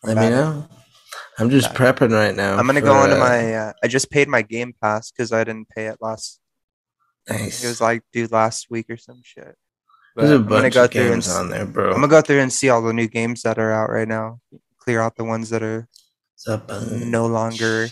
Let 0.03 0.17
me 0.17 0.29
know. 0.29 0.67
I'm 1.39 1.49
just 1.49 1.73
prepping 1.73 2.11
right 2.11 2.35
now. 2.35 2.57
I'm 2.57 2.67
gonna 2.67 2.81
for, 2.81 2.87
go 2.87 3.03
into 3.05 3.15
uh, 3.15 3.19
my. 3.19 3.53
Uh, 3.53 3.73
I 3.81 3.87
just 3.87 4.11
paid 4.11 4.27
my 4.27 4.41
Game 4.41 4.73
Pass 4.81 5.11
because 5.11 5.31
I 5.31 5.45
didn't 5.45 5.69
pay 5.69 5.85
it 5.87 5.95
last. 6.01 6.41
Nice. 7.29 7.63
It 7.63 7.69
was 7.69 7.79
like 7.79 8.03
due 8.11 8.27
last 8.27 8.67
week 8.69 8.89
or 8.89 8.97
some 8.97 9.21
shit. 9.23 9.55
But 10.13 10.23
There's 10.23 10.31
a 10.31 10.43
I'm 10.43 10.45
bunch 10.45 10.73
go 10.73 10.83
of 10.83 10.91
through 10.91 11.03
and 11.03 11.11
games 11.13 11.29
on 11.29 11.49
there, 11.49 11.65
bro. 11.65 11.87
I'm 11.87 12.01
gonna 12.01 12.09
go 12.09 12.19
through 12.19 12.41
and 12.41 12.51
see 12.51 12.67
all 12.67 12.81
the 12.81 12.91
new 12.91 13.07
games 13.07 13.43
that 13.43 13.57
are 13.57 13.71
out 13.71 13.91
right 13.91 14.07
now. 14.09 14.41
Clear 14.79 14.99
out 14.99 15.15
the 15.15 15.23
ones 15.23 15.49
that 15.51 15.63
are 15.63 15.87
no 16.91 17.27
longer, 17.27 17.87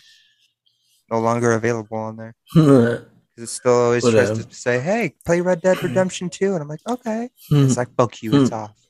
no 1.10 1.20
longer 1.20 1.54
available 1.54 1.98
on 1.98 2.18
there. 2.18 2.36
Because 3.36 3.50
it 3.50 3.54
still 3.54 3.74
always 3.74 4.10
tries 4.10 4.32
to 4.32 4.56
say, 4.56 4.80
"Hey, 4.80 5.16
play 5.26 5.42
Red 5.42 5.62
Dead 5.62 5.84
Redemption 5.84 6.30
2. 6.30 6.54
and 6.54 6.62
I'm 6.62 6.70
like, 6.70 6.80
"Okay." 6.88 7.30
It's 7.52 7.76
like, 7.82 7.94
"Fuck 7.98 8.24
you, 8.24 8.34
it's 8.34 8.52
off." 8.54 8.85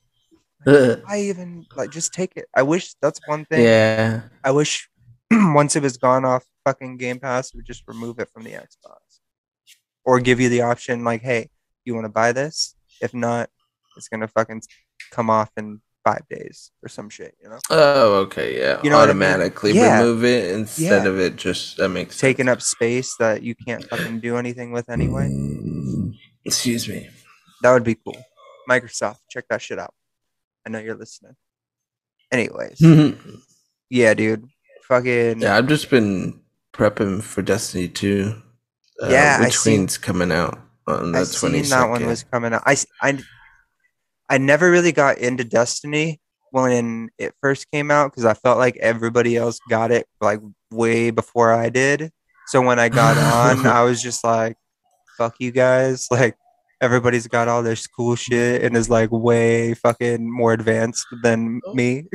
I 0.67 1.19
even 1.21 1.65
like 1.75 1.91
just 1.91 2.13
take 2.13 2.33
it. 2.35 2.45
I 2.55 2.63
wish 2.63 2.93
that's 3.01 3.19
one 3.27 3.45
thing. 3.45 3.63
yeah. 3.63 4.21
I 4.43 4.51
wish 4.51 4.89
once 5.31 5.75
it 5.75 5.83
was 5.83 5.97
gone 5.97 6.25
off 6.25 6.43
fucking 6.65 6.97
Game 6.97 7.19
Pass, 7.19 7.53
would 7.53 7.65
just 7.65 7.83
remove 7.87 8.19
it 8.19 8.29
from 8.33 8.43
the 8.43 8.51
Xbox, 8.51 8.97
or 10.03 10.19
give 10.19 10.39
you 10.39 10.49
the 10.49 10.61
option 10.61 11.03
like, 11.03 11.21
"Hey, 11.21 11.49
you 11.83 11.93
want 11.93 12.05
to 12.05 12.09
buy 12.09 12.31
this? 12.31 12.75
If 13.01 13.13
not, 13.13 13.49
it's 13.97 14.07
gonna 14.07 14.27
fucking 14.27 14.61
come 15.11 15.29
off 15.29 15.51
in 15.57 15.81
five 16.03 16.23
days 16.29 16.71
or 16.83 16.89
some 16.89 17.09
shit." 17.09 17.35
You 17.41 17.49
know, 17.49 17.59
Oh, 17.69 18.15
okay. 18.25 18.57
Yeah. 18.57 18.81
You 18.83 18.89
know 18.89 18.97
what 18.97 19.09
I 19.09 19.13
mean? 19.13 19.23
Automatically 19.29 19.73
Yeah. 19.73 19.99
remove 19.99 20.23
it 20.25 20.51
instead 20.51 21.03
Yeah. 21.03 21.09
of 21.09 21.19
it 21.19 21.35
just 21.35 21.77
that 21.77 21.89
makes 21.89 22.17
taking 22.19 22.47
sense. 22.47 22.53
up 22.57 22.61
space 22.61 23.15
that 23.19 23.43
you 23.43 23.53
can't 23.67 23.83
fucking 23.89 24.19
do 24.21 24.37
anything 24.37 24.71
with 24.71 24.89
anyway. 24.89 25.27
Mm, 25.29 26.13
Excuse 26.43 26.87
me. 26.87 27.09
That 27.61 27.71
would 27.73 27.83
be 27.83 27.95
cool. 27.95 28.17
Microsoft, 28.69 29.17
check 29.29 29.45
that 29.49 29.61
shit 29.61 29.79
out. 29.79 29.93
I 30.65 30.69
know 30.69 30.79
you're 30.79 30.95
listening. 30.95 31.35
Anyways, 32.31 32.81
yeah, 33.89 34.13
dude, 34.13 34.47
fucking 34.87 35.41
yeah, 35.41 35.55
I've 35.55 35.67
just 35.67 35.89
been 35.89 36.41
prepping 36.73 37.21
for 37.21 37.41
Destiny 37.41 37.87
2. 37.87 38.41
Uh, 39.01 39.07
Yeah, 39.09 39.39
Witch 39.41 39.59
Queen's 39.59 39.97
coming 39.97 40.31
out 40.31 40.59
on 40.87 41.11
the 41.11 41.19
22nd. 41.19 41.51
seen 41.63 41.69
that 41.69 41.89
one 41.89 42.05
was 42.05 42.23
coming 42.23 42.53
out. 42.53 42.63
I, 42.65 42.75
I, 43.01 43.19
I 44.29 44.37
never 44.39 44.71
really 44.71 44.91
got 44.91 45.19
into 45.19 45.43
Destiny 45.43 46.19
when 46.51 47.09
it 47.17 47.33
first 47.41 47.69
came 47.71 47.91
out 47.91 48.11
because 48.11 48.25
I 48.25 48.33
felt 48.33 48.57
like 48.57 48.75
everybody 48.77 49.35
else 49.37 49.59
got 49.69 49.91
it 49.91 50.07
like 50.21 50.39
way 50.71 51.11
before 51.11 51.53
I 51.53 51.69
did. 51.69 52.11
So 52.47 52.61
when 52.61 52.79
I 52.79 52.89
got 52.89 53.17
on, 53.57 53.65
I 53.67 53.83
was 53.83 54.01
just 54.01 54.23
like, 54.23 54.57
"Fuck 55.17 55.35
you 55.39 55.51
guys!" 55.51 56.07
Like 56.11 56.37
everybody's 56.81 57.27
got 57.27 57.47
all 57.47 57.63
this 57.63 57.87
cool 57.87 58.15
shit 58.15 58.63
and 58.63 58.75
is 58.75 58.89
like 58.89 59.11
way 59.11 59.73
fucking 59.73 60.29
more 60.31 60.53
advanced 60.53 61.05
than 61.23 61.61
oh. 61.65 61.73
me. 61.73 62.05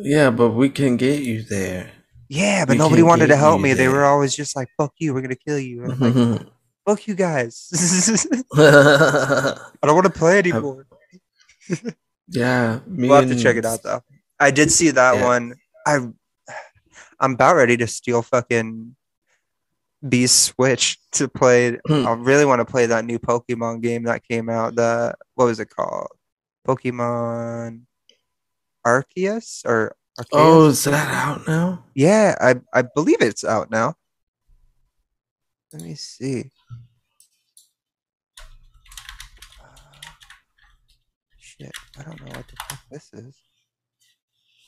Yeah, 0.00 0.30
but 0.30 0.50
we 0.50 0.70
can 0.70 0.96
get 0.96 1.22
you 1.22 1.42
there. 1.42 1.90
yeah, 2.28 2.64
but 2.64 2.72
We 2.72 2.78
nobody 2.78 3.02
wanted 3.02 3.28
to 3.28 3.36
help 3.36 3.60
me. 3.60 3.74
They 3.74 3.86
were 3.86 4.04
always 4.04 4.34
just 4.34 4.56
like, 4.56 4.68
"Fuck 4.76 4.92
you, 4.98 5.14
we're 5.14 5.22
gonna 5.22 5.36
kill 5.36 5.58
you." 5.58 5.84
And 5.84 5.92
I'm 5.92 6.32
like, 6.32 6.46
"Fuck 6.86 7.06
you 7.06 7.14
guys." 7.14 7.68
I 8.56 9.54
don't 9.82 9.94
want 9.94 10.06
to 10.06 10.12
play 10.12 10.38
anymore. 10.38 10.86
yeah, 12.28 12.80
me 12.86 13.08
We'll 13.08 13.20
have 13.20 13.28
to 13.28 13.40
check 13.40 13.56
it 13.56 13.64
out 13.64 13.82
though. 13.84 14.02
I 14.40 14.50
did 14.50 14.72
see 14.72 14.90
that 14.90 15.16
Yeah. 15.16 15.24
one. 15.24 15.54
I 15.86 15.98
I'm 17.20 17.32
about 17.34 17.54
ready 17.56 17.76
to 17.76 17.86
steal 17.86 18.22
fucking 18.22 18.96
Beast 20.06 20.42
Switch 20.44 20.98
to 21.12 21.28
play. 21.28 21.78
Hmm. 21.86 22.06
I 22.06 22.12
really 22.12 22.44
want 22.44 22.60
to 22.60 22.64
play 22.64 22.86
that 22.86 23.04
new 23.04 23.18
Pokemon 23.18 23.82
game 23.82 24.04
that 24.04 24.26
came 24.26 24.48
out. 24.48 24.76
The 24.76 25.14
what 25.34 25.46
was 25.46 25.60
it 25.60 25.70
called? 25.70 26.08
Pokemon 26.66 27.82
Arceus 28.86 29.64
or 29.64 29.96
Arceus? 30.18 30.26
Oh, 30.32 30.66
is 30.68 30.84
that 30.84 31.08
out 31.08 31.46
now? 31.48 31.84
yeah, 31.94 32.34
I 32.40 32.56
I 32.72 32.82
believe 32.94 33.20
it's 33.20 33.44
out 33.44 33.70
now. 33.70 33.94
Let 35.72 35.82
me 35.82 35.94
see. 35.96 36.50
Uh, 39.60 39.66
shit, 41.38 41.72
I 41.98 42.02
don't 42.04 42.20
know 42.20 42.32
what 42.36 42.46
the 42.48 42.56
fuck 42.68 42.80
this 42.90 43.10
is. 43.12 43.36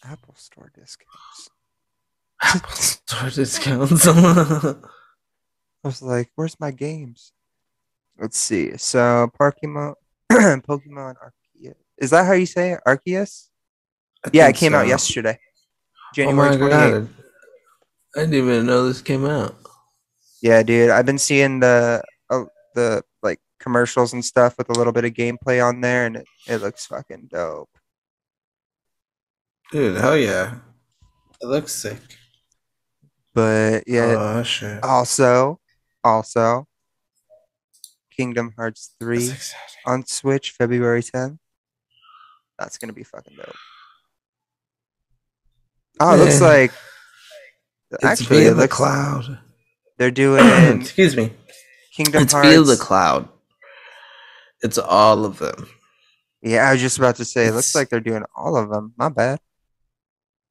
Apple 0.05 0.35
Store 0.37 0.73
discounts. 0.75 1.51
Apple 2.43 2.73
Store 2.73 3.31
discounts. 3.31 4.07
I 5.85 5.89
was 5.89 6.03
like, 6.03 6.31
"Where's 6.35 6.59
my 6.61 6.71
games?" 6.71 7.33
Let's 8.19 8.39
see. 8.39 8.77
So, 8.77 9.31
Pokemon, 9.41 9.95
Pokemon 10.33 11.15
Arceus. 11.17 11.75
Is 11.99 12.11
that 12.11 12.27
how 12.27 12.33
you 12.33 12.47
say 12.47 12.73
it? 12.73 12.81
Arceus? 12.87 13.49
I 14.25 14.31
Yeah, 14.33 14.49
it 14.49 14.57
came 14.57 14.75
out 14.75 14.85
so. 14.85 14.89
yesterday, 14.89 15.39
Oh 15.41 16.11
January 16.15 16.51
my 16.51 16.57
twenty 16.57 16.75
eighth. 16.75 16.93
god. 16.93 17.09
I 18.17 18.21
didn't 18.21 18.35
even 18.35 18.67
know 18.67 18.87
this 18.87 19.01
came 19.03 19.25
out. 19.25 19.55
Yeah, 20.43 20.63
dude. 20.63 20.91
I've 20.91 21.07
been 21.07 21.19
seeing 21.19 21.61
the 21.61 22.03
uh, 22.29 22.45
the 22.75 23.03
like 23.23 23.39
commercials 23.61 24.13
and 24.13 24.25
stuff 24.25 24.57
with 24.59 24.69
a 24.69 24.73
little 24.73 24.93
bit 24.93 25.05
of 25.05 25.13
gameplay 25.13 25.65
on 25.67 25.81
there, 25.81 26.07
and 26.07 26.17
it, 26.17 26.27
it 26.49 26.57
looks 26.61 26.87
fucking 26.87 27.29
dope. 27.31 27.71
Dude, 29.73 29.97
hell 29.99 30.17
yeah. 30.17 30.57
It 31.41 31.47
looks 31.47 31.73
sick. 31.73 31.99
But 33.35 33.85
yeah, 33.87 34.17
Oh 34.19 34.43
shit. 34.43 34.83
also, 34.83 35.60
also, 36.05 36.67
Kingdom 38.17 38.53
Hearts 38.57 38.95
three 39.01 39.31
on 39.87 40.07
Switch 40.07 40.53
February 40.53 41.03
10th. 41.03 41.39
That's 42.59 42.77
gonna 42.79 42.93
be 42.93 43.05
fucking 43.05 43.37
dope. 43.37 43.55
Oh, 45.99 46.15
it 46.15 46.19
looks 46.19 46.41
like 46.41 46.73
It's 47.93 48.05
actually 48.05 48.27
via 48.41 48.51
it 48.51 48.55
the 48.55 48.61
looks 48.63 48.77
cloud. 48.77 49.39
they're 49.99 50.11
doing 50.11 50.45
Excuse 50.81 51.17
me. 51.17 51.33
Kingdom 51.95 52.23
It's 52.23 52.33
Hearts. 52.33 52.49
via 52.49 52.63
the 52.63 52.77
cloud. 52.77 53.29
It's 54.63 54.79
all 54.79 55.25
of 55.25 55.39
them. 55.39 55.69
yeah, 56.43 56.69
I 56.69 56.73
was 56.73 56.81
just 56.83 56.99
about 56.99 57.17
to 57.17 57.25
say. 57.25 57.47
It 57.47 57.53
looks 57.55 57.75
like 57.75 57.89
they're 57.89 58.01
doing 58.01 58.25
all 58.37 58.57
of 58.57 58.69
them. 58.71 58.93
My 58.97 59.09
bad. 59.09 59.41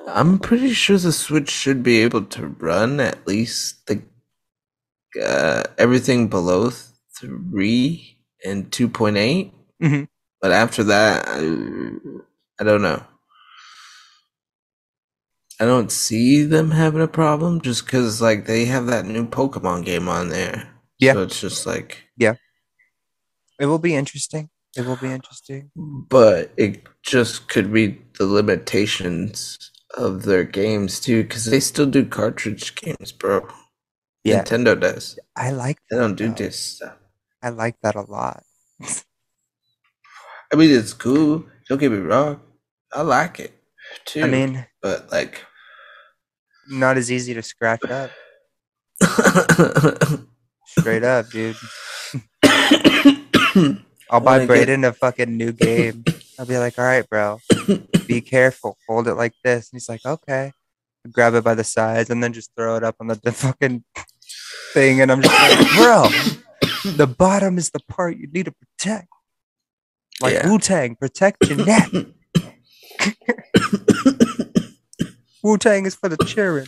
I'm 0.07 0.39
pretty 0.39 0.71
sure 0.73 0.97
the 0.97 1.11
Switch 1.11 1.49
should 1.49 1.81
be 1.83 1.99
able 2.01 2.25
to 2.25 2.47
run 2.47 2.99
at 2.99 3.25
least 3.27 3.87
the 3.87 4.03
uh, 5.21 5.63
everything 5.77 6.27
below 6.27 6.71
three 7.19 8.17
and 8.45 8.71
two 8.71 8.87
point 8.87 9.17
eight. 9.17 9.53
Mhm. 9.81 10.07
But 10.41 10.51
after 10.51 10.83
that, 10.83 11.25
I, 11.27 11.39
I 12.59 12.63
don't 12.63 12.81
know. 12.81 13.03
I 15.59 15.65
don't 15.65 15.91
see 15.91 16.43
them 16.43 16.71
having 16.71 17.01
a 17.01 17.07
problem 17.07 17.61
just 17.61 17.85
because 17.85 18.21
like 18.21 18.45
they 18.45 18.65
have 18.65 18.87
that 18.87 19.05
new 19.05 19.25
Pokemon 19.25 19.85
game 19.85 20.07
on 20.09 20.29
there. 20.29 20.69
Yeah. 20.99 21.13
So 21.13 21.23
it's 21.23 21.41
just 21.41 21.65
like 21.65 22.03
yeah, 22.17 22.35
It 23.59 23.67
will 23.67 23.79
be 23.79 23.95
interesting. 23.95 24.49
It 24.75 24.85
will 24.85 24.97
be 24.97 25.11
interesting. 25.11 25.69
but 25.75 26.51
it 26.57 26.83
just 27.03 27.47
could 27.47 27.71
be 27.71 27.99
the 28.17 28.25
limitations 28.25 29.59
of 29.95 30.23
their 30.23 30.43
games 30.43 30.99
too 30.99 31.21
because 31.23 31.45
they 31.45 31.59
still 31.59 31.85
do 31.85 32.03
cartridge 32.05 32.73
games 32.75 33.11
bro 33.11 33.47
Yeah. 34.23 34.41
nintendo 34.43 34.79
does 34.79 35.19
I 35.35 35.51
like 35.51 35.77
they 35.91 35.97
don't 35.97 36.15
do 36.15 36.29
though. 36.29 36.33
this 36.33 36.57
stuff 36.59 36.95
I 37.43 37.49
like 37.49 37.75
that 37.83 37.95
a 37.95 38.01
lot. 38.01 38.41
i 40.51 40.55
mean 40.55 40.71
it's 40.71 40.93
cool 40.93 41.45
don't 41.69 41.77
get 41.79 41.91
me 41.91 41.99
wrong 41.99 42.39
i 42.93 43.01
like 43.01 43.39
it 43.39 43.53
too 44.05 44.23
I 44.23 44.27
mean, 44.27 44.65
but 44.81 45.11
like 45.11 45.45
not 46.69 46.97
as 46.97 47.11
easy 47.11 47.33
to 47.35 47.43
scratch 47.43 47.83
up. 47.91 48.09
Straight 50.79 51.03
up, 51.03 51.29
dude. 51.29 51.57
I'll 54.09 54.19
buy 54.19 54.45
get- 54.45 54.69
a 54.83 54.93
fucking 54.93 55.35
new 55.37 55.51
game. 55.53 56.03
I'll 56.39 56.45
be 56.45 56.57
like, 56.57 56.77
all 56.79 56.85
right, 56.85 57.07
bro, 57.09 57.39
be 58.07 58.21
careful. 58.21 58.77
Hold 58.87 59.07
it 59.07 59.15
like 59.15 59.33
this. 59.43 59.69
And 59.71 59.79
he's 59.79 59.89
like, 59.89 60.05
okay. 60.05 60.51
Grab 61.11 61.33
it 61.35 61.43
by 61.43 61.53
the 61.53 61.63
sides 61.63 62.09
and 62.09 62.23
then 62.23 62.33
just 62.33 62.51
throw 62.55 62.75
it 62.75 62.83
up 62.83 62.95
on 62.99 63.07
the, 63.07 63.15
the 63.23 63.31
fucking 63.31 63.83
thing. 64.73 65.01
And 65.01 65.11
I'm 65.11 65.21
just 65.21 65.33
like, 65.33 65.71
bro, 65.75 66.07
the 66.93 67.07
bottom 67.07 67.57
is 67.57 67.69
the 67.71 67.79
part 67.87 68.17
you 68.17 68.27
need 68.31 68.45
to 68.45 68.53
protect. 68.53 69.07
Like 70.21 70.33
Yeah. 70.35 70.47
Wu 70.49 70.59
Tang, 70.59 70.95
protect 70.95 71.47
your 71.49 71.65
neck. 71.65 71.89
Wu 75.43 75.57
Tang 75.57 75.85
is 75.85 75.95
for 75.95 76.09
the 76.09 76.17
children. 76.25 76.67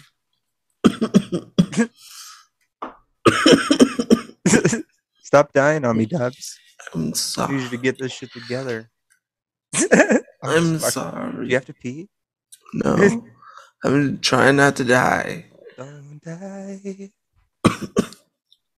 Stop 5.23 5.51
dying 5.53 5.85
on 5.85 5.97
me, 5.97 6.05
Dubs. 6.05 6.59
I'm 6.95 7.09
I 7.09 7.11
sorry 7.13 7.55
need 7.55 7.63
you 7.63 7.69
to 7.69 7.77
get 7.77 7.97
this 7.99 8.11
shit 8.13 8.31
together. 8.31 8.89
i'm 10.43 10.79
sorry 10.79 11.45
Do 11.45 11.49
you 11.49 11.55
have 11.55 11.65
to 11.65 11.73
pee? 11.73 12.09
no 12.73 12.95
i'm 13.83 14.19
trying 14.19 14.55
not 14.57 14.75
to 14.77 14.83
die 14.83 15.45
Don't 15.77 16.19
die. 16.23 16.79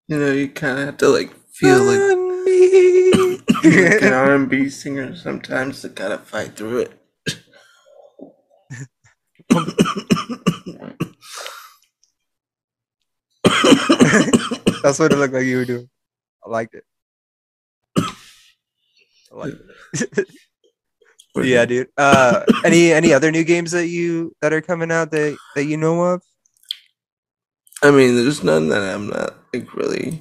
you 0.08 0.18
know 0.20 0.32
you 0.32 0.50
kind 0.50 0.80
of 0.80 0.86
have 0.86 0.98
to 0.98 1.10
like 1.10 1.34
feel 1.52 1.84
like 1.84 2.00
like 3.64 4.02
an 4.04 4.14
r&b 4.14 4.70
singer 4.70 5.16
sometimes 5.16 5.82
to 5.82 5.90
kind 5.90 6.14
of 6.14 6.24
fight 6.24 6.56
through 6.56 6.80
it 6.80 6.92
That's 14.84 15.00
what 15.00 15.12
it 15.12 15.18
looked 15.18 15.34
like 15.34 15.46
you 15.46 15.58
were 15.58 15.66
doing. 15.66 15.90
I 16.46 16.50
liked 16.50 16.76
it. 16.76 16.84
It. 19.44 20.28
yeah, 21.36 21.66
dude. 21.66 21.90
Uh, 21.98 22.44
any 22.64 22.92
any 22.94 23.14
other 23.14 23.32
new 23.32 23.44
games 23.44 23.72
that 23.72 23.88
you 23.88 24.34
that 24.42 24.54
are 24.54 24.62
coming 24.62 24.92
out 24.92 25.12
that 25.12 25.38
that 25.56 25.66
you 25.66 25.78
know 25.78 26.02
of? 26.04 26.22
I 27.84 27.92
mean, 27.92 28.16
there's 28.16 28.44
none 28.44 28.70
that 28.70 28.82
I'm 28.82 29.08
not 29.10 29.36
like 29.54 29.74
really. 29.76 30.20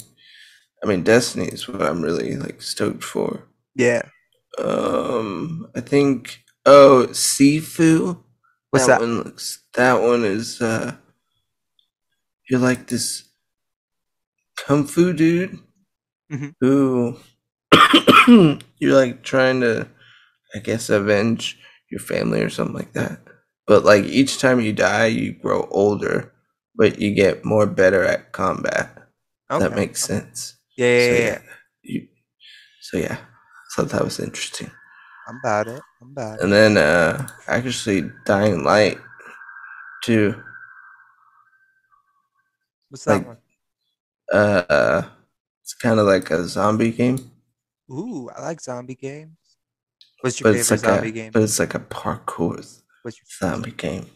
I 0.82 0.86
mean, 0.86 1.02
Destiny 1.02 1.46
is 1.46 1.66
what 1.68 1.80
I'm 1.80 2.02
really 2.02 2.36
like 2.36 2.60
stoked 2.60 3.04
for. 3.04 3.44
Yeah. 3.74 4.02
Um, 4.58 5.68
I 5.74 5.80
think 5.80 6.42
oh, 6.66 7.06
Sifu. 7.10 8.18
What's 8.70 8.86
that 8.86 8.98
that? 8.98 9.06
one 9.06 9.18
looks. 9.22 9.62
That 9.74 10.00
one 10.02 10.24
is. 10.24 10.60
uh 10.60 10.96
You're 12.50 12.60
like 12.60 12.86
this 12.88 13.24
kung 14.56 14.86
fu 14.86 15.12
dude 15.12 15.58
Mhm. 16.32 16.54
who 16.60 17.16
you're 18.78 18.94
like 18.94 19.22
trying 19.22 19.60
to, 19.60 19.88
I 20.54 20.58
guess, 20.58 20.88
avenge 20.90 21.58
your 21.90 22.00
family 22.00 22.40
or 22.42 22.50
something 22.50 22.76
like 22.76 22.92
that. 22.94 23.20
But 23.66 23.84
like 23.84 24.04
each 24.04 24.38
time 24.38 24.60
you 24.60 24.72
die, 24.72 25.06
you 25.06 25.32
grow 25.32 25.66
older, 25.70 26.32
but 26.76 26.98
you 26.98 27.14
get 27.14 27.44
more 27.44 27.66
better 27.66 28.04
at 28.04 28.32
combat. 28.32 28.90
If 29.50 29.60
That 29.60 29.74
makes 29.76 30.02
sense. 30.04 30.56
Yeah, 30.76 30.86
yeah, 30.86 31.06
so 31.06 31.12
yeah, 31.12 31.18
yeah, 31.28 31.38
you, 31.82 32.08
so 32.80 32.96
yeah, 32.98 33.16
thought 33.74 33.88
that 33.90 34.04
was 34.04 34.20
interesting. 34.20 34.70
I'm 35.28 35.38
about 35.42 35.68
it. 35.68 35.80
I'm 36.02 36.10
about 36.10 36.38
it. 36.38 36.42
And 36.44 36.52
then 36.52 36.76
uh 36.76 37.26
actually 37.46 38.10
Dying 38.26 38.64
Light 38.64 38.98
too. 40.02 40.34
What's 42.88 43.04
that 43.04 43.12
like- 43.18 43.26
one? 43.26 43.38
Uh 44.32 45.02
it's 45.62 45.74
kind 45.74 45.98
of 46.00 46.06
like 46.06 46.30
a 46.30 46.44
zombie 46.46 46.90
game, 46.90 47.30
Ooh, 47.90 48.30
I 48.34 48.40
like 48.42 48.60
zombie 48.60 48.94
games. 48.94 49.36
What's 50.20 50.40
your 50.40 50.50
but 50.52 50.58
favorite 50.58 50.70
like 50.70 50.80
zombie 50.80 51.08
a 51.08 51.12
game? 51.12 51.32
but 51.32 51.42
it's 51.42 51.58
like 51.58 51.74
a 51.74 51.80
parkour 51.80 52.56
What's 53.02 53.18
your 53.18 53.26
zombie 53.50 53.72
game. 53.72 54.06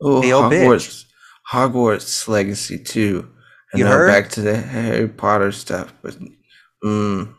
Oh, 0.00 0.20
Hey, 0.22 0.30
yo, 0.30 0.42
bitch. 0.42 0.64
Hogwarts, 0.66 1.04
Hogwarts 1.52 2.28
Legacy 2.28 2.78
too. 2.78 3.28
And 3.72 3.78
You 3.78 3.84
now 3.84 3.90
heard? 3.92 4.08
back 4.08 4.30
to 4.30 4.40
the 4.40 4.56
Harry 4.56 5.08
Potter 5.08 5.52
stuff, 5.52 5.92
but 6.02 6.16
mm, 6.84 7.32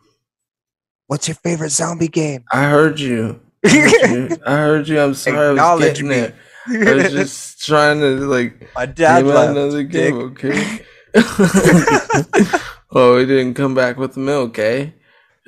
What's 1.07 1.27
your 1.27 1.35
favorite 1.35 1.71
zombie 1.71 2.07
game? 2.07 2.45
I 2.53 2.69
heard 2.69 2.99
you. 2.99 3.41
I 3.65 3.69
heard 3.69 4.09
you. 4.29 4.37
I 4.45 4.51
heard 4.57 4.87
you. 4.87 4.99
I'm 5.01 5.13
sorry. 5.13 5.59
I 5.59 5.73
was 5.73 5.83
getting 5.83 6.07
me. 6.07 6.15
there. 6.15 6.33
I 6.69 6.93
was 6.93 7.11
just 7.11 7.65
trying 7.65 7.99
to 7.99 8.15
like 8.27 8.69
My 8.75 8.85
dad 8.85 9.25
name 9.25 9.31
out 9.31 9.35
left. 9.35 9.51
another 9.51 9.83
dick. 9.83 9.91
game, 10.13 10.15
okay? 10.15 10.85
oh, 12.91 13.17
he 13.19 13.25
didn't 13.25 13.53
come 13.55 13.73
back 13.75 13.97
with 13.97 14.13
the 14.13 14.19
milk, 14.19 14.57
eh? 14.59 14.91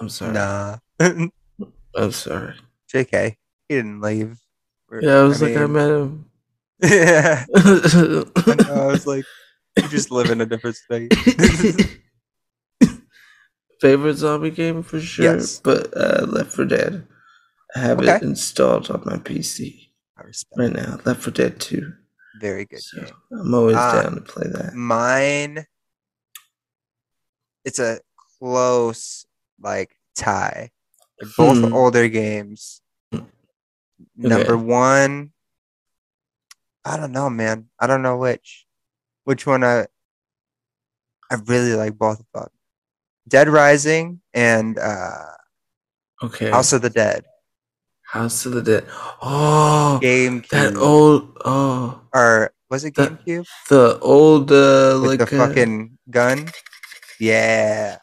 I'm 0.00 0.08
sorry. 0.08 0.32
Nah. 0.32 0.76
I'm 1.00 2.12
sorry. 2.12 2.54
JK. 2.92 3.36
He 3.68 3.74
didn't 3.76 4.00
leave. 4.00 4.38
We're- 4.90 5.04
Yeah, 5.06 5.18
I 5.20 5.22
was 5.24 5.42
like, 5.42 5.56
I 5.56 5.66
met 5.66 5.90
him. 5.90 6.26
yeah. 6.82 7.44
I 7.54 8.54
know, 8.66 8.74
I 8.74 8.86
was 8.86 9.06
like, 9.06 9.24
you 9.76 9.88
just 9.88 10.10
live 10.10 10.30
in 10.30 10.40
a 10.40 10.46
different 10.46 10.76
state. 10.76 11.12
Favorite 13.80 14.14
zombie 14.16 14.50
game 14.50 14.82
for 14.84 15.00
sure, 15.00 15.24
Yes. 15.24 15.58
but 15.58 15.92
uh, 15.96 16.24
Left 16.28 16.52
4 16.52 16.64
Dead. 16.66 17.06
I 17.74 17.80
have 17.80 18.00
it 18.02 18.22
installed 18.22 18.90
on 18.90 19.02
my 19.04 19.16
PC 19.16 19.88
I 20.16 20.22
respect. 20.22 20.56
right 20.58 20.72
now. 20.72 21.00
Left 21.04 21.20
4 21.22 21.32
Dead 21.32 21.58
2. 21.58 21.92
Very 22.42 22.64
good 22.66 22.82
So 22.82 23.00
game. 23.00 23.14
I'm 23.30 23.54
always 23.54 23.76
Uh, 23.76 24.02
down 24.02 24.14
to 24.16 24.20
play 24.20 24.48
that. 24.50 24.74
Mine, 24.74 25.64
it's 27.64 27.78
a 27.78 28.00
close 28.40 29.24
like 29.60 29.94
tie. 30.16 30.72
They're 31.20 31.30
both 31.38 31.58
Hmm. 31.62 31.72
older 31.72 32.08
games. 32.08 32.82
Number 34.16 34.58
one, 34.58 35.32
I 36.84 36.96
don't 36.96 37.12
know, 37.12 37.30
man. 37.30 37.70
I 37.78 37.86
don't 37.86 38.02
know 38.02 38.18
which. 38.18 38.66
Which 39.22 39.46
one 39.46 39.62
I 39.62 39.86
I 41.30 41.36
really 41.46 41.74
like 41.74 41.96
both 41.96 42.18
of 42.20 42.26
them. 42.34 42.50
Dead 43.28 43.48
Rising 43.48 44.20
and 44.34 44.78
uh, 44.78 45.36
Okay. 46.24 46.50
House 46.50 46.72
of 46.72 46.82
the 46.82 46.90
Dead. 46.90 47.24
House 48.12 48.44
of 48.44 48.52
the 48.52 48.60
Dead. 48.62 48.84
Oh, 49.22 49.98
GameCube. 50.02 50.48
that 50.50 50.76
old. 50.76 51.32
Oh, 51.46 52.00
or 52.12 52.52
was 52.68 52.84
it 52.84 52.92
GameCube? 52.94 53.46
the 53.70 53.98
old 54.00 54.52
uh, 54.52 55.00
With 55.00 55.18
like 55.20 55.28
the 55.28 55.36
uh, 55.42 55.46
fucking 55.48 55.96
gun? 56.10 56.48
Yeah. 57.18 57.96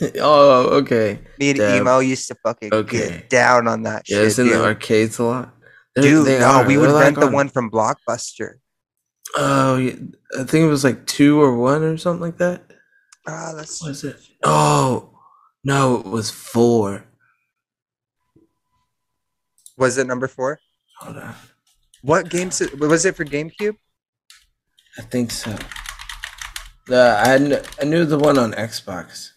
oh, 0.20 0.82
okay. 0.82 1.20
Me 1.38 1.50
and 1.50 1.58
Dab. 1.60 1.80
Emo 1.80 1.98
used 2.00 2.26
to 2.28 2.34
fucking 2.42 2.74
Okay. 2.74 3.08
get 3.22 3.30
down 3.30 3.68
on 3.68 3.82
that 3.84 4.06
shit. 4.06 4.16
Yeah, 4.16 4.22
shit. 4.22 4.26
it's 4.28 4.38
in 4.40 4.46
dude. 4.46 4.54
the 4.56 4.64
arcades 4.64 5.18
a 5.20 5.24
lot. 5.24 5.54
They're- 5.94 6.02
Dude, 6.04 6.26
they 6.26 6.38
no, 6.40 6.46
are. 6.46 6.66
we 6.66 6.76
would 6.76 6.86
They're, 6.88 6.94
like, 6.94 7.04
rent 7.04 7.20
the 7.20 7.26
on- 7.26 7.32
one 7.32 7.48
from 7.48 7.70
Blockbuster. 7.70 8.54
Oh, 9.36 9.76
yeah. 9.76 9.94
I 10.38 10.44
think 10.44 10.64
it 10.64 10.68
was 10.68 10.82
like 10.84 11.06
two 11.06 11.40
or 11.40 11.56
one 11.56 11.82
or 11.82 11.96
something 11.96 12.20
like 12.22 12.38
that. 12.38 12.64
Ah, 13.28 13.52
that's 13.56 13.80
What 13.80 13.88
was 13.90 14.04
it? 14.04 14.16
Oh, 14.44 15.18
no, 15.64 16.00
it 16.00 16.06
was 16.06 16.30
four. 16.30 17.04
Was 19.76 19.98
it 19.98 20.06
number 20.06 20.28
four? 20.28 20.58
Hold 21.00 21.18
on. 21.18 21.34
What 22.02 22.30
games 22.30 22.62
was 22.78 23.04
it 23.04 23.16
for 23.16 23.24
GameCube? 23.24 23.76
I 24.98 25.02
think 25.02 25.30
so. 25.30 25.56
The 26.86 27.16
I, 27.18 27.38
kn- 27.38 27.62
I 27.80 27.84
knew 27.84 28.04
the 28.04 28.18
one 28.18 28.38
on 28.38 28.52
Xbox. 28.52 29.30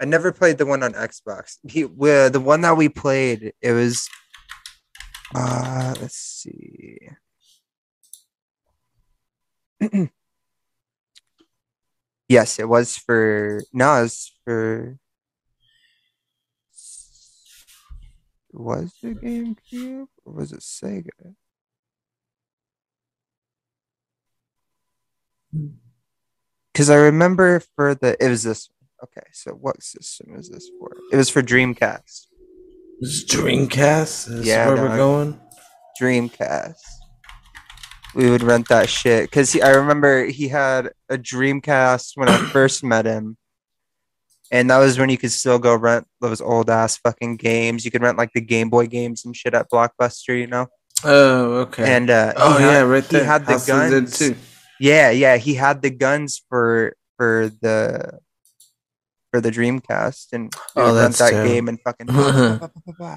I 0.00 0.04
never 0.04 0.32
played 0.32 0.58
the 0.58 0.66
one 0.66 0.82
on 0.82 0.94
Xbox. 0.94 1.58
He, 1.68 1.82
the 1.82 2.42
one 2.42 2.62
that 2.62 2.76
we 2.76 2.88
played, 2.88 3.52
it 3.60 3.72
was. 3.72 4.08
Uh, 5.34 5.94
let's 6.00 6.16
see. 6.16 6.98
yes, 12.28 12.58
it 12.58 12.68
was 12.68 12.96
for. 12.96 13.62
No, 13.72 13.98
it 13.98 14.02
was 14.02 14.32
for. 14.44 14.98
Was 18.52 18.94
it 19.02 19.20
GameCube 19.22 20.08
or 20.24 20.32
was 20.34 20.52
it 20.52 20.60
Sega? 20.60 21.34
Because 26.72 26.90
I 26.90 26.96
remember 26.96 27.60
for 27.76 27.94
the 27.94 28.16
it 28.22 28.28
was 28.28 28.42
this. 28.42 28.68
One. 28.68 29.08
Okay, 29.08 29.26
so 29.32 29.52
what 29.52 29.82
system 29.82 30.36
is 30.36 30.48
this 30.48 30.70
for? 30.78 30.96
It 31.10 31.16
was 31.16 31.28
for 31.28 31.42
Dreamcast. 31.42 32.26
This 33.00 33.24
Dreamcast. 33.24 34.30
Is 34.32 34.46
Yeah, 34.46 34.68
where 34.68 34.76
we're 34.76 34.96
going. 34.96 35.40
Dreamcast. 36.00 36.76
We 38.14 38.30
would 38.30 38.42
rent 38.42 38.68
that 38.68 38.88
shit 38.88 39.30
because 39.30 39.58
I 39.58 39.70
remember 39.70 40.26
he 40.26 40.48
had 40.48 40.90
a 41.08 41.16
Dreamcast 41.16 42.12
when 42.16 42.28
I 42.28 42.36
first 42.36 42.84
met 42.84 43.06
him, 43.06 43.36
and 44.52 44.70
that 44.70 44.78
was 44.78 44.98
when 44.98 45.08
you 45.10 45.18
could 45.18 45.32
still 45.32 45.58
go 45.58 45.74
rent 45.74 46.06
those 46.20 46.40
old 46.40 46.70
ass 46.70 46.98
fucking 46.98 47.36
games. 47.36 47.84
You 47.84 47.90
could 47.90 48.02
rent 48.02 48.18
like 48.18 48.30
the 48.34 48.40
Game 48.40 48.70
Boy 48.70 48.86
games 48.86 49.24
and 49.24 49.34
shit 49.34 49.54
at 49.54 49.68
Blockbuster, 49.70 50.38
you 50.38 50.46
know. 50.46 50.66
Oh, 51.04 51.54
okay. 51.66 51.92
And 51.96 52.08
uh, 52.10 52.32
oh 52.36 52.52
had- 52.58 52.60
yeah, 52.60 52.80
right 52.82 53.04
he 53.04 53.16
had 53.16 53.46
the 53.46 53.52
House 53.52 53.66
guns. 53.66 54.18
too. 54.18 54.36
Yeah, 54.78 55.10
yeah, 55.10 55.36
he 55.38 55.54
had 55.54 55.82
the 55.82 55.90
guns 55.90 56.40
for 56.48 56.94
for 57.16 57.50
the 57.60 58.20
for 59.32 59.40
the 59.40 59.50
Dreamcast, 59.50 60.32
and 60.32 60.52
Oh, 60.76 60.84
rent 60.86 60.96
that's 60.96 61.18
that 61.18 61.30
terrible. 61.30 61.50
game 61.50 61.68
and 61.68 61.80
fucking. 61.80 62.06
blah, 62.06 62.58
blah, 62.58 62.68
blah. 62.98 63.16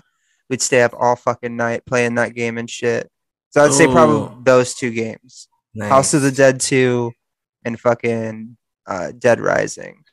We'd 0.49 0.61
stay 0.61 0.81
up 0.83 0.93
all 0.97 1.15
fucking 1.15 1.55
night 1.57 1.85
playing 1.85 2.15
that 2.15 2.33
game 2.35 2.57
and 2.57 2.69
shit. 2.69 3.09
So 3.49 3.63
I'd 3.65 3.73
say 3.73 3.85
probably 3.87 4.15
Oh. 4.15 4.39
those 4.43 4.73
two 4.75 4.91
games: 4.91 5.47
Nice. 5.73 5.89
House 5.89 6.13
of 6.13 6.21
the 6.21 6.31
Dead 6.31 6.59
Two 6.61 7.11
and 7.65 7.79
fucking 7.79 8.55
uh, 8.87 9.11
Dead 9.17 9.39
Rising. 9.39 10.03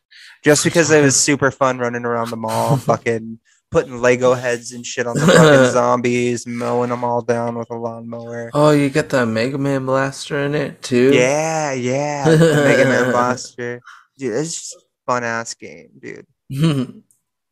Just 0.42 0.64
because 0.64 0.90
it 0.90 1.02
was 1.02 1.14
super 1.16 1.50
fun 1.50 1.78
running 1.78 2.04
around 2.04 2.30
the 2.30 2.36
mall, 2.36 2.76
fucking 2.88 3.38
putting 3.70 4.02
Lego 4.02 4.34
heads 4.34 4.72
and 4.72 4.84
shit 4.84 5.06
on 5.06 5.14
the 5.16 5.26
fucking 5.26 5.70
zombies, 5.72 6.46
mowing 6.46 6.90
them 6.90 7.04
all 7.04 7.22
down 7.22 7.56
with 7.56 7.70
a 7.70 7.74
lawnmower. 7.76 8.50
Oh, 8.52 8.70
you 8.70 8.90
got 8.90 9.08
the 9.08 9.24
Mega 9.24 9.56
Man 9.58 9.86
blaster 9.86 10.38
in 10.44 10.54
it 10.54 10.82
too. 10.82 11.12
Yeah, 11.14 11.72
yeah. 11.72 12.28
the 12.28 12.36
Mega 12.64 12.84
Man 12.84 13.10
Blaster. 13.12 13.80
Dude, 14.18 14.34
it's 14.34 14.54
just 14.54 14.76
fun 15.06 15.24
ass 15.24 15.54
game, 15.54 15.88
dude. 16.00 16.26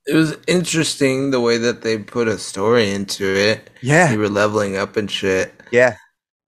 it 0.07 0.15
was 0.15 0.37
interesting 0.47 1.31
the 1.31 1.41
way 1.41 1.57
that 1.59 1.83
they 1.83 1.97
put 1.99 2.29
a 2.29 2.39
story 2.39 2.91
into 2.91 3.25
it. 3.25 3.71
Yeah. 3.81 4.11
You 4.13 4.19
were 4.19 4.29
leveling 4.29 4.77
up 4.77 4.97
and 4.97 5.11
shit, 5.11 5.53
Yeah. 5.71 5.97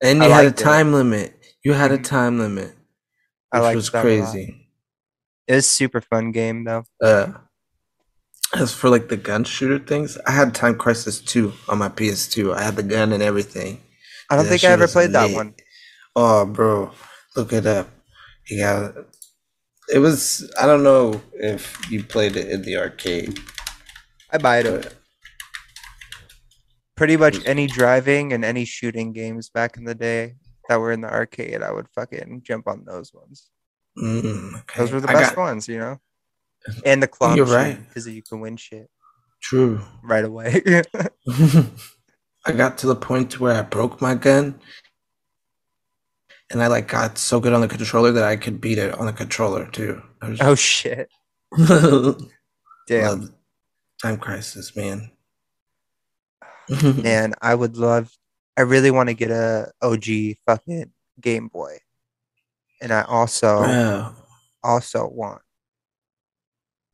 and 0.03 0.23
I 0.23 0.27
you 0.27 0.33
had 0.33 0.45
a 0.45 0.49
liked 0.49 0.61
it. 0.61 0.65
time 0.65 0.93
limit. 0.93 1.39
You 1.65 1.73
had 1.73 1.93
a 1.93 1.99
Mhm. 1.99 2.05
time 2.05 2.39
limit, 2.39 2.75
I 3.53 3.61
which 3.69 3.77
was 3.77 3.91
that 3.91 4.05
a 4.05 4.19
lot. 4.21 4.33
crazy. 4.33 4.62
It 5.47 5.55
was 5.55 5.66
super 5.66 6.01
fun 6.01 6.32
game 6.32 6.64
though. 6.64 6.84
Uh, 7.03 7.32
as 8.55 8.74
for 8.74 8.90
like 8.90 9.09
the 9.09 9.16
gun 9.16 9.45
shooter 9.45 9.78
things, 9.78 10.18
I 10.26 10.32
had 10.32 10.55
Time 10.55 10.76
Crisis 10.76 11.20
2 11.20 11.53
on 11.68 11.78
my 11.78 11.88
PS2. 11.88 12.55
I 12.55 12.62
had 12.62 12.76
the 12.76 12.82
gun 12.82 13.12
and 13.12 13.22
everything. 13.22 13.80
I 14.30 14.36
don't 14.36 14.47
think 14.47 14.64
I 14.64 14.68
ever 14.68 14.88
played 14.88 15.12
that 15.12 15.28
lit. 15.28 15.36
one. 15.36 15.55
Oh, 16.14 16.45
bro, 16.47 16.90
look 17.36 17.53
it 17.53 17.66
up. 17.66 17.88
You 18.49 18.61
got 18.61 18.95
it. 19.88 19.99
Was 19.99 20.51
I 20.61 20.66
don't 20.66 20.82
know 20.82 21.20
if 21.34 21.90
you 21.90 22.03
played 22.05 22.36
it 22.36 22.51
in 22.51 22.62
the 22.62 22.76
arcade. 22.76 23.38
I 24.30 24.38
buy 24.38 24.59
it. 24.61 24.95
Pretty 26.97 27.16
much 27.16 27.38
any 27.47 27.66
driving 27.66 28.32
and 28.32 28.45
any 28.45 28.64
shooting 28.64 29.12
games 29.12 29.51
back 29.51 29.76
in 29.76 29.84
the 29.84 29.95
day 29.95 30.36
that 30.68 30.76
were 30.76 30.93
in 30.93 31.01
the 31.01 31.11
arcade, 31.11 31.62
I 31.62 31.72
would 31.72 31.88
fucking 31.88 32.43
jump 32.45 32.68
on 32.68 32.84
those 32.84 33.12
ones. 33.12 33.51
Mm, 33.99 34.55
okay. 34.61 34.78
Those 34.78 34.93
were 34.93 35.01
the 35.01 35.11
I 35.11 35.14
best 35.14 35.34
got- 35.34 35.43
ones, 35.43 35.68
you 35.68 35.78
know. 35.78 36.01
And 36.86 37.03
the 37.03 37.09
club 37.09 37.36
You're 37.36 37.47
right. 37.47 37.76
because 37.88 38.07
you 38.07 38.22
can 38.22 38.38
win 38.40 38.57
shit 38.57 38.88
True. 39.40 39.80
right 40.05 40.24
away. 40.24 40.62
I 42.47 42.53
got 42.57 42.78
to 42.78 42.86
the 42.86 42.95
point 42.97 43.40
where 43.40 43.55
I 43.55 43.62
broke 43.62 44.01
my 44.01 44.14
gun, 44.14 44.61
and 46.51 46.62
I 46.62 46.68
like 46.68 46.86
got 46.88 47.18
so 47.18 47.40
good 47.40 47.53
on 47.53 47.61
the 47.61 47.68
controller 47.68 48.12
that 48.12 48.24
I 48.24 48.36
could 48.36 48.61
beat 48.61 48.78
it 48.78 48.95
on 48.95 49.07
the 49.07 49.12
controller 49.12 49.66
too. 49.70 50.03
Was 50.22 50.40
oh 50.40 50.55
shit! 50.55 51.09
Damn. 51.59 52.18
Love 52.88 53.30
Time 54.01 54.16
Crisis, 54.18 54.74
man. 54.76 55.11
Man, 57.03 57.34
I 57.43 57.55
would 57.55 57.76
love. 57.76 58.16
I 58.57 58.62
really 58.62 58.90
want 58.90 59.09
to 59.09 59.14
get 59.14 59.30
a 59.30 59.72
OG 59.82 60.05
fucking 60.47 60.93
Game 61.20 61.49
Boy, 61.49 61.78
and 62.83 62.93
I 62.93 63.03
also 63.03 63.61
Wow. 63.62 64.14
also 64.62 65.07
want 65.09 65.41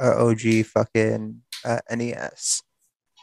a 0.00 0.10
OG 0.20 0.64
fucking 0.66 1.42
uh, 1.64 1.80
NES 1.90 2.62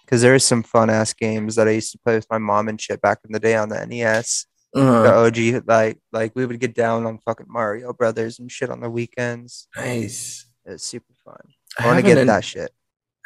because 0.03 0.21
there 0.21 0.35
is 0.35 0.43
some 0.43 0.61
fun 0.63 0.89
ass 0.89 1.13
games 1.13 1.55
that 1.55 1.67
I 1.67 1.71
used 1.71 1.91
to 1.93 1.99
play 1.99 2.15
with 2.15 2.27
my 2.29 2.37
mom 2.37 2.67
and 2.67 2.79
shit 2.79 3.01
back 3.01 3.19
in 3.25 3.31
the 3.31 3.39
day 3.39 3.55
on 3.55 3.69
the 3.69 3.85
NES. 3.85 4.45
The 4.73 4.81
Uh, 4.81 5.25
OG 5.25 5.63
like 5.67 5.99
like 6.11 6.33
we 6.35 6.45
would 6.45 6.59
get 6.59 6.75
down 6.75 7.05
on 7.05 7.17
fucking 7.19 7.45
Mario 7.49 7.93
Brothers 7.93 8.39
and 8.39 8.51
shit 8.51 8.69
on 8.69 8.81
the 8.81 8.89
weekends. 8.89 9.67
nice. 9.77 10.45
It 10.65 10.71
was 10.71 10.83
super 10.83 11.13
fun. 11.23 11.39
I 11.79 11.83
I 11.83 11.87
want 11.87 11.97
to 11.99 12.03
get 12.03 12.17
an- 12.17 12.27
that 12.27 12.43
shit, 12.43 12.71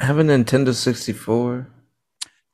I 0.00 0.04
have 0.04 0.18
a 0.18 0.22
Nintendo 0.22 0.72
64. 0.74 1.66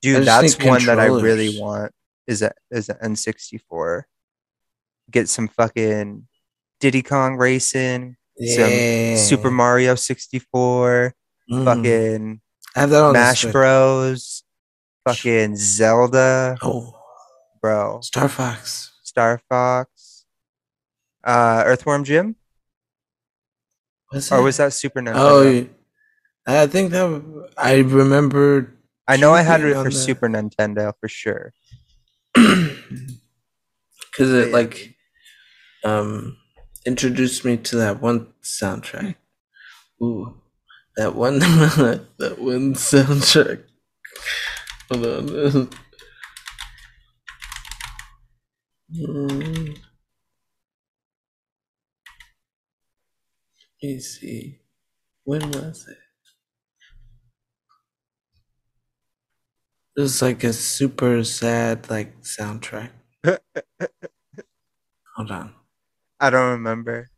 Dude. 0.02 0.24
That's 0.24 0.56
one 0.64 0.84
that 0.86 0.98
I 1.00 1.06
really 1.06 1.58
want. 1.60 1.92
Is 2.26 2.40
a 2.42 2.52
is 2.70 2.88
an 2.88 2.96
N64. 3.02 4.02
Get 5.10 5.28
some 5.28 5.48
fucking 5.48 6.26
Diddy 6.80 7.02
Kong 7.02 7.36
racing, 7.36 8.16
Yeah. 8.38 9.16
Super 9.16 9.50
Mario 9.50 9.94
64, 9.94 11.14
Mhm. 11.50 11.64
fucking 11.64 12.40
I 12.74 12.80
have 12.80 12.90
that 12.90 13.02
on 13.02 13.14
Smash 13.14 13.44
Bros, 13.46 14.42
fucking 15.06 15.56
Zelda, 15.56 16.56
Oh, 16.62 16.94
bro, 17.62 18.00
Star 18.02 18.28
Fox. 18.28 18.92
Star 19.02 19.40
Fox, 19.48 20.26
uh, 21.24 21.62
Earthworm 21.64 22.04
Jim, 22.04 22.36
Was 24.12 24.30
or 24.30 24.42
was 24.42 24.58
that 24.58 24.72
Super 24.74 25.00
Nintendo? 25.00 25.68
Oh. 25.68 25.68
I 26.48 26.66
think 26.68 26.92
that 26.92 27.08
I 27.56 27.78
remember 27.78 28.72
I 29.08 29.16
know 29.16 29.32
I 29.32 29.42
had 29.42 29.62
it 29.62 29.74
for 29.74 29.84
the- 29.84 29.90
Super 29.92 30.28
Nintendo 30.28 30.92
for 31.00 31.08
sure. 31.08 31.52
because 32.34 34.32
it 34.32 34.52
like 34.52 34.94
um 35.84 36.36
introduced 36.86 37.44
me 37.44 37.56
to 37.58 37.76
that 37.76 38.00
one 38.00 38.32
soundtrack. 38.42 39.16
Ooh, 40.02 40.40
that 40.96 41.14
one 41.16 41.38
that 41.40 42.36
one 42.38 42.74
soundtrack. 42.74 43.62
Hold 44.90 45.06
on. 45.06 45.68
Mm. 48.90 49.76
Let 53.82 53.88
me 53.90 54.00
see. 54.00 54.60
When 55.24 55.50
was 55.52 55.88
it? 55.88 55.98
It 59.96 60.00
was 60.00 60.22
like 60.22 60.44
a 60.44 60.52
super 60.52 61.24
sad 61.24 61.90
like 61.90 62.22
soundtrack. 62.22 62.90
Hold 65.16 65.30
on. 65.32 65.55
I 66.18 66.30
don't 66.30 66.50
remember. 66.50 67.10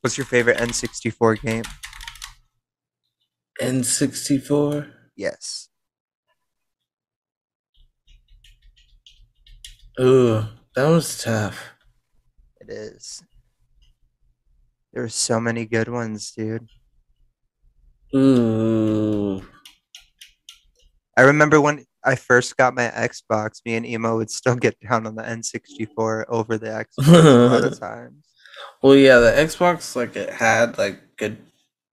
What's 0.00 0.18
your 0.18 0.26
favorite 0.26 0.58
N64 0.58 1.40
game? 1.42 1.64
N64. 3.60 4.90
Yes. 5.16 5.68
Ooh, 9.98 10.44
that 10.74 10.88
was 10.88 11.22
tough. 11.22 11.72
It 12.60 12.68
is. 12.68 13.22
There's 14.92 15.14
so 15.14 15.40
many 15.40 15.64
good 15.64 15.88
ones, 15.88 16.32
dude. 16.32 16.68
Ooh. 18.14 19.42
I 21.16 21.22
remember 21.22 21.60
when 21.60 21.86
I 22.06 22.14
first 22.14 22.56
got 22.56 22.74
my 22.74 22.88
Xbox, 22.88 23.60
me 23.66 23.74
and 23.74 23.84
Emo 23.84 24.16
would 24.16 24.30
still 24.30 24.54
get 24.56 24.78
down 24.80 25.06
on 25.06 25.16
the 25.16 25.22
N64 25.22 26.24
over 26.28 26.56
the 26.56 26.68
Xbox 26.68 27.08
a 27.08 27.48
lot 27.48 27.64
of 27.64 27.78
times. 27.80 28.24
Well, 28.82 28.94
yeah, 28.94 29.18
the 29.18 29.32
Xbox 29.32 29.96
like 29.96 30.16
it 30.16 30.30
had 30.30 30.78
like 30.78 31.16
good 31.16 31.38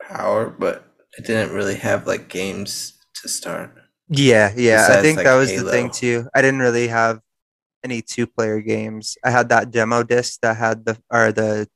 power, 0.01 0.49
but 0.49 0.85
it 1.17 1.25
didn't 1.25 1.53
really 1.53 1.75
have 1.75 2.07
like 2.07 2.29
games 2.29 2.93
to 3.21 3.27
start. 3.27 3.73
Yeah, 4.09 4.53
yeah. 4.55 4.87
I 4.89 5.01
think 5.01 5.17
like, 5.17 5.25
that 5.25 5.35
was 5.35 5.49
the 5.51 5.69
thing 5.69 5.89
too. 5.89 6.27
I 6.35 6.41
didn't 6.41 6.59
really 6.59 6.87
have 6.87 7.19
any 7.83 8.01
two 8.01 8.27
player 8.27 8.61
games. 8.61 9.17
I 9.23 9.31
had 9.31 9.49
that 9.49 9.71
demo 9.71 10.03
disc 10.03 10.39
that 10.41 10.57
had 10.57 10.85
the 10.85 10.97
or 11.11 11.31
the 11.31 11.67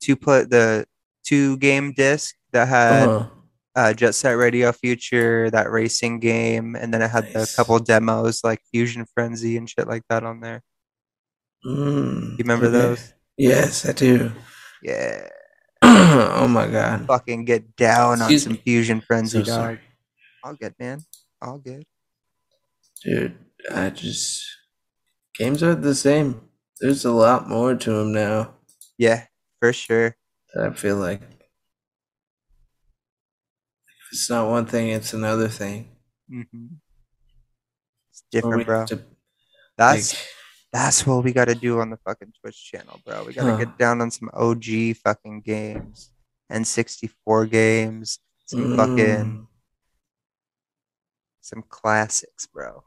two 0.00 0.16
play 0.16 0.44
the 0.44 0.86
two 1.24 1.56
game 1.58 1.92
disc 1.92 2.34
that 2.52 2.68
had 2.68 3.08
Uh-huh. 3.08 3.28
Uh, 3.76 3.92
Jet 3.92 4.14
Set 4.14 4.32
Radio 4.32 4.72
Future, 4.72 5.50
that 5.50 5.70
racing 5.70 6.20
game, 6.20 6.76
and 6.76 6.92
then 6.94 7.02
it 7.02 7.10
had 7.10 7.24
Nice. 7.34 7.50
the 7.50 7.56
couple 7.56 7.78
demos 7.80 8.42
like 8.44 8.60
Fusion 8.72 9.04
Frenzy 9.14 9.56
and 9.56 9.68
shit 9.68 9.88
like 9.88 10.02
that 10.08 10.22
on 10.24 10.40
there. 10.40 10.62
Mm, 11.66 12.30
You 12.32 12.36
remember 12.38 12.66
okay. 12.66 12.78
those? 12.78 13.14
Yes, 13.36 13.88
I 13.88 13.92
do. 13.92 14.30
Yeah, 14.82 15.28
oh 15.82 16.46
my 16.48 16.66
god. 16.68 17.06
fucking 17.06 17.44
get 17.46 17.74
down 17.76 18.20
on 18.22 18.38
some 18.38 18.52
me. 18.52 18.58
Fusion 18.58 19.00
Frenzy, 19.00 19.42
So 19.44 19.54
dog. 19.56 19.78
All 20.44 20.54
good, 20.54 20.74
man. 20.78 21.00
All 21.42 21.58
good. 21.58 21.84
Dude, 23.02 23.36
I 23.74 23.90
just 23.90 24.44
games 25.36 25.62
are 25.62 25.74
the 25.74 25.94
same. 25.94 26.40
There's 26.80 27.04
a 27.04 27.12
lot 27.12 27.48
more 27.48 27.74
to 27.74 27.90
them 27.92 28.12
now. 28.12 28.54
Yeah, 28.98 29.24
for 29.60 29.72
sure. 29.72 30.16
I 30.60 30.70
feel 30.70 30.96
like 30.96 31.22
it's 34.14 34.30
not 34.30 34.48
one 34.48 34.66
thing, 34.66 34.88
it's 34.88 35.12
another 35.12 35.48
thing. 35.48 35.88
hmm 36.28 36.78
It's 38.10 38.22
different, 38.30 38.66
bro. 38.66 38.86
to, 38.86 39.02
That's 39.76 40.14
like, 40.14 40.22
That's 40.72 41.06
what 41.06 41.24
we 41.24 41.32
got 41.32 41.46
to 41.46 41.54
do 41.54 41.80
on 41.80 41.90
the 41.90 41.98
fucking 41.98 42.32
Twitch 42.40 42.58
channel, 42.70 43.00
bro. 43.04 43.24
We 43.24 43.32
got 43.32 43.44
to 43.44 43.52
Huh. 43.52 43.58
get 43.58 43.78
down 43.78 44.00
on 44.00 44.10
some 44.10 44.30
OG 44.32 44.94
fucking 44.94 45.42
games, 45.42 46.10
N64 46.50 47.50
games, 47.50 48.18
some 48.46 48.76
fucking 48.76 48.96
mm, 48.96 49.46
some 51.40 51.62
classics, 51.68 52.46
bro. 52.46 52.82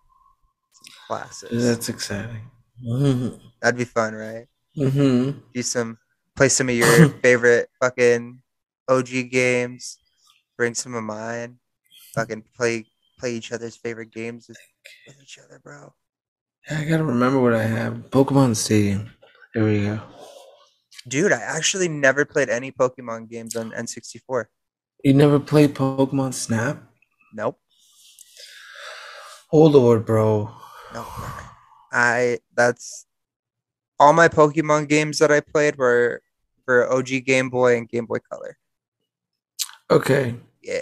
Some 0.74 0.94
classics. 1.08 1.54
that's 1.54 1.90
exciting. 1.90 2.50
Mm-hmm. 2.84 3.38
That'd 3.62 3.78
be 3.78 3.86
fun, 3.86 4.14
right? 4.16 4.48
Mm-hmm. 4.78 5.40
Do 5.54 5.62
some 5.64 5.98
play 6.36 6.50
some 6.50 6.70
of 6.70 6.76
your 6.76 7.10
favorite 7.24 7.70
fucking 7.82 8.42
OG 8.88 9.30
games. 9.32 9.98
Bring 10.58 10.74
some 10.74 10.96
of 10.96 11.04
mine. 11.04 11.60
Fucking 12.14 12.44
play 12.56 12.86
play 13.20 13.34
each 13.34 13.52
other's 13.52 13.76
favorite 13.76 14.12
games 14.12 14.48
with, 14.48 14.58
with 15.08 15.22
each 15.22 15.38
other, 15.44 15.60
bro. 15.64 15.94
I 16.70 16.84
gotta 16.84 17.04
remember 17.04 17.40
what 17.40 17.54
I 17.54 17.64
have. 17.64 17.94
Pokemon 18.10 18.56
Stadium. 18.56 19.12
There 19.54 19.64
we 19.64 19.86
go. 19.86 20.02
Dude, 21.08 21.32
I 21.32 21.40
actually 21.42 21.88
never 21.88 22.26
played 22.26 22.50
any 22.50 22.72
Pokemon 22.72 23.30
games 23.30 23.56
on 23.56 23.72
N64. 23.72 24.46
You 25.04 25.14
never 25.14 25.40
played 25.40 25.74
Pokemon 25.74 26.34
Snap? 26.34 26.84
Nope. 27.34 27.60
Oh 29.54 29.68
lord, 29.68 30.06
bro. 30.06 30.52
No, 30.94 31.06
I 31.92 32.40
that's 32.56 33.06
all 34.00 34.14
my 34.14 34.28
Pokemon 34.28 34.90
games 34.90 35.20
that 35.20 35.32
I 35.32 35.40
played 35.40 35.78
were 35.78 36.22
for 36.66 36.92
OG 36.92 37.26
Game 37.26 37.50
Boy 37.50 37.78
and 37.78 37.88
Game 37.88 38.06
Boy 38.06 38.20
Color. 38.30 38.58
Okay. 39.90 40.36
Yeah. 40.68 40.82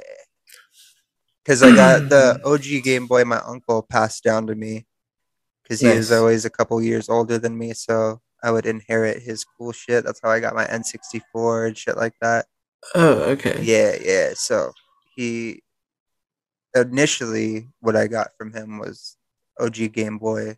Cause 1.46 1.62
I 1.62 1.76
got 1.76 2.10
the 2.10 2.40
OG 2.46 2.84
Game 2.84 3.06
Boy 3.06 3.24
my 3.24 3.40
uncle 3.46 3.84
passed 3.84 4.24
down 4.24 4.48
to 4.48 4.56
me. 4.56 4.88
Cause 5.68 5.80
he 5.80 5.88
was 5.98 6.12
always 6.12 6.44
a 6.46 6.50
couple 6.50 6.82
years 6.82 7.08
older 7.08 7.38
than 7.38 7.58
me, 7.58 7.74
so 7.74 8.22
I 8.44 8.52
would 8.52 8.66
inherit 8.66 9.22
his 9.24 9.44
cool 9.44 9.72
shit. 9.72 10.04
That's 10.04 10.20
how 10.22 10.30
I 10.30 10.40
got 10.40 10.56
my 10.56 10.66
N64 10.66 11.68
and 11.68 11.78
shit 11.78 11.98
like 11.98 12.14
that. 12.22 12.46
Oh, 12.94 13.14
okay. 13.32 13.62
Yeah, 13.62 13.96
yeah. 14.02 14.34
So 14.36 14.72
he 15.16 15.64
initially 16.76 17.70
what 17.80 17.96
I 17.96 18.08
got 18.08 18.30
from 18.38 18.54
him 18.54 18.80
was 18.80 19.18
OG 19.60 19.94
Game 19.94 20.18
Boy, 20.18 20.58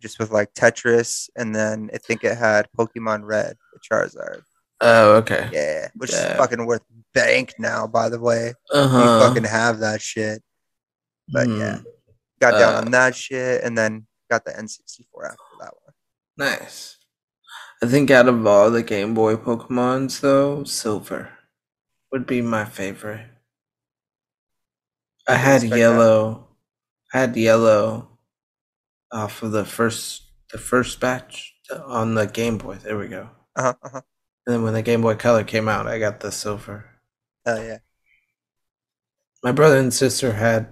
just 0.00 0.18
with 0.18 0.30
like 0.30 0.52
Tetris, 0.54 1.30
and 1.36 1.54
then 1.54 1.90
I 1.94 1.98
think 1.98 2.24
it 2.24 2.36
had 2.36 2.68
Pokemon 2.76 3.24
Red 3.24 3.56
with 3.72 3.82
Charizard. 3.90 4.42
Oh, 4.84 5.14
okay. 5.16 5.48
Yeah, 5.52 5.88
which 5.94 6.10
Yeah. 6.10 6.32
is 6.32 6.36
fucking 6.38 6.66
worth 6.66 6.82
bank 7.14 7.54
now, 7.58 7.86
by 7.86 8.08
the 8.08 8.18
way. 8.20 8.54
Uh 8.72 8.88
You 9.00 9.18
fucking 9.26 9.44
have 9.44 9.78
that 9.80 10.02
shit. 10.02 10.42
But 11.32 11.48
yeah, 11.48 11.80
got 12.40 12.58
down 12.58 12.74
Uh, 12.74 12.78
on 12.78 12.90
that 12.90 13.14
shit, 13.14 13.62
and 13.62 13.78
then 13.78 14.06
got 14.28 14.44
the 14.44 14.50
N64 14.52 15.24
after 15.30 15.54
that 15.60 15.72
one. 15.84 15.94
Nice. 16.36 16.98
I 17.82 17.86
think 17.86 18.10
out 18.10 18.28
of 18.28 18.46
all 18.46 18.70
the 18.70 18.82
Game 18.82 19.14
Boy 19.14 19.36
Pokemons, 19.36 20.20
though, 20.20 20.64
Silver 20.64 21.30
would 22.10 22.26
be 22.26 22.42
my 22.42 22.64
favorite. 22.64 23.28
I 25.28 25.34
I 25.34 25.36
had 25.36 25.62
that. 25.62 25.78
yellow. 25.78 26.48
I 27.14 27.18
had 27.20 27.36
yellow 27.36 28.18
off 29.12 29.42
of 29.42 29.52
the 29.52 29.64
first 29.64 30.22
the 30.50 30.58
first 30.58 31.00
batch 31.00 31.54
on 31.86 32.14
the 32.14 32.26
Game 32.26 32.58
Boy. 32.58 32.76
There 32.76 32.98
we 32.98 33.08
go. 33.08 33.30
Uh 33.56 33.62
huh. 33.62 33.74
Uh-huh. 33.82 34.00
And 34.46 34.54
then 34.54 34.62
when 34.62 34.74
the 34.74 34.82
Game 34.82 35.02
Boy 35.02 35.14
Color 35.14 35.44
came 35.44 35.68
out, 35.68 35.86
I 35.86 35.98
got 35.98 36.20
the 36.20 36.32
silver. 36.32 36.86
Hell 37.46 37.62
yeah. 37.62 37.78
My 39.42 39.52
brother 39.52 39.78
and 39.78 39.92
sister 39.92 40.32
had 40.32 40.68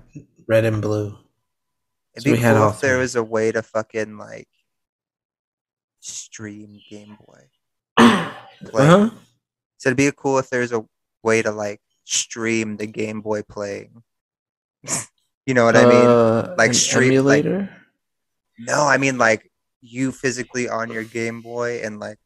red 0.48 0.64
and 0.64 0.80
blue. 0.82 1.16
It'd 2.14 2.24
So 2.24 2.32
be 2.32 2.40
cool 2.42 2.68
if 2.70 2.80
there 2.80 2.94
three. 2.94 3.00
was 3.00 3.16
a 3.16 3.22
way 3.22 3.52
to 3.52 3.62
fucking 3.62 4.16
like 4.18 4.48
stream 6.00 6.80
Game 6.88 7.16
Boy. 7.26 7.48
Play. 7.96 8.30
Uh-huh. 8.86 9.10
So 9.78 9.88
it'd 9.88 9.96
be 9.96 10.10
cool 10.14 10.38
if 10.38 10.50
there's 10.50 10.72
a 10.72 10.84
way 11.22 11.40
to 11.40 11.50
like 11.50 11.80
stream 12.04 12.76
the 12.76 12.86
Game 12.86 13.22
Boy 13.22 13.42
playing. 13.42 14.02
you 15.46 15.54
know 15.54 15.64
what 15.64 15.76
I 15.76 15.86
mean? 15.86 16.06
Uh, 16.06 16.54
Like 16.58 16.74
stream- 16.74 17.24
like- 17.24 17.44
No, 18.58 18.82
I 18.86 18.98
mean 18.98 19.16
like 19.16 19.50
you 19.80 20.12
physically 20.12 20.68
on 20.68 20.90
your 20.92 21.04
Game 21.04 21.40
Boy 21.40 21.80
and 21.82 21.98
like 21.98 22.18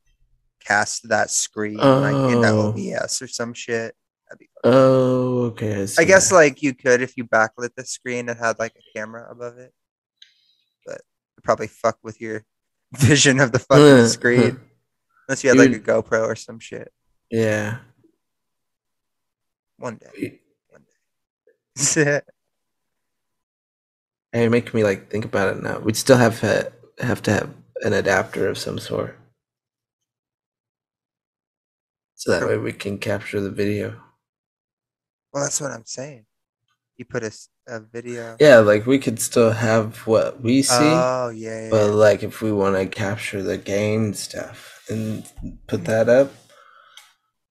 cast 0.64 1.08
that 1.08 1.30
screen 1.30 1.76
like 1.76 2.32
in 2.32 2.40
the 2.40 2.48
Oh. 2.48 2.68
OBS 2.68 3.20
or 3.22 3.28
some 3.28 3.52
shit. 3.54 3.94
That'd 4.28 4.38
be 4.38 4.48
fun. 4.62 4.72
oh, 4.72 5.42
okay. 5.52 5.82
I, 5.82 6.02
I 6.02 6.04
guess 6.04 6.30
that. 6.30 6.34
like 6.36 6.62
you 6.62 6.74
could 6.74 7.02
if 7.02 7.16
you 7.16 7.24
backlit 7.24 7.70
the 7.76 7.84
screen 7.84 8.28
and 8.28 8.38
had 8.38 8.58
like 8.58 8.72
a 8.76 8.98
camera 8.98 9.26
above 9.30 9.58
it, 9.58 9.72
but 10.86 10.94
it'd 11.34 11.44
probably 11.44 11.66
fuck 11.68 11.98
with 12.02 12.20
your 12.20 12.44
vision 12.96 13.40
of 13.40 13.52
the 13.52 13.58
fucking 13.58 14.06
screen 14.08 14.58
unless 15.28 15.44
you 15.44 15.50
had 15.50 15.58
like 15.58 15.72
a 15.72 15.78
GoPro 15.80 16.26
or 16.26 16.36
some 16.36 16.58
shit. 16.58 16.90
yeah. 17.30 17.78
One 19.76 19.96
day, 19.96 20.40
one 20.70 20.82
day. 21.76 22.20
Hey, 24.32 24.42
you're 24.42 24.50
making 24.50 24.72
me 24.74 24.82
like 24.82 25.10
think 25.10 25.24
about 25.24 25.56
it 25.56 25.62
now. 25.62 25.78
We'd 25.78 25.96
still 25.96 26.16
have 26.16 26.40
ha- 26.40 26.68
have 26.98 27.22
to 27.22 27.32
have 27.32 27.50
an 27.82 27.92
adapter 27.92 28.48
of 28.48 28.58
some 28.58 28.78
sort, 28.80 29.16
so 32.24 32.32
that 32.32 32.48
way 32.48 32.56
we 32.58 32.72
can 32.72 32.96
capture 32.98 33.40
the 33.40 33.50
video. 33.50 34.00
well, 35.32 35.44
that's 35.44 35.60
what 35.60 35.70
I'm 35.72 35.84
saying. 35.84 36.24
You 36.96 37.04
put 37.04 37.22
a, 37.24 37.32
a 37.66 37.80
video. 37.80 38.36
Yeah, 38.40 38.58
like 38.58 38.86
we 38.86 38.98
could 38.98 39.18
still 39.20 39.50
have 39.50 39.98
what 40.06 40.40
we 40.40 40.62
see, 40.62 40.74
Oh 40.78 41.28
yeah, 41.34 41.64
yeah. 41.64 41.70
but 41.70 41.90
like 41.90 42.22
if 42.22 42.40
we 42.40 42.52
want 42.52 42.76
to 42.76 42.86
capture 42.86 43.42
the 43.42 43.58
game 43.58 44.14
stuff 44.14 44.80
and 44.88 45.26
put 45.66 45.84
that 45.86 46.08
up, 46.08 46.32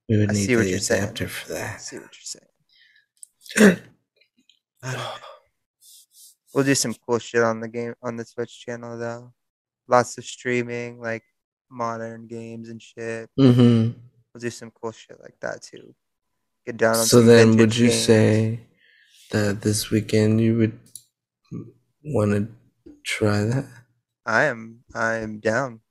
we 0.09 0.17
would 0.17 0.29
I 0.31 0.33
need 0.33 0.45
see 0.45 0.55
what 0.55 0.63
the 0.63 0.69
you're 0.71 0.79
saying. 0.79 1.03
adapter 1.03 1.27
for 1.27 1.53
I 1.53 1.57
that. 1.57 1.81
see 1.81 1.97
what 1.97 2.09
you're 2.15 2.41
saying. 3.59 3.79
We'll 6.53 6.63
do 6.65 6.75
some 6.75 6.93
cool 7.07 7.17
shit 7.19 7.41
on 7.41 7.59
the 7.61 7.67
game 7.67 7.95
on 8.03 8.15
the 8.15 8.25
Twitch 8.25 8.63
channel 8.65 8.97
though. 8.97 9.33
Lots 9.87 10.17
of 10.19 10.23
streaming, 10.25 11.01
like 11.01 11.23
modern 11.69 12.27
games 12.27 12.69
and 12.69 12.79
shit. 12.81 13.29
mm-hmm. 13.39 13.97
We'll 14.33 14.41
do 14.41 14.49
some 14.49 14.71
cool 14.71 14.91
shit 14.91 15.19
like 15.21 15.35
that 15.41 15.61
too. 15.61 15.93
Get 16.65 16.77
down 16.77 16.95
on 16.95 16.99
the 17.01 17.05
So 17.05 17.21
then, 17.21 17.57
would 17.57 17.75
you 17.75 17.89
games. 17.89 18.03
say 18.05 18.59
that 19.31 19.61
this 19.61 19.91
weekend 19.91 20.41
you 20.41 20.57
would 20.57 20.79
want 22.03 22.31
to 22.31 22.47
try 23.03 23.43
that? 23.43 23.65
I 24.25 24.43
am 24.45 24.83
I 24.95 25.15
am 25.15 25.39
down. 25.39 25.81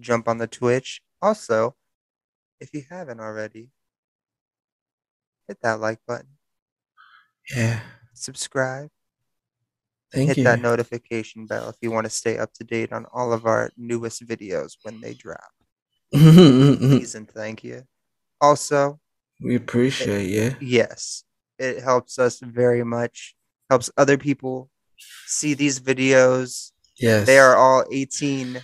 Jump 0.00 0.28
on 0.28 0.38
the 0.38 0.46
Twitch. 0.46 1.00
Also, 1.22 1.76
if 2.60 2.70
you 2.74 2.84
haven't 2.90 3.20
already, 3.20 3.70
hit 5.46 5.58
that 5.62 5.78
like 5.80 6.00
button, 6.06 6.36
Yeah. 7.54 7.80
subscribe, 8.14 8.90
Thank 10.12 10.22
you. 10.22 10.28
hit 10.28 10.36
you. 10.38 10.44
that 10.44 10.60
notification 10.60 11.46
bell 11.46 11.68
if 11.68 11.76
you 11.80 11.90
want 11.90 12.04
to 12.06 12.10
stay 12.10 12.36
up 12.38 12.52
to 12.54 12.64
date 12.64 12.92
on 12.92 13.06
all 13.12 13.32
of 13.32 13.46
our 13.46 13.70
newest 13.76 14.26
videos 14.26 14.76
when 14.82 15.00
they 15.00 15.14
drop. 15.14 15.52
Mm-hmm. 16.14 16.88
Please 16.96 17.14
and 17.14 17.28
thank 17.28 17.64
you. 17.64 17.84
Also, 18.40 19.00
we 19.42 19.56
appreciate 19.56 20.30
it, 20.30 20.60
you. 20.60 20.66
yes, 20.68 21.24
it 21.58 21.82
helps 21.82 22.18
us 22.18 22.38
very 22.40 22.84
much. 22.84 23.34
Helps 23.70 23.90
other 23.96 24.16
people 24.16 24.70
see 25.26 25.54
these 25.54 25.80
videos. 25.80 26.70
Yes. 26.98 27.26
They 27.26 27.38
are 27.38 27.56
all 27.56 27.84
18 27.90 28.60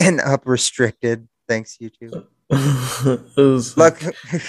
and 0.00 0.20
up 0.20 0.42
restricted. 0.46 1.28
Thanks, 1.48 1.76
YouTube. 1.80 2.26
Look, 3.76 4.02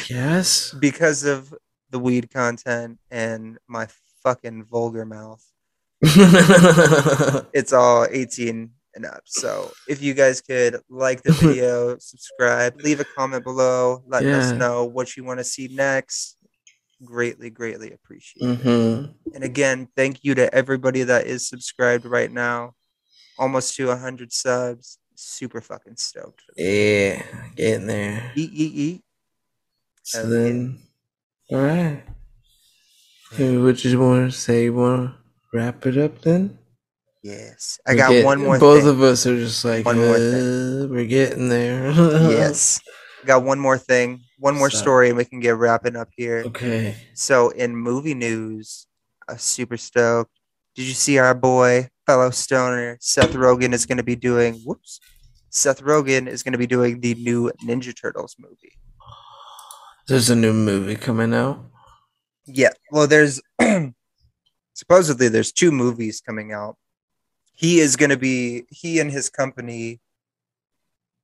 Yes. 0.09 0.73
because 0.79 1.23
of 1.23 1.53
the 1.89 1.99
weed 1.99 2.29
content 2.31 2.99
and 3.09 3.57
my 3.67 3.87
fucking 4.23 4.65
vulgar 4.65 5.05
mouth, 5.05 5.43
it's 6.01 7.73
all 7.73 8.07
18 8.09 8.71
and 8.95 9.05
up. 9.05 9.21
So 9.25 9.73
if 9.87 10.01
you 10.01 10.13
guys 10.13 10.41
could 10.41 10.81
like 10.89 11.23
the 11.23 11.33
video, 11.41 11.97
subscribe, 11.99 12.75
leave 12.81 12.99
a 12.99 13.05
comment 13.05 13.43
below, 13.43 14.03
letting 14.07 14.33
us 14.33 14.55
know 14.55 14.85
what 14.85 15.15
you 15.17 15.23
want 15.23 15.39
to 15.39 15.43
see 15.43 15.67
next. 15.69 16.37
Greatly, 17.03 17.49
greatly 17.49 17.91
appreciate 17.91 18.43
it. 18.59 18.67
hmm 18.67 19.05
And 19.33 19.43
again, 19.43 19.87
thank 19.95 20.23
you 20.23 20.35
to 20.35 20.53
everybody 20.53 21.03
that 21.03 21.27
is 21.27 21.47
subscribed 21.47 22.05
right 22.05 22.31
now. 22.31 22.75
Almost 23.37 23.75
to 23.77 23.87
100 23.87 24.33
subs. 24.33 24.99
Super 25.15 25.61
fucking 25.61 25.97
stoked. 25.97 26.41
for. 26.41 26.53
Yeah, 26.57 27.23
getting 27.55 27.87
there. 27.87 28.31
Eat, 28.35 28.51
eat, 28.53 28.73
eat. 28.75 29.01
So 30.03 30.19
Okay. 30.19 30.29
then, 30.29 30.79
all 31.51 31.59
right. 31.59 32.03
Hey, 33.31 33.57
what 33.57 33.83
you 33.83 33.99
want 33.99 34.31
to 34.31 34.37
say? 34.37 34.65
You 34.65 34.73
want 34.75 35.11
to 35.11 35.17
wrap 35.57 35.85
it 35.87 35.97
up 35.97 36.21
then? 36.21 36.58
Yes. 37.21 37.79
I 37.87 37.91
We 37.91 37.97
got 37.97 38.09
get- 38.11 38.25
one 38.25 38.41
more 38.41 38.59
Both 38.59 38.81
thing. 38.83 38.89
of 38.89 39.01
us 39.01 39.25
are 39.25 39.35
just 39.35 39.65
like, 39.65 39.85
One 39.85 39.97
more 39.97 40.15
uh, 40.15 40.87
we're 40.87 41.05
getting 41.05 41.49
there. 41.49 41.91
yes. 41.91 42.79
Got 43.25 43.43
one 43.43 43.59
more 43.59 43.77
thing. 43.77 44.21
One 44.37 44.55
more 44.55 44.67
up? 44.67 44.73
story 44.73 45.09
and 45.09 45.17
we 45.17 45.25
can 45.25 45.39
get 45.41 45.57
wrapping 45.57 45.97
up 45.97 46.09
here. 46.15 46.43
Okay. 46.47 46.95
So 47.13 47.49
in 47.49 47.75
movie 47.75 48.13
news, 48.13 48.87
I'm 49.27 49.37
super 49.37 49.75
stoked. 49.75 50.31
Did 50.75 50.83
you 50.85 50.93
see 50.93 51.17
our 51.17 51.35
boy, 51.35 51.89
fellow 52.05 52.29
stoner, 52.29 52.97
Seth 53.01 53.33
Rogen 53.33 53.73
is 53.73 53.85
going 53.85 53.97
to 53.97 54.03
be 54.03 54.15
doing? 54.15 54.55
Whoops. 54.65 55.01
Seth 55.49 55.81
Rogen 55.81 56.27
is 56.27 56.41
going 56.43 56.53
to 56.53 56.57
be 56.57 56.67
doing 56.67 57.01
the 57.01 57.15
new 57.15 57.51
Ninja 57.65 57.93
Turtles 57.99 58.37
movie. 58.39 58.77
There's 60.07 60.29
a 60.29 60.35
new 60.35 60.53
movie 60.53 60.95
coming 60.95 61.33
out. 61.33 61.65
Yeah. 62.45 62.69
Well, 62.91 63.07
there's 63.07 63.41
supposedly 64.73 65.27
there's 65.27 65.51
two 65.51 65.71
movies 65.71 66.21
coming 66.25 66.53
out. 66.53 66.77
He 67.59 67.81
is 67.81 67.97
going 67.97 68.09
to 68.09 68.17
be 68.17 68.63
he 68.69 69.01
and 69.01 69.11
his 69.11 69.29
company. 69.29 69.99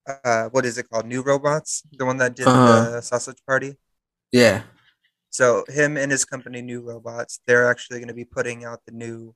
Uh, 0.05 0.49
what 0.49 0.65
is 0.65 0.77
it 0.77 0.89
called? 0.89 1.05
New 1.05 1.21
Robots, 1.21 1.81
the 1.97 2.05
one 2.05 2.17
that 2.17 2.35
did 2.35 2.45
Uh-huh. 2.45 2.89
the 2.91 3.01
Sausage 3.01 3.41
Party. 3.47 3.77
Yeah. 4.33 4.63
So 5.29 5.63
him 5.69 5.95
and 5.95 6.11
his 6.11 6.25
company, 6.25 6.61
New 6.61 6.81
Robots, 6.81 7.39
they're 7.47 7.69
actually 7.71 7.99
going 7.99 8.09
to 8.09 8.13
be 8.13 8.25
putting 8.25 8.65
out 8.65 8.81
the 8.85 8.91
new 8.91 9.33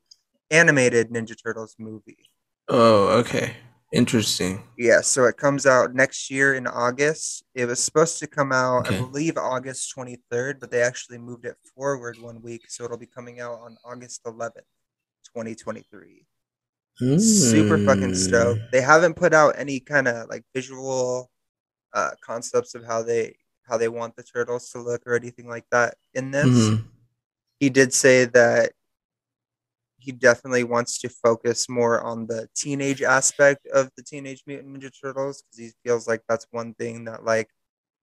animated 0.52 1.10
Ninja 1.10 1.36
Turtles 1.42 1.76
movie. 1.80 2.30
Oh, 2.68 3.08
okay. 3.20 3.56
Interesting. 3.94 4.62
Yeah, 4.78 5.00
so 5.00 5.24
it 5.24 5.38
comes 5.38 5.66
out 5.66 5.96
next 5.96 6.30
year 6.30 6.54
in 6.54 6.68
August. 6.68 7.46
It 7.56 7.66
was 7.66 7.82
supposed 7.82 8.20
to 8.20 8.28
come 8.28 8.52
out, 8.52 8.92
I 8.92 8.98
believe, 9.00 9.38
August 9.38 9.94
23rd, 9.96 10.60
but 10.60 10.70
they 10.70 10.82
actually 10.82 11.18
moved 11.18 11.46
it 11.46 11.56
forward 11.74 12.18
one 12.20 12.42
week, 12.42 12.70
so 12.70 12.84
it'll 12.84 12.98
be 12.98 13.08
coming 13.08 13.40
out 13.40 13.58
on 13.62 13.78
August 13.86 14.22
11th, 14.26 14.68
2023. 15.34 16.26
Super 17.00 17.78
fucking 17.86 18.12
Mm. 18.12 18.16
stoked. 18.16 18.62
They 18.72 18.82
haven't 18.82 19.16
put 19.16 19.34
out 19.34 19.56
any 19.58 19.80
kind 19.80 20.08
of 20.08 20.28
like 20.30 20.44
visual 20.54 21.30
uh, 21.94 22.12
concepts 22.22 22.76
of 22.76 22.84
how 22.86 23.02
they 23.04 23.36
how 23.64 23.78
they 23.78 23.88
want 23.88 24.16
the 24.16 24.24
turtles 24.24 24.70
to 24.72 24.80
look 24.80 25.02
or 25.08 25.16
anything 25.16 25.48
like 25.48 25.66
that 25.72 25.96
in 26.14 26.32
this. 26.32 26.48
Mhm. 26.48 26.84
he 27.60 27.70
did 27.70 27.94
say 27.94 28.26
that 28.26 28.72
he 29.98 30.12
definitely 30.14 30.64
wants 30.64 30.98
to 31.00 31.10
focus 31.10 31.68
more 31.68 32.02
on 32.02 32.26
the 32.28 32.48
teenage 32.56 33.02
aspect 33.02 33.68
of 33.68 33.92
the 33.98 34.04
Teenage 34.04 34.44
Mutant 34.48 34.78
Ninja 34.78 34.90
Turtles 35.02 35.42
because 35.44 35.58
he 35.58 35.74
feels 35.84 36.08
like 36.08 36.24
that's 36.30 36.48
one 36.52 36.74
thing 36.76 37.04
that 37.06 37.26
like 37.26 37.50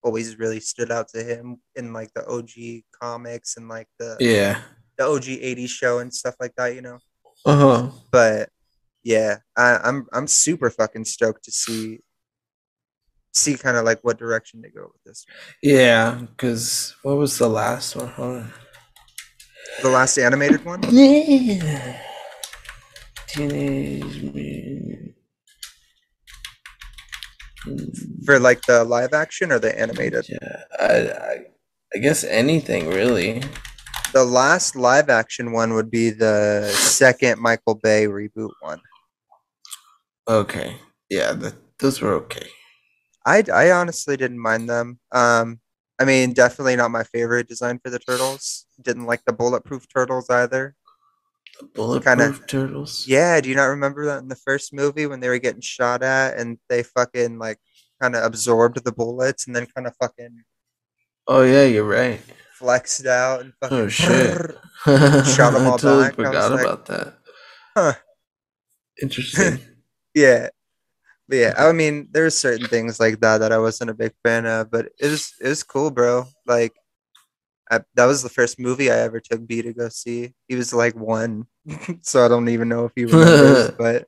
always 0.02 0.38
really 0.38 0.60
stood 0.60 0.90
out 0.92 1.08
to 1.08 1.22
him 1.24 1.60
in 1.74 1.92
like 1.94 2.12
the 2.14 2.24
OG 2.26 2.84
comics 3.00 3.56
and 3.56 3.68
like 3.68 3.88
the 3.98 4.16
Yeah. 4.20 4.62
the 4.98 5.04
OG 5.04 5.38
80s 5.40 5.70
show 5.70 5.98
and 6.00 6.12
stuff 6.14 6.36
like 6.38 6.54
that, 6.56 6.74
you 6.74 6.82
know. 6.82 6.98
Uh 7.46 7.56
huh. 7.56 7.90
But 8.10 8.50
yeah, 9.06 9.36
I, 9.56 9.78
I'm 9.84 10.08
I'm 10.12 10.26
super 10.26 10.68
fucking 10.68 11.04
stoked 11.04 11.44
to 11.44 11.52
see 11.52 12.00
see 13.32 13.56
kind 13.56 13.76
of 13.76 13.84
like 13.84 14.00
what 14.02 14.18
direction 14.18 14.62
to 14.62 14.68
go 14.68 14.90
with 14.92 15.02
this. 15.04 15.24
Yeah, 15.62 16.22
because 16.22 16.96
what 17.04 17.16
was 17.16 17.38
the 17.38 17.48
last 17.48 17.94
one? 17.94 18.12
On. 18.18 18.52
The 19.80 19.90
last 19.90 20.18
animated 20.18 20.64
one? 20.64 20.82
Yeah. 20.90 22.00
Teenage 23.28 24.22
Mutant. 24.22 25.14
For 28.24 28.40
like 28.40 28.62
the 28.62 28.82
live 28.82 29.12
action 29.12 29.52
or 29.52 29.60
the 29.60 29.78
animated? 29.78 30.28
Yeah, 30.28 30.62
I, 30.80 30.84
I, 30.84 31.38
I 31.94 31.98
guess 31.98 32.24
anything 32.24 32.88
really. 32.88 33.44
The 34.12 34.24
last 34.24 34.74
live 34.74 35.10
action 35.10 35.52
one 35.52 35.74
would 35.74 35.92
be 35.92 36.10
the 36.10 36.68
second 36.72 37.40
Michael 37.40 37.76
Bay 37.76 38.06
reboot 38.06 38.50
one. 38.60 38.80
Okay. 40.28 40.76
Yeah, 41.08 41.32
that, 41.34 41.54
those 41.78 42.00
were 42.00 42.12
okay. 42.14 42.46
I, 43.24 43.42
I 43.52 43.70
honestly 43.72 44.16
didn't 44.16 44.38
mind 44.38 44.68
them. 44.68 44.98
Um, 45.12 45.60
I 45.98 46.04
mean, 46.04 46.32
definitely 46.32 46.76
not 46.76 46.90
my 46.90 47.04
favorite 47.04 47.48
design 47.48 47.78
for 47.82 47.90
the 47.90 47.98
turtles. 47.98 48.66
Didn't 48.82 49.06
like 49.06 49.24
the 49.24 49.32
bulletproof 49.32 49.86
turtles 49.92 50.28
either. 50.30 50.74
The 51.60 51.66
bulletproof 51.66 52.18
Kinda- 52.18 52.46
turtles. 52.46 53.06
Yeah, 53.08 53.40
do 53.40 53.48
you 53.48 53.54
not 53.56 53.64
remember 53.66 54.04
that 54.06 54.18
in 54.18 54.28
the 54.28 54.36
first 54.36 54.74
movie 54.74 55.06
when 55.06 55.20
they 55.20 55.28
were 55.28 55.38
getting 55.38 55.60
shot 55.62 56.02
at 56.02 56.36
and 56.38 56.58
they 56.68 56.82
fucking 56.82 57.38
like 57.38 57.58
kind 58.00 58.14
of 58.14 58.24
absorbed 58.24 58.84
the 58.84 58.92
bullets 58.92 59.46
and 59.46 59.56
then 59.56 59.66
kind 59.74 59.86
of 59.86 59.94
fucking 60.00 60.42
Oh 61.28 61.42
yeah, 61.42 61.64
you're 61.64 61.82
right. 61.88 62.20
flexed 62.58 63.06
out 63.06 63.40
and 63.40 63.52
fucking 63.60 63.78
Oh, 63.78 63.88
shit. 63.88 64.36
Shot 65.34 65.54
'em 65.54 65.66
all 65.66 65.74
I 65.74 65.78
totally 65.78 66.02
back. 66.04 66.12
I 66.12 66.16
forgot 66.16 66.52
like, 66.52 66.60
about 66.60 66.86
that. 66.86 67.14
Huh. 67.74 67.92
Interesting. 69.02 69.60
Yeah. 70.16 70.48
But 71.28 71.36
yeah, 71.36 71.54
I 71.58 71.72
mean, 71.72 72.08
there's 72.10 72.38
certain 72.38 72.66
things 72.68 72.98
like 73.00 73.20
that 73.20 73.38
that 73.38 73.52
I 73.52 73.58
wasn't 73.58 73.90
a 73.90 73.94
big 73.94 74.12
fan 74.24 74.46
of, 74.46 74.70
but 74.70 74.86
it 74.98 75.08
was 75.10 75.34
it 75.40 75.48
was 75.48 75.62
cool, 75.62 75.90
bro. 75.90 76.24
Like, 76.46 76.72
I, 77.70 77.80
that 77.94 78.06
was 78.06 78.22
the 78.22 78.28
first 78.28 78.58
movie 78.60 78.90
I 78.90 78.98
ever 78.98 79.20
took 79.20 79.46
B 79.46 79.60
to 79.62 79.72
go 79.74 79.88
see. 79.88 80.34
He 80.48 80.54
was 80.54 80.72
like 80.72 80.94
one, 80.94 81.46
so 82.02 82.24
I 82.24 82.28
don't 82.28 82.48
even 82.48 82.68
know 82.68 82.86
if 82.86 82.92
he 82.96 83.04
remembers, 83.04 83.70
but 83.78 84.06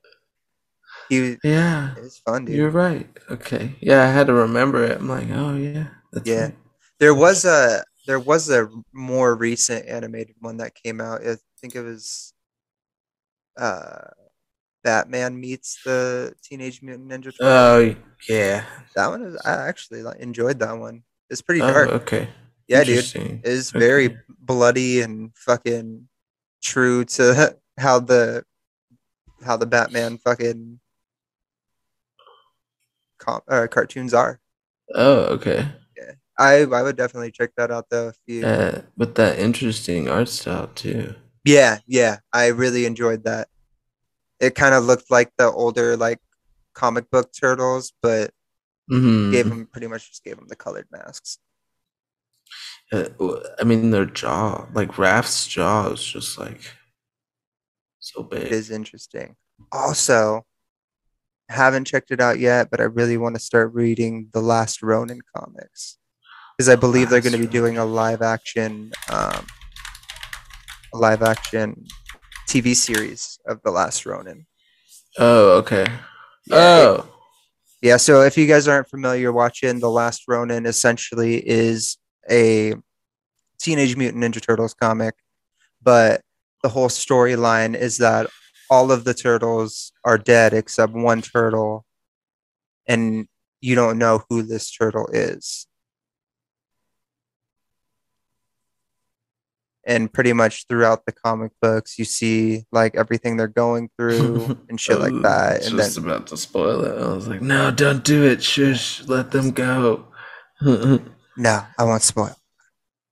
he 1.09 1.19
was- 1.21 1.37
yeah, 1.43 1.95
it 1.97 2.01
was 2.03 2.17
fun, 2.19 2.45
dude. 2.45 2.55
you're 2.55 2.69
right. 2.69 3.07
Okay. 3.29 3.75
Yeah, 3.81 4.03
I 4.03 4.11
had 4.11 4.27
to 4.27 4.33
remember 4.33 4.83
it. 4.85 4.97
I'm 4.97 5.09
like, 5.09 5.27
oh 5.31 5.55
yeah, 5.55 5.87
Yeah. 6.23 6.43
right. 6.43 6.55
There 6.99 7.13
was 7.15 7.45
a 7.45 7.83
there 8.07 8.19
was 8.19 8.49
a 8.49 8.69
more 8.93 9.35
recent 9.35 9.85
animated 9.87 10.35
one 10.39 10.57
that 10.57 10.73
came 10.75 11.01
out. 11.01 11.25
I 11.25 11.35
think 11.61 11.75
it 11.75 11.81
was 11.81 12.33
uh 13.57 14.07
Batman 14.83 15.39
meets 15.39 15.79
the 15.83 16.33
Teenage 16.43 16.81
Mutant 16.81 17.09
Ninja 17.09 17.25
Turtles. 17.25 17.37
Oh 17.41 17.95
yeah. 18.29 18.65
that 18.95 19.07
one 19.07 19.23
is 19.23 19.41
I 19.45 19.67
actually 19.67 20.03
enjoyed 20.19 20.59
that 20.59 20.77
one. 20.77 21.03
It's 21.29 21.41
pretty 21.41 21.61
Oh, 21.61 21.67
dark. 21.71 21.89
okay. 21.89 22.29
yeah, 22.67 22.79
dude. 22.83 22.89
Interesting. 22.89 23.41
It 23.43 23.51
is 23.51 23.71
very 23.71 24.17
bloody 24.39 25.01
and 25.01 25.31
fucking 25.35 26.07
true 26.63 27.05
to 27.05 27.57
how 27.77 27.99
the 27.99 28.43
how 29.45 29.57
the 29.57 29.65
Batman 29.65 30.17
fucking 30.17 30.79
com- 33.19 33.41
uh, 33.47 33.67
cartoons 33.69 34.13
are. 34.13 34.39
Oh, 34.95 35.25
okay. 35.35 35.67
Yeah, 35.97 36.11
I 36.37 36.61
I 36.63 36.81
would 36.81 36.95
definitely 36.97 37.31
check 37.31 37.51
that 37.57 37.71
out 37.71 37.89
though 37.89 38.09
if 38.09 38.17
you 38.25 38.45
Uh, 38.45 38.81
with 38.97 39.15
that 39.15 39.37
interesting 39.39 40.09
art 40.09 40.29
style 40.29 40.67
too. 40.73 41.15
Yeah, 41.45 41.79
yeah, 41.87 42.17
I 42.33 42.47
really 42.47 42.85
enjoyed 42.85 43.23
that. 43.23 43.47
It 44.39 44.55
kind 44.55 44.73
of 44.73 44.85
looked 44.85 45.11
like 45.11 45.31
the 45.37 45.51
older 45.51 45.97
like 45.97 46.19
comic 46.73 47.09
book 47.11 47.31
turtles, 47.33 47.93
but 48.01 48.31
hmm 48.87 49.31
gave 49.31 49.47
them 49.49 49.67
pretty 49.67 49.87
much 49.87 50.09
just 50.09 50.23
gave 50.23 50.37
them 50.37 50.47
the 50.47 50.55
colored 50.55 50.87
masks. 50.91 51.37
Uh, 52.91 53.05
I 53.59 53.63
mean, 53.63 53.91
their 53.91 54.05
jaw, 54.05 54.65
like 54.73 54.97
Raph's 54.97 55.47
jaw, 55.47 55.89
is 55.89 56.03
just 56.03 56.39
like 56.39 56.61
so 57.99 58.21
It 58.23 58.29
big. 58.29 58.51
is 58.51 58.71
interesting. 58.71 59.35
Also, 59.71 60.45
haven't 61.49 61.85
checked 61.85 62.11
it 62.11 62.19
out 62.21 62.39
yet, 62.39 62.69
but 62.71 62.79
I 62.79 62.85
really 62.85 63.17
want 63.17 63.35
to 63.35 63.39
start 63.41 63.73
reading 63.73 64.29
the 64.33 64.41
Last 64.41 64.81
Ronin 64.81 65.19
comics. 65.35 65.97
because 66.57 66.69
I 66.69 66.75
believe 66.75 67.09
they're 67.09 67.21
going 67.21 67.33
to 67.33 67.37
be 67.39 67.47
doing 67.47 67.77
a 67.77 67.85
live 67.85 68.21
action, 68.21 68.91
um, 69.09 69.45
a 70.93 70.97
live 70.97 71.21
action 71.21 71.85
TV 72.49 72.75
series 72.75 73.37
of 73.45 73.61
the 73.63 73.69
Last 73.69 74.07
Ronin. 74.07 74.47
Oh, 75.19 75.51
okay. 75.59 75.85
Yeah, 76.47 76.55
oh, 76.55 77.07
Yeah, 77.79 77.97
so 77.97 78.23
if 78.23 78.39
you 78.39 78.47
guys 78.47 78.67
aren't 78.67 78.89
familiar 78.89 79.31
watching 79.31 79.79
The 79.79 79.89
Last 79.89 80.23
Ronin 80.27 80.65
essentially 80.65 81.47
is 81.47 81.97
a 82.29 82.73
Teenage 83.59 83.95
Mutant 83.95 84.23
Ninja 84.23 84.41
Turtles 84.41 84.73
comic, 84.73 85.13
but 85.83 86.21
the 86.63 86.69
whole 86.69 86.89
storyline 86.89 87.75
is 87.75 87.99
that 87.99 88.25
all 88.71 88.91
of 88.91 89.03
the 89.03 89.13
turtles 89.13 89.91
are 90.03 90.17
dead 90.17 90.51
except 90.53 90.93
one 90.93 91.21
turtle 91.21 91.85
and 92.87 93.27
you 93.61 93.75
don't 93.75 93.99
know 93.99 94.23
who 94.27 94.41
this 94.41 94.71
turtle 94.71 95.07
is. 95.13 95.67
And 99.89 100.13
pretty 100.13 100.33
much 100.33 100.67
throughout 100.69 101.05
the 101.07 101.11
comic 101.11 101.51
books, 101.63 101.97
you 101.97 102.05
see 102.05 102.63
like 102.71 102.93
everything 102.95 103.37
they're 103.37 103.47
going 103.65 103.89
through 103.97 104.55
and 104.69 104.79
shit 104.79 104.99
like 104.99 105.13
oh, 105.13 105.21
that. 105.21 105.57
was 105.61 105.67
And 105.67 105.77
just 105.77 105.95
then 105.95 106.05
about 106.05 106.27
to 106.27 106.37
spoil 106.37 106.85
it. 106.85 107.01
I 107.01 107.07
was 107.11 107.27
like, 107.27 107.41
no, 107.41 107.71
don't 107.71 108.03
do 108.03 108.23
it. 108.23 108.43
Shush, 108.43 109.03
let 109.07 109.31
them 109.31 109.49
go. 109.51 110.05
No, 111.41 111.63
I 111.77 111.83
won't 111.85 112.01
spoil. 112.03 112.35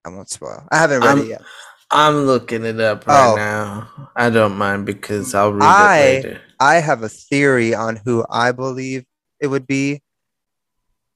I 0.05 0.09
won't 0.09 0.29
spoil. 0.29 0.67
I 0.69 0.77
haven't 0.79 0.99
read 0.99 1.07
I'm- 1.09 1.19
it 1.19 1.27
yet. 1.29 1.41
I'm 1.89 2.25
looking 2.25 2.65
it 2.65 2.77
up 2.81 3.07
right 3.07 3.31
Oh. 3.31 3.35
now. 3.37 4.09
I 4.17 4.29
don't 4.29 4.57
mind 4.57 4.85
because 4.85 5.33
I'll 5.33 5.53
read 5.53 5.63
I- 5.63 5.97
it 5.99 6.23
later. 6.25 6.41
I 6.59 6.75
have 6.75 7.03
a 7.03 7.09
theory 7.09 7.73
on 7.73 7.95
who 8.03 8.25
I 8.29 8.51
believe 8.51 9.05
it 9.39 9.47
would 9.47 9.65
be 9.65 10.01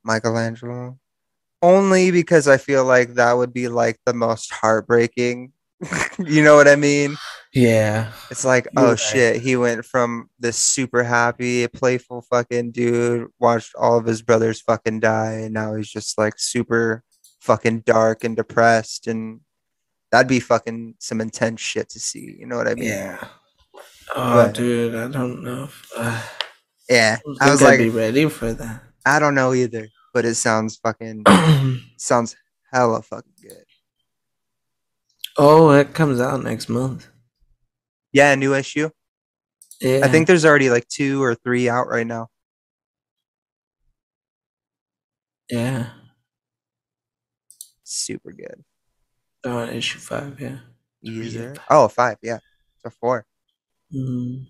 Michelangelo. 0.05 0.97
Only 1.61 2.11
because 2.11 2.47
I 2.47 2.57
feel 2.57 2.85
like 2.85 3.15
that 3.15 3.33
would 3.33 3.53
be 3.53 3.67
like 3.67 3.99
the 4.05 4.13
most 4.13 4.51
heartbreaking. 4.51 5.51
you 6.19 6.43
know 6.43 6.55
what 6.55 6.67
I 6.67 6.75
mean? 6.75 7.17
Yeah. 7.53 8.11
It's 8.29 8.45
like, 8.45 8.67
You're 8.75 8.85
oh 8.85 8.89
right. 8.89 8.99
shit, 8.99 9.41
he 9.41 9.55
went 9.55 9.85
from 9.85 10.29
this 10.39 10.57
super 10.57 11.03
happy, 11.03 11.67
playful 11.67 12.21
fucking 12.23 12.71
dude, 12.71 13.27
watched 13.39 13.73
all 13.75 13.97
of 13.97 14.05
his 14.05 14.21
brothers 14.21 14.61
fucking 14.61 14.99
die, 15.01 15.33
and 15.43 15.53
now 15.53 15.75
he's 15.75 15.89
just 15.89 16.17
like 16.17 16.35
super 16.38 17.03
fucking 17.41 17.79
dark 17.81 18.23
and 18.23 18.35
depressed 18.35 19.07
and 19.07 19.39
that'd 20.11 20.27
be 20.27 20.39
fucking 20.39 20.93
some 20.99 21.19
intense 21.21 21.61
shit 21.61 21.89
to 21.89 21.99
see. 21.99 22.35
You 22.39 22.45
know 22.45 22.57
what 22.57 22.67
I 22.67 22.75
mean? 22.75 22.85
Yeah. 22.89 23.23
Oh, 24.15 24.45
But- 24.45 24.53
dude, 24.53 24.93
I 24.95 25.07
don't 25.07 25.43
know. 25.43 25.63
If, 25.65 25.91
uh, 25.95 26.21
Yeah. 26.89 27.17
I, 27.39 27.47
I 27.47 27.51
was 27.51 27.61
like, 27.61 27.79
be 27.79 27.89
ready 27.89 28.27
for 28.29 28.51
that. 28.53 28.83
I 29.05 29.19
don't 29.19 29.33
know 29.35 29.53
either, 29.53 29.88
but 30.13 30.25
it 30.25 30.35
sounds 30.35 30.77
fucking 30.77 31.23
sounds 31.97 32.35
hella 32.71 33.01
fucking 33.01 33.33
good. 33.41 33.65
oh, 35.38 35.69
it 35.71 35.93
comes 35.93 36.19
out 36.19 36.43
next 36.43 36.69
month. 36.69 37.07
Yeah, 38.13 38.35
new 38.35 38.53
issue. 38.53 38.89
Yeah. 39.79 40.01
I 40.03 40.09
think 40.09 40.27
there's 40.27 40.45
already 40.45 40.69
like 40.69 40.88
two 40.88 41.23
or 41.23 41.33
three 41.35 41.69
out 41.69 41.88
right 41.88 42.05
now. 42.05 42.27
Yeah. 45.49 45.88
Super 47.83 48.31
good. 48.31 48.63
On 49.45 49.69
issue 49.69 49.99
five. 49.99 50.39
Yeah. 50.39 50.59
Is 51.01 51.33
there? 51.33 51.55
Oh, 51.69 51.88
five. 51.88 52.17
Yeah. 52.21 52.38
So 52.83 52.89
four. 52.89 53.25
Mm. 53.93 54.45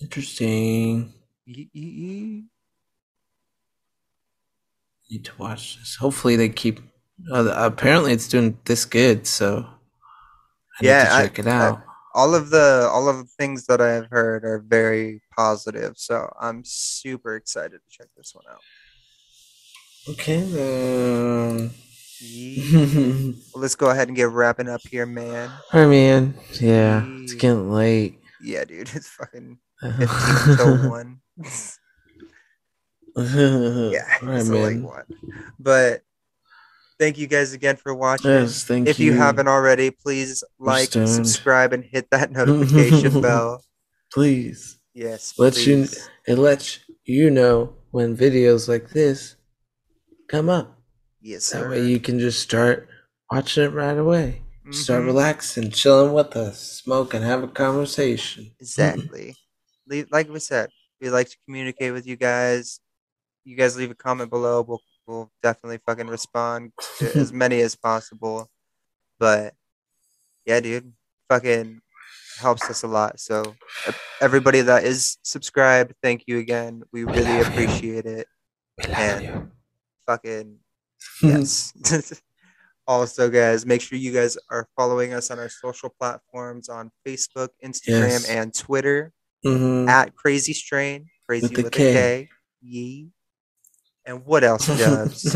Interesting. 0.00 1.12
Yee, 1.44 1.68
yee, 1.72 1.82
yee. 1.82 2.44
Need 5.10 5.24
to 5.24 5.32
watch 5.38 5.76
this. 5.78 5.96
Hopefully 5.96 6.36
they 6.36 6.48
keep. 6.50 6.80
Uh, 7.32 7.50
apparently 7.56 8.12
it's 8.12 8.28
doing 8.28 8.58
this 8.64 8.84
good, 8.84 9.26
so 9.26 9.66
I 9.66 9.72
Yeah, 10.82 11.02
need 11.02 11.08
to 11.08 11.14
I- 11.14 11.22
check 11.22 11.38
it 11.40 11.46
I- 11.46 11.50
out. 11.68 11.82
All 12.14 12.34
of 12.34 12.50
the 12.50 12.88
all 12.90 13.08
of 13.08 13.18
the 13.18 13.24
things 13.38 13.66
that 13.66 13.80
I 13.80 13.90
have 13.92 14.06
heard 14.10 14.44
are 14.44 14.58
very 14.58 15.22
positive. 15.36 15.94
So 15.96 16.32
I'm 16.40 16.62
super 16.64 17.36
excited 17.36 17.80
to 17.82 17.88
check 17.90 18.08
this 18.16 18.34
one 18.34 18.44
out. 18.50 18.60
okay. 20.08 21.70
Yee. 22.20 23.34
Well, 23.54 23.62
let's 23.62 23.76
go 23.76 23.90
ahead 23.90 24.08
and 24.08 24.16
get 24.16 24.30
wrapping 24.30 24.68
up 24.68 24.80
here, 24.90 25.06
man. 25.06 25.50
Alright, 25.74 25.88
man. 25.88 26.34
Yeah, 26.60 27.04
it's 27.22 27.34
getting 27.34 27.70
late. 27.70 28.18
Yeah, 28.42 28.64
dude, 28.64 28.90
it's 28.94 29.08
fucking 29.08 29.58
15 29.80 30.56
till 30.56 30.90
one. 30.90 31.20
yeah, 33.22 34.04
Alright, 34.22 34.40
it's 34.40 34.48
a 34.48 34.52
late 34.52 34.76
man. 34.76 34.82
one. 34.82 35.04
But 35.58 36.02
thank 36.98 37.18
you 37.18 37.26
guys 37.26 37.52
again 37.52 37.76
for 37.76 37.94
watching. 37.94 38.30
Yes, 38.30 38.64
thank 38.64 38.88
if 38.88 38.98
you 38.98 39.12
haven't 39.12 39.48
already, 39.48 39.90
please 39.90 40.42
like, 40.58 40.88
subscribe, 40.90 41.72
and 41.72 41.84
hit 41.84 42.10
that 42.10 42.30
notification 42.38 43.20
bell. 43.20 43.62
Please. 44.12 44.78
Yes, 44.94 45.34
Let 45.38 45.56
you-. 45.66 45.86
It 46.26 46.36
lets 46.38 46.80
you 47.04 47.30
know 47.30 47.74
when 47.90 48.16
videos 48.16 48.68
like 48.68 48.90
this 48.90 49.36
come 50.28 50.48
up. 50.48 50.78
Yes, 51.20 51.50
That 51.50 51.68
way 51.68 51.84
you 51.84 51.98
can 52.00 52.18
just 52.18 52.40
start 52.40 52.88
watching 53.30 53.64
it 53.64 53.72
right 53.72 53.96
away. 53.98 54.42
Start 54.70 55.02
Mhm. 55.02 55.06
relaxing, 55.06 55.70
chilling 55.70 56.12
with 56.12 56.36
us, 56.36 56.60
smoke, 56.60 57.14
and 57.14 57.24
have 57.24 57.42
a 57.42 57.48
conversation. 57.48 58.50
Exactly. 58.60 59.34
Leave, 59.86 60.08
like 60.12 60.28
we 60.28 60.38
said, 60.40 60.68
we 61.00 61.08
like 61.08 61.30
to 61.30 61.36
communicate 61.46 61.92
with 61.94 62.06
you 62.06 62.16
guys. 62.16 62.78
You 63.44 63.56
guys 63.56 63.76
leave 63.76 63.90
a 63.90 63.94
comment 63.94 64.30
below. 64.30 64.62
We'll 64.62 64.82
we'll 65.06 65.30
definitely 65.42 65.78
fucking 65.86 66.06
respond 66.08 66.72
to 66.98 67.16
as 67.18 67.32
many 67.32 67.60
as 67.62 67.74
possible. 67.74 68.50
But 69.18 69.54
yeah, 70.44 70.60
dude, 70.60 70.92
fucking 71.28 71.80
helps 72.38 72.68
us 72.70 72.82
a 72.82 72.86
lot. 72.88 73.18
So 73.18 73.54
everybody 74.20 74.60
that 74.62 74.84
is 74.84 75.16
subscribed, 75.22 75.94
thank 76.02 76.24
you 76.26 76.38
again. 76.38 76.82
We 76.92 77.04
We 77.04 77.12
really 77.12 77.24
love 77.24 77.46
you. 77.46 77.52
appreciate 77.52 78.06
it. 78.06 78.26
We 78.78 78.84
love 78.84 78.98
And- 78.98 79.24
you. 79.24 79.50
Fucking 80.06 80.56
yes. 81.22 81.72
also, 82.86 83.28
guys, 83.28 83.66
make 83.66 83.80
sure 83.82 83.98
you 83.98 84.12
guys 84.12 84.38
are 84.50 84.66
following 84.76 85.12
us 85.12 85.30
on 85.30 85.38
our 85.38 85.48
social 85.50 85.90
platforms 85.90 86.68
on 86.70 86.90
Facebook, 87.06 87.48
Instagram, 87.64 88.08
Yes. 88.24 88.28
and 88.28 88.54
Twitter 88.54 89.12
Mhm. 89.44 89.86
at 89.88 90.14
Krazy 90.16 90.54
Strain, 90.54 91.10
Crazy 91.26 91.48
With 91.48 91.56
with, 91.56 91.66
a 91.66 91.70
K. 91.70 91.92
K. 91.92 92.28
Yee. 92.62 93.10
And 94.08 94.24
what 94.24 94.42
else, 94.42 94.66
Dubs? 94.78 95.34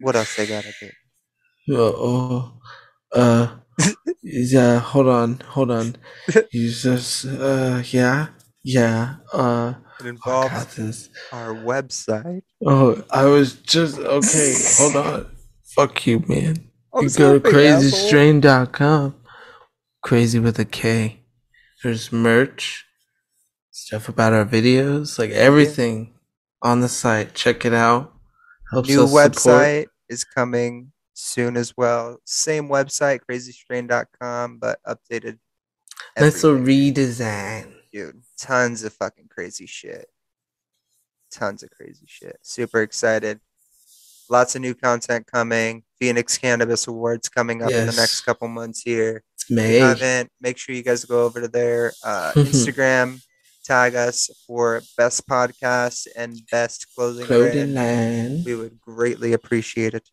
what 0.00 0.16
else 0.16 0.36
they 0.36 0.46
gotta 0.46 0.72
do? 0.80 0.90
oh, 1.76 2.58
uh, 3.12 3.56
yeah. 4.22 4.78
Hold 4.78 5.08
on, 5.08 5.40
hold 5.46 5.70
on. 5.70 5.96
You 6.50 6.70
just, 6.70 7.26
uh, 7.26 7.82
yeah, 7.90 8.28
yeah. 8.64 9.16
Uh, 9.34 9.74
It 10.00 10.06
involves 10.06 10.76
this. 10.76 11.10
our 11.30 11.54
website. 11.54 12.40
Oh, 12.64 13.04
I 13.10 13.26
was 13.26 13.56
just 13.56 13.98
okay. 13.98 14.54
Hold 14.78 14.96
on. 14.96 15.36
Fuck 15.76 16.06
you, 16.06 16.24
man. 16.26 16.70
I'm 16.94 17.04
you 17.04 17.10
go 17.10 17.38
to 17.38 17.50
krazystrain.com. 17.50 19.14
Crazy 20.02 20.38
with 20.38 20.58
a 20.58 20.64
K. 20.64 21.20
There's 21.82 22.10
merch, 22.10 22.86
stuff 23.70 24.08
about 24.08 24.32
our 24.32 24.46
videos, 24.46 25.18
like 25.18 25.32
everything 25.32 26.14
on 26.62 26.80
the 26.80 26.88
site. 26.88 27.34
Check 27.34 27.64
it 27.64 27.74
out. 27.74 28.12
Helps 28.72 28.88
New 28.88 29.04
us 29.04 29.10
support. 29.10 29.32
website 29.32 29.86
is 30.08 30.24
coming 30.24 30.92
soon 31.14 31.56
as 31.56 31.74
well. 31.76 32.18
Same 32.24 32.68
website, 32.68 33.20
krazystrain.com, 33.28 34.58
but 34.58 34.78
updated. 34.86 35.38
Nice 36.18 36.42
little 36.44 36.60
redesign. 36.60 37.72
dude. 37.92 38.22
Tons 38.38 38.82
of 38.84 38.92
fucking 38.92 39.28
crazy 39.30 39.66
shit. 39.66 40.06
Tons 41.32 41.62
of 41.62 41.70
crazy 41.70 42.04
shit. 42.06 42.36
Super 42.42 42.82
excited. 42.82 43.40
Lots 44.30 44.54
of 44.54 44.60
new 44.62 44.74
content 44.74 45.26
coming. 45.26 45.84
Phoenix 45.98 46.36
Cannabis 46.38 46.86
Awards 46.86 47.28
coming 47.28 47.62
up 47.62 47.70
in 47.70 47.86
the 47.86 47.92
next 47.92 48.20
couple 48.22 48.46
months 48.48 48.82
here. 48.82 49.24
It's 49.34 49.44
If 49.44 49.50
you 49.50 49.56
May. 49.56 49.78
haven't, 49.78 50.30
make 50.40 50.58
sure 50.58 50.74
you 50.74 50.82
guys 50.82 51.04
go 51.04 51.24
over 51.24 51.40
to 51.40 51.48
their 51.48 51.92
uh, 52.04 52.32
Instagram, 52.36 53.22
tag 53.68 53.94
us 53.94 54.30
for 54.46 54.80
best 54.96 55.28
podcast 55.28 56.06
and 56.16 56.40
best 56.50 56.86
closing, 56.94 57.26
Clothing 57.26 57.74
brand. 57.74 58.34
line. 58.36 58.44
We 58.44 58.54
would 58.56 58.80
greatly 58.80 59.32
appreciate 59.34 59.92
it. 59.94 60.08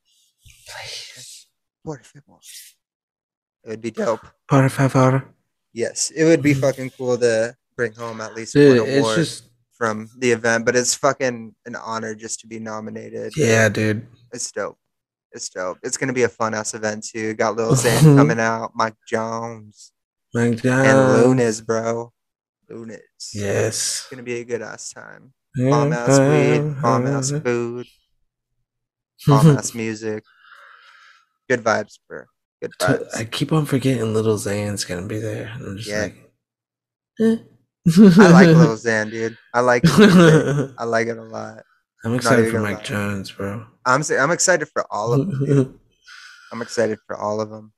Please. 0.68 1.48
Por 1.86 1.99
favor. 2.03 2.40
It 3.64 3.69
would 3.69 3.82
be 3.82 3.91
dope. 3.91 4.27
Por 4.48 4.68
favor. 4.69 5.26
Yes, 5.73 6.11
it 6.15 6.23
would 6.26 6.41
be 6.41 6.53
fucking 6.53 6.91
cool 6.98 7.18
to 7.18 7.56
bring 7.76 7.94
home 7.94 8.22
at 8.22 8.36
least 8.36 8.53
Dude, 8.53 8.80
one 8.80 8.90
it's 8.90 8.99
award. 8.99 9.15
just, 9.18 9.44
from 9.77 10.10
the 10.19 10.32
event, 10.32 10.65
but 10.65 10.73
it's 10.76 10.95
fucking 10.95 11.53
an 11.65 11.76
honor 11.76 12.15
just 12.15 12.40
to 12.40 12.48
be 12.48 12.60
nominated. 12.60 13.34
yeah, 13.36 13.68
dude. 13.68 14.07
It's 14.32 14.49
dope. 14.52 14.77
It's 15.34 15.49
dope. 15.49 15.80
It's 15.84 15.98
gonna 15.98 16.14
be 16.14 16.23
a 16.23 16.30
fun 16.30 16.53
ass 16.53 16.73
event 16.73 17.06
too. 17.06 17.34
Got 17.34 17.57
Lil 17.57 17.73
Xan 17.73 18.15
coming 18.18 18.40
out, 18.40 18.72
Mike 18.73 18.95
Jones, 19.06 19.91
Mike 20.34 20.61
Jones. 20.64 20.88
and 20.88 20.98
Luniz, 21.26 21.60
bro. 21.65 22.14
Yes. 22.69 23.33
It's 23.33 24.07
gonna 24.09 24.23
be 24.23 24.39
a 24.39 24.43
good 24.45 24.61
ass 24.61 24.91
time. 24.91 25.33
Bomb 25.55 25.93
ass 25.93 26.19
weed, 26.19 26.81
bomb 26.81 27.07
ass 27.07 27.31
food. 27.31 27.85
calm 29.25 29.57
ass 29.57 29.73
music. 29.73 30.23
Good 31.49 31.61
vibes, 31.63 31.99
bro. 32.09 32.23
Good 32.61 32.71
vibes. 32.79 33.15
I 33.15 33.23
keep 33.25 33.53
on 33.53 33.65
forgetting 33.65 34.13
Lil 34.13 34.37
Xan's 34.37 34.83
gonna 34.85 35.07
be 35.07 35.19
there. 35.19 35.51
I'm 35.55 35.77
just 35.77 35.89
Yeah. 35.89 36.01
like, 36.03 36.15
eh. 37.21 37.37
I 37.87 38.29
like 38.31 38.47
Lil 38.57 38.75
Xan, 38.75 39.11
dude. 39.11 39.37
I 39.53 39.59
like 39.61 39.83
music. 39.83 40.71
I 40.77 40.83
like 40.83 41.07
it 41.07 41.17
a 41.17 41.23
lot. 41.23 41.63
I'm 42.03 42.13
excited 42.15 42.51
for 42.51 42.59
Mike 42.59 42.77
lie. 42.77 42.83
Jones, 42.83 43.31
bro. 43.31 43.65
I'm 43.85 44.03
I'm 44.19 44.31
excited 44.31 44.67
for 44.69 44.85
all 44.91 45.13
of 45.13 45.27
them. 45.27 45.45
dude. 45.45 45.79
I'm 46.51 46.61
excited 46.61 46.99
for 47.07 47.15
all 47.17 47.41
of 47.41 47.49
them. 47.49 47.71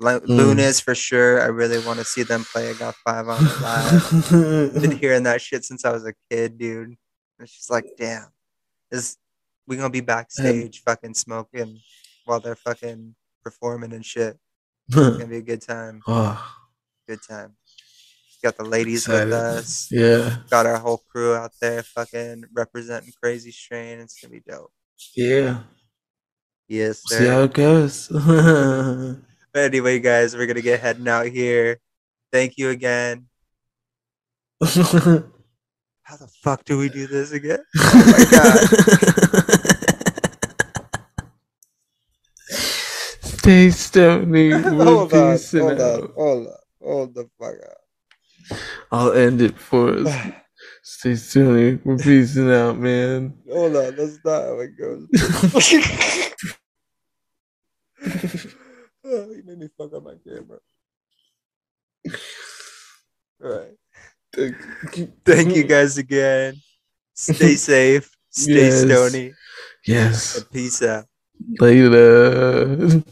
Like 0.00 0.22
Mm. 0.22 0.38
Luniz 0.38 0.80
for 0.80 0.94
sure. 0.94 1.40
I 1.42 1.46
really 1.46 1.84
want 1.84 1.98
to 1.98 2.04
see 2.04 2.22
them 2.22 2.44
play. 2.44 2.70
I 2.70 2.74
got 2.74 2.94
five 3.04 3.26
on 3.28 3.44
it 3.44 3.60
live. 3.60 4.80
Been 4.82 4.90
hearing 4.98 5.24
that 5.24 5.40
shit 5.42 5.64
since 5.64 5.84
I 5.84 5.90
was 5.92 6.04
a 6.06 6.12
kid, 6.30 6.56
dude. 6.58 6.96
It's 7.40 7.52
just 7.54 7.70
like, 7.70 7.84
damn, 7.98 8.26
is 8.92 9.16
we 9.66 9.76
gonna 9.76 9.90
be 9.90 10.00
backstage 10.00 10.82
fucking 10.82 11.14
smoking 11.14 11.80
while 12.24 12.40
they're 12.40 12.54
fucking 12.56 13.14
performing 13.44 13.92
and 13.92 14.04
shit. 14.04 14.38
It's 14.88 14.96
gonna 14.96 15.26
be 15.26 15.36
a 15.38 15.42
good 15.42 15.62
time. 15.62 16.00
oh, 16.08 16.54
Good 17.08 17.20
time. 17.28 17.56
Got 18.42 18.56
the 18.56 18.64
ladies 18.64 19.04
Excited. 19.06 19.24
with 19.26 19.34
us. 19.34 19.88
yeah, 19.90 20.36
Got 20.48 20.66
our 20.66 20.78
whole 20.78 21.02
crew 21.10 21.34
out 21.34 21.50
there 21.60 21.82
fucking 21.82 22.44
representing 22.54 23.12
Krazy 23.22 23.52
Strain. 23.52 23.98
It's 23.98 24.20
gonna 24.20 24.30
be 24.32 24.40
dope. 24.48 24.70
yeah. 25.16 25.62
Yes, 26.68 27.02
See 27.06 27.26
how 27.26 27.42
it 27.42 27.52
goes. 27.54 28.08
But 29.52 29.64
anyway, 29.64 29.98
guys, 29.98 30.36
we're 30.36 30.46
gonna 30.46 30.60
get 30.60 30.80
heading 30.80 31.08
out 31.08 31.26
here. 31.26 31.78
Thank 32.32 32.58
you 32.58 32.70
again. 32.70 33.26
How 34.60 36.16
the 36.16 36.28
fuck 36.42 36.64
do 36.64 36.78
we 36.78 36.88
do 36.88 37.06
this 37.06 37.32
again? 37.32 37.58
Oh 37.80 38.04
my 38.06 38.24
god. 38.30 38.68
Stay 43.20 43.70
stony. 43.84 44.50
Hold 44.50 45.12
on, 45.12 45.38
hold 45.38 45.80
on, 45.80 46.12
hold 46.14 46.46
on, 46.46 46.54
hold 46.82 47.14
the 47.14 47.28
fuck 47.38 47.54
up. 47.62 48.58
I'll 48.90 49.12
end 49.12 49.40
it 49.40 49.58
for 49.58 49.94
us. 49.98 50.32
Stay 50.82 51.14
stony. 51.16 51.78
We're 51.84 51.98
peacing 51.98 52.50
out, 52.50 52.78
man. 52.78 53.34
Hold 53.50 53.76
on, 53.76 53.96
that's 53.96 54.18
not 54.24 54.42
how 54.42 54.60
it 54.60 54.76
goes. 54.78 55.06
Oh, 59.08 59.30
you 59.36 59.42
made 59.44 59.58
me 59.58 59.68
fuck 59.76 59.92
up 59.94 60.04
my 60.04 60.14
camera. 60.24 60.58
Alright. 63.42 63.76
Thank 65.24 65.56
you 65.56 65.64
guys 65.64 65.98
again. 65.98 66.56
Stay 67.14 67.56
safe. 67.70 68.10
Stay 68.30 68.66
Yes. 68.66 68.82
stony. 68.82 69.32
Yes. 69.86 70.36
And 70.36 70.50
peace 70.50 70.82
out. 70.82 71.06
Later. 71.60 73.02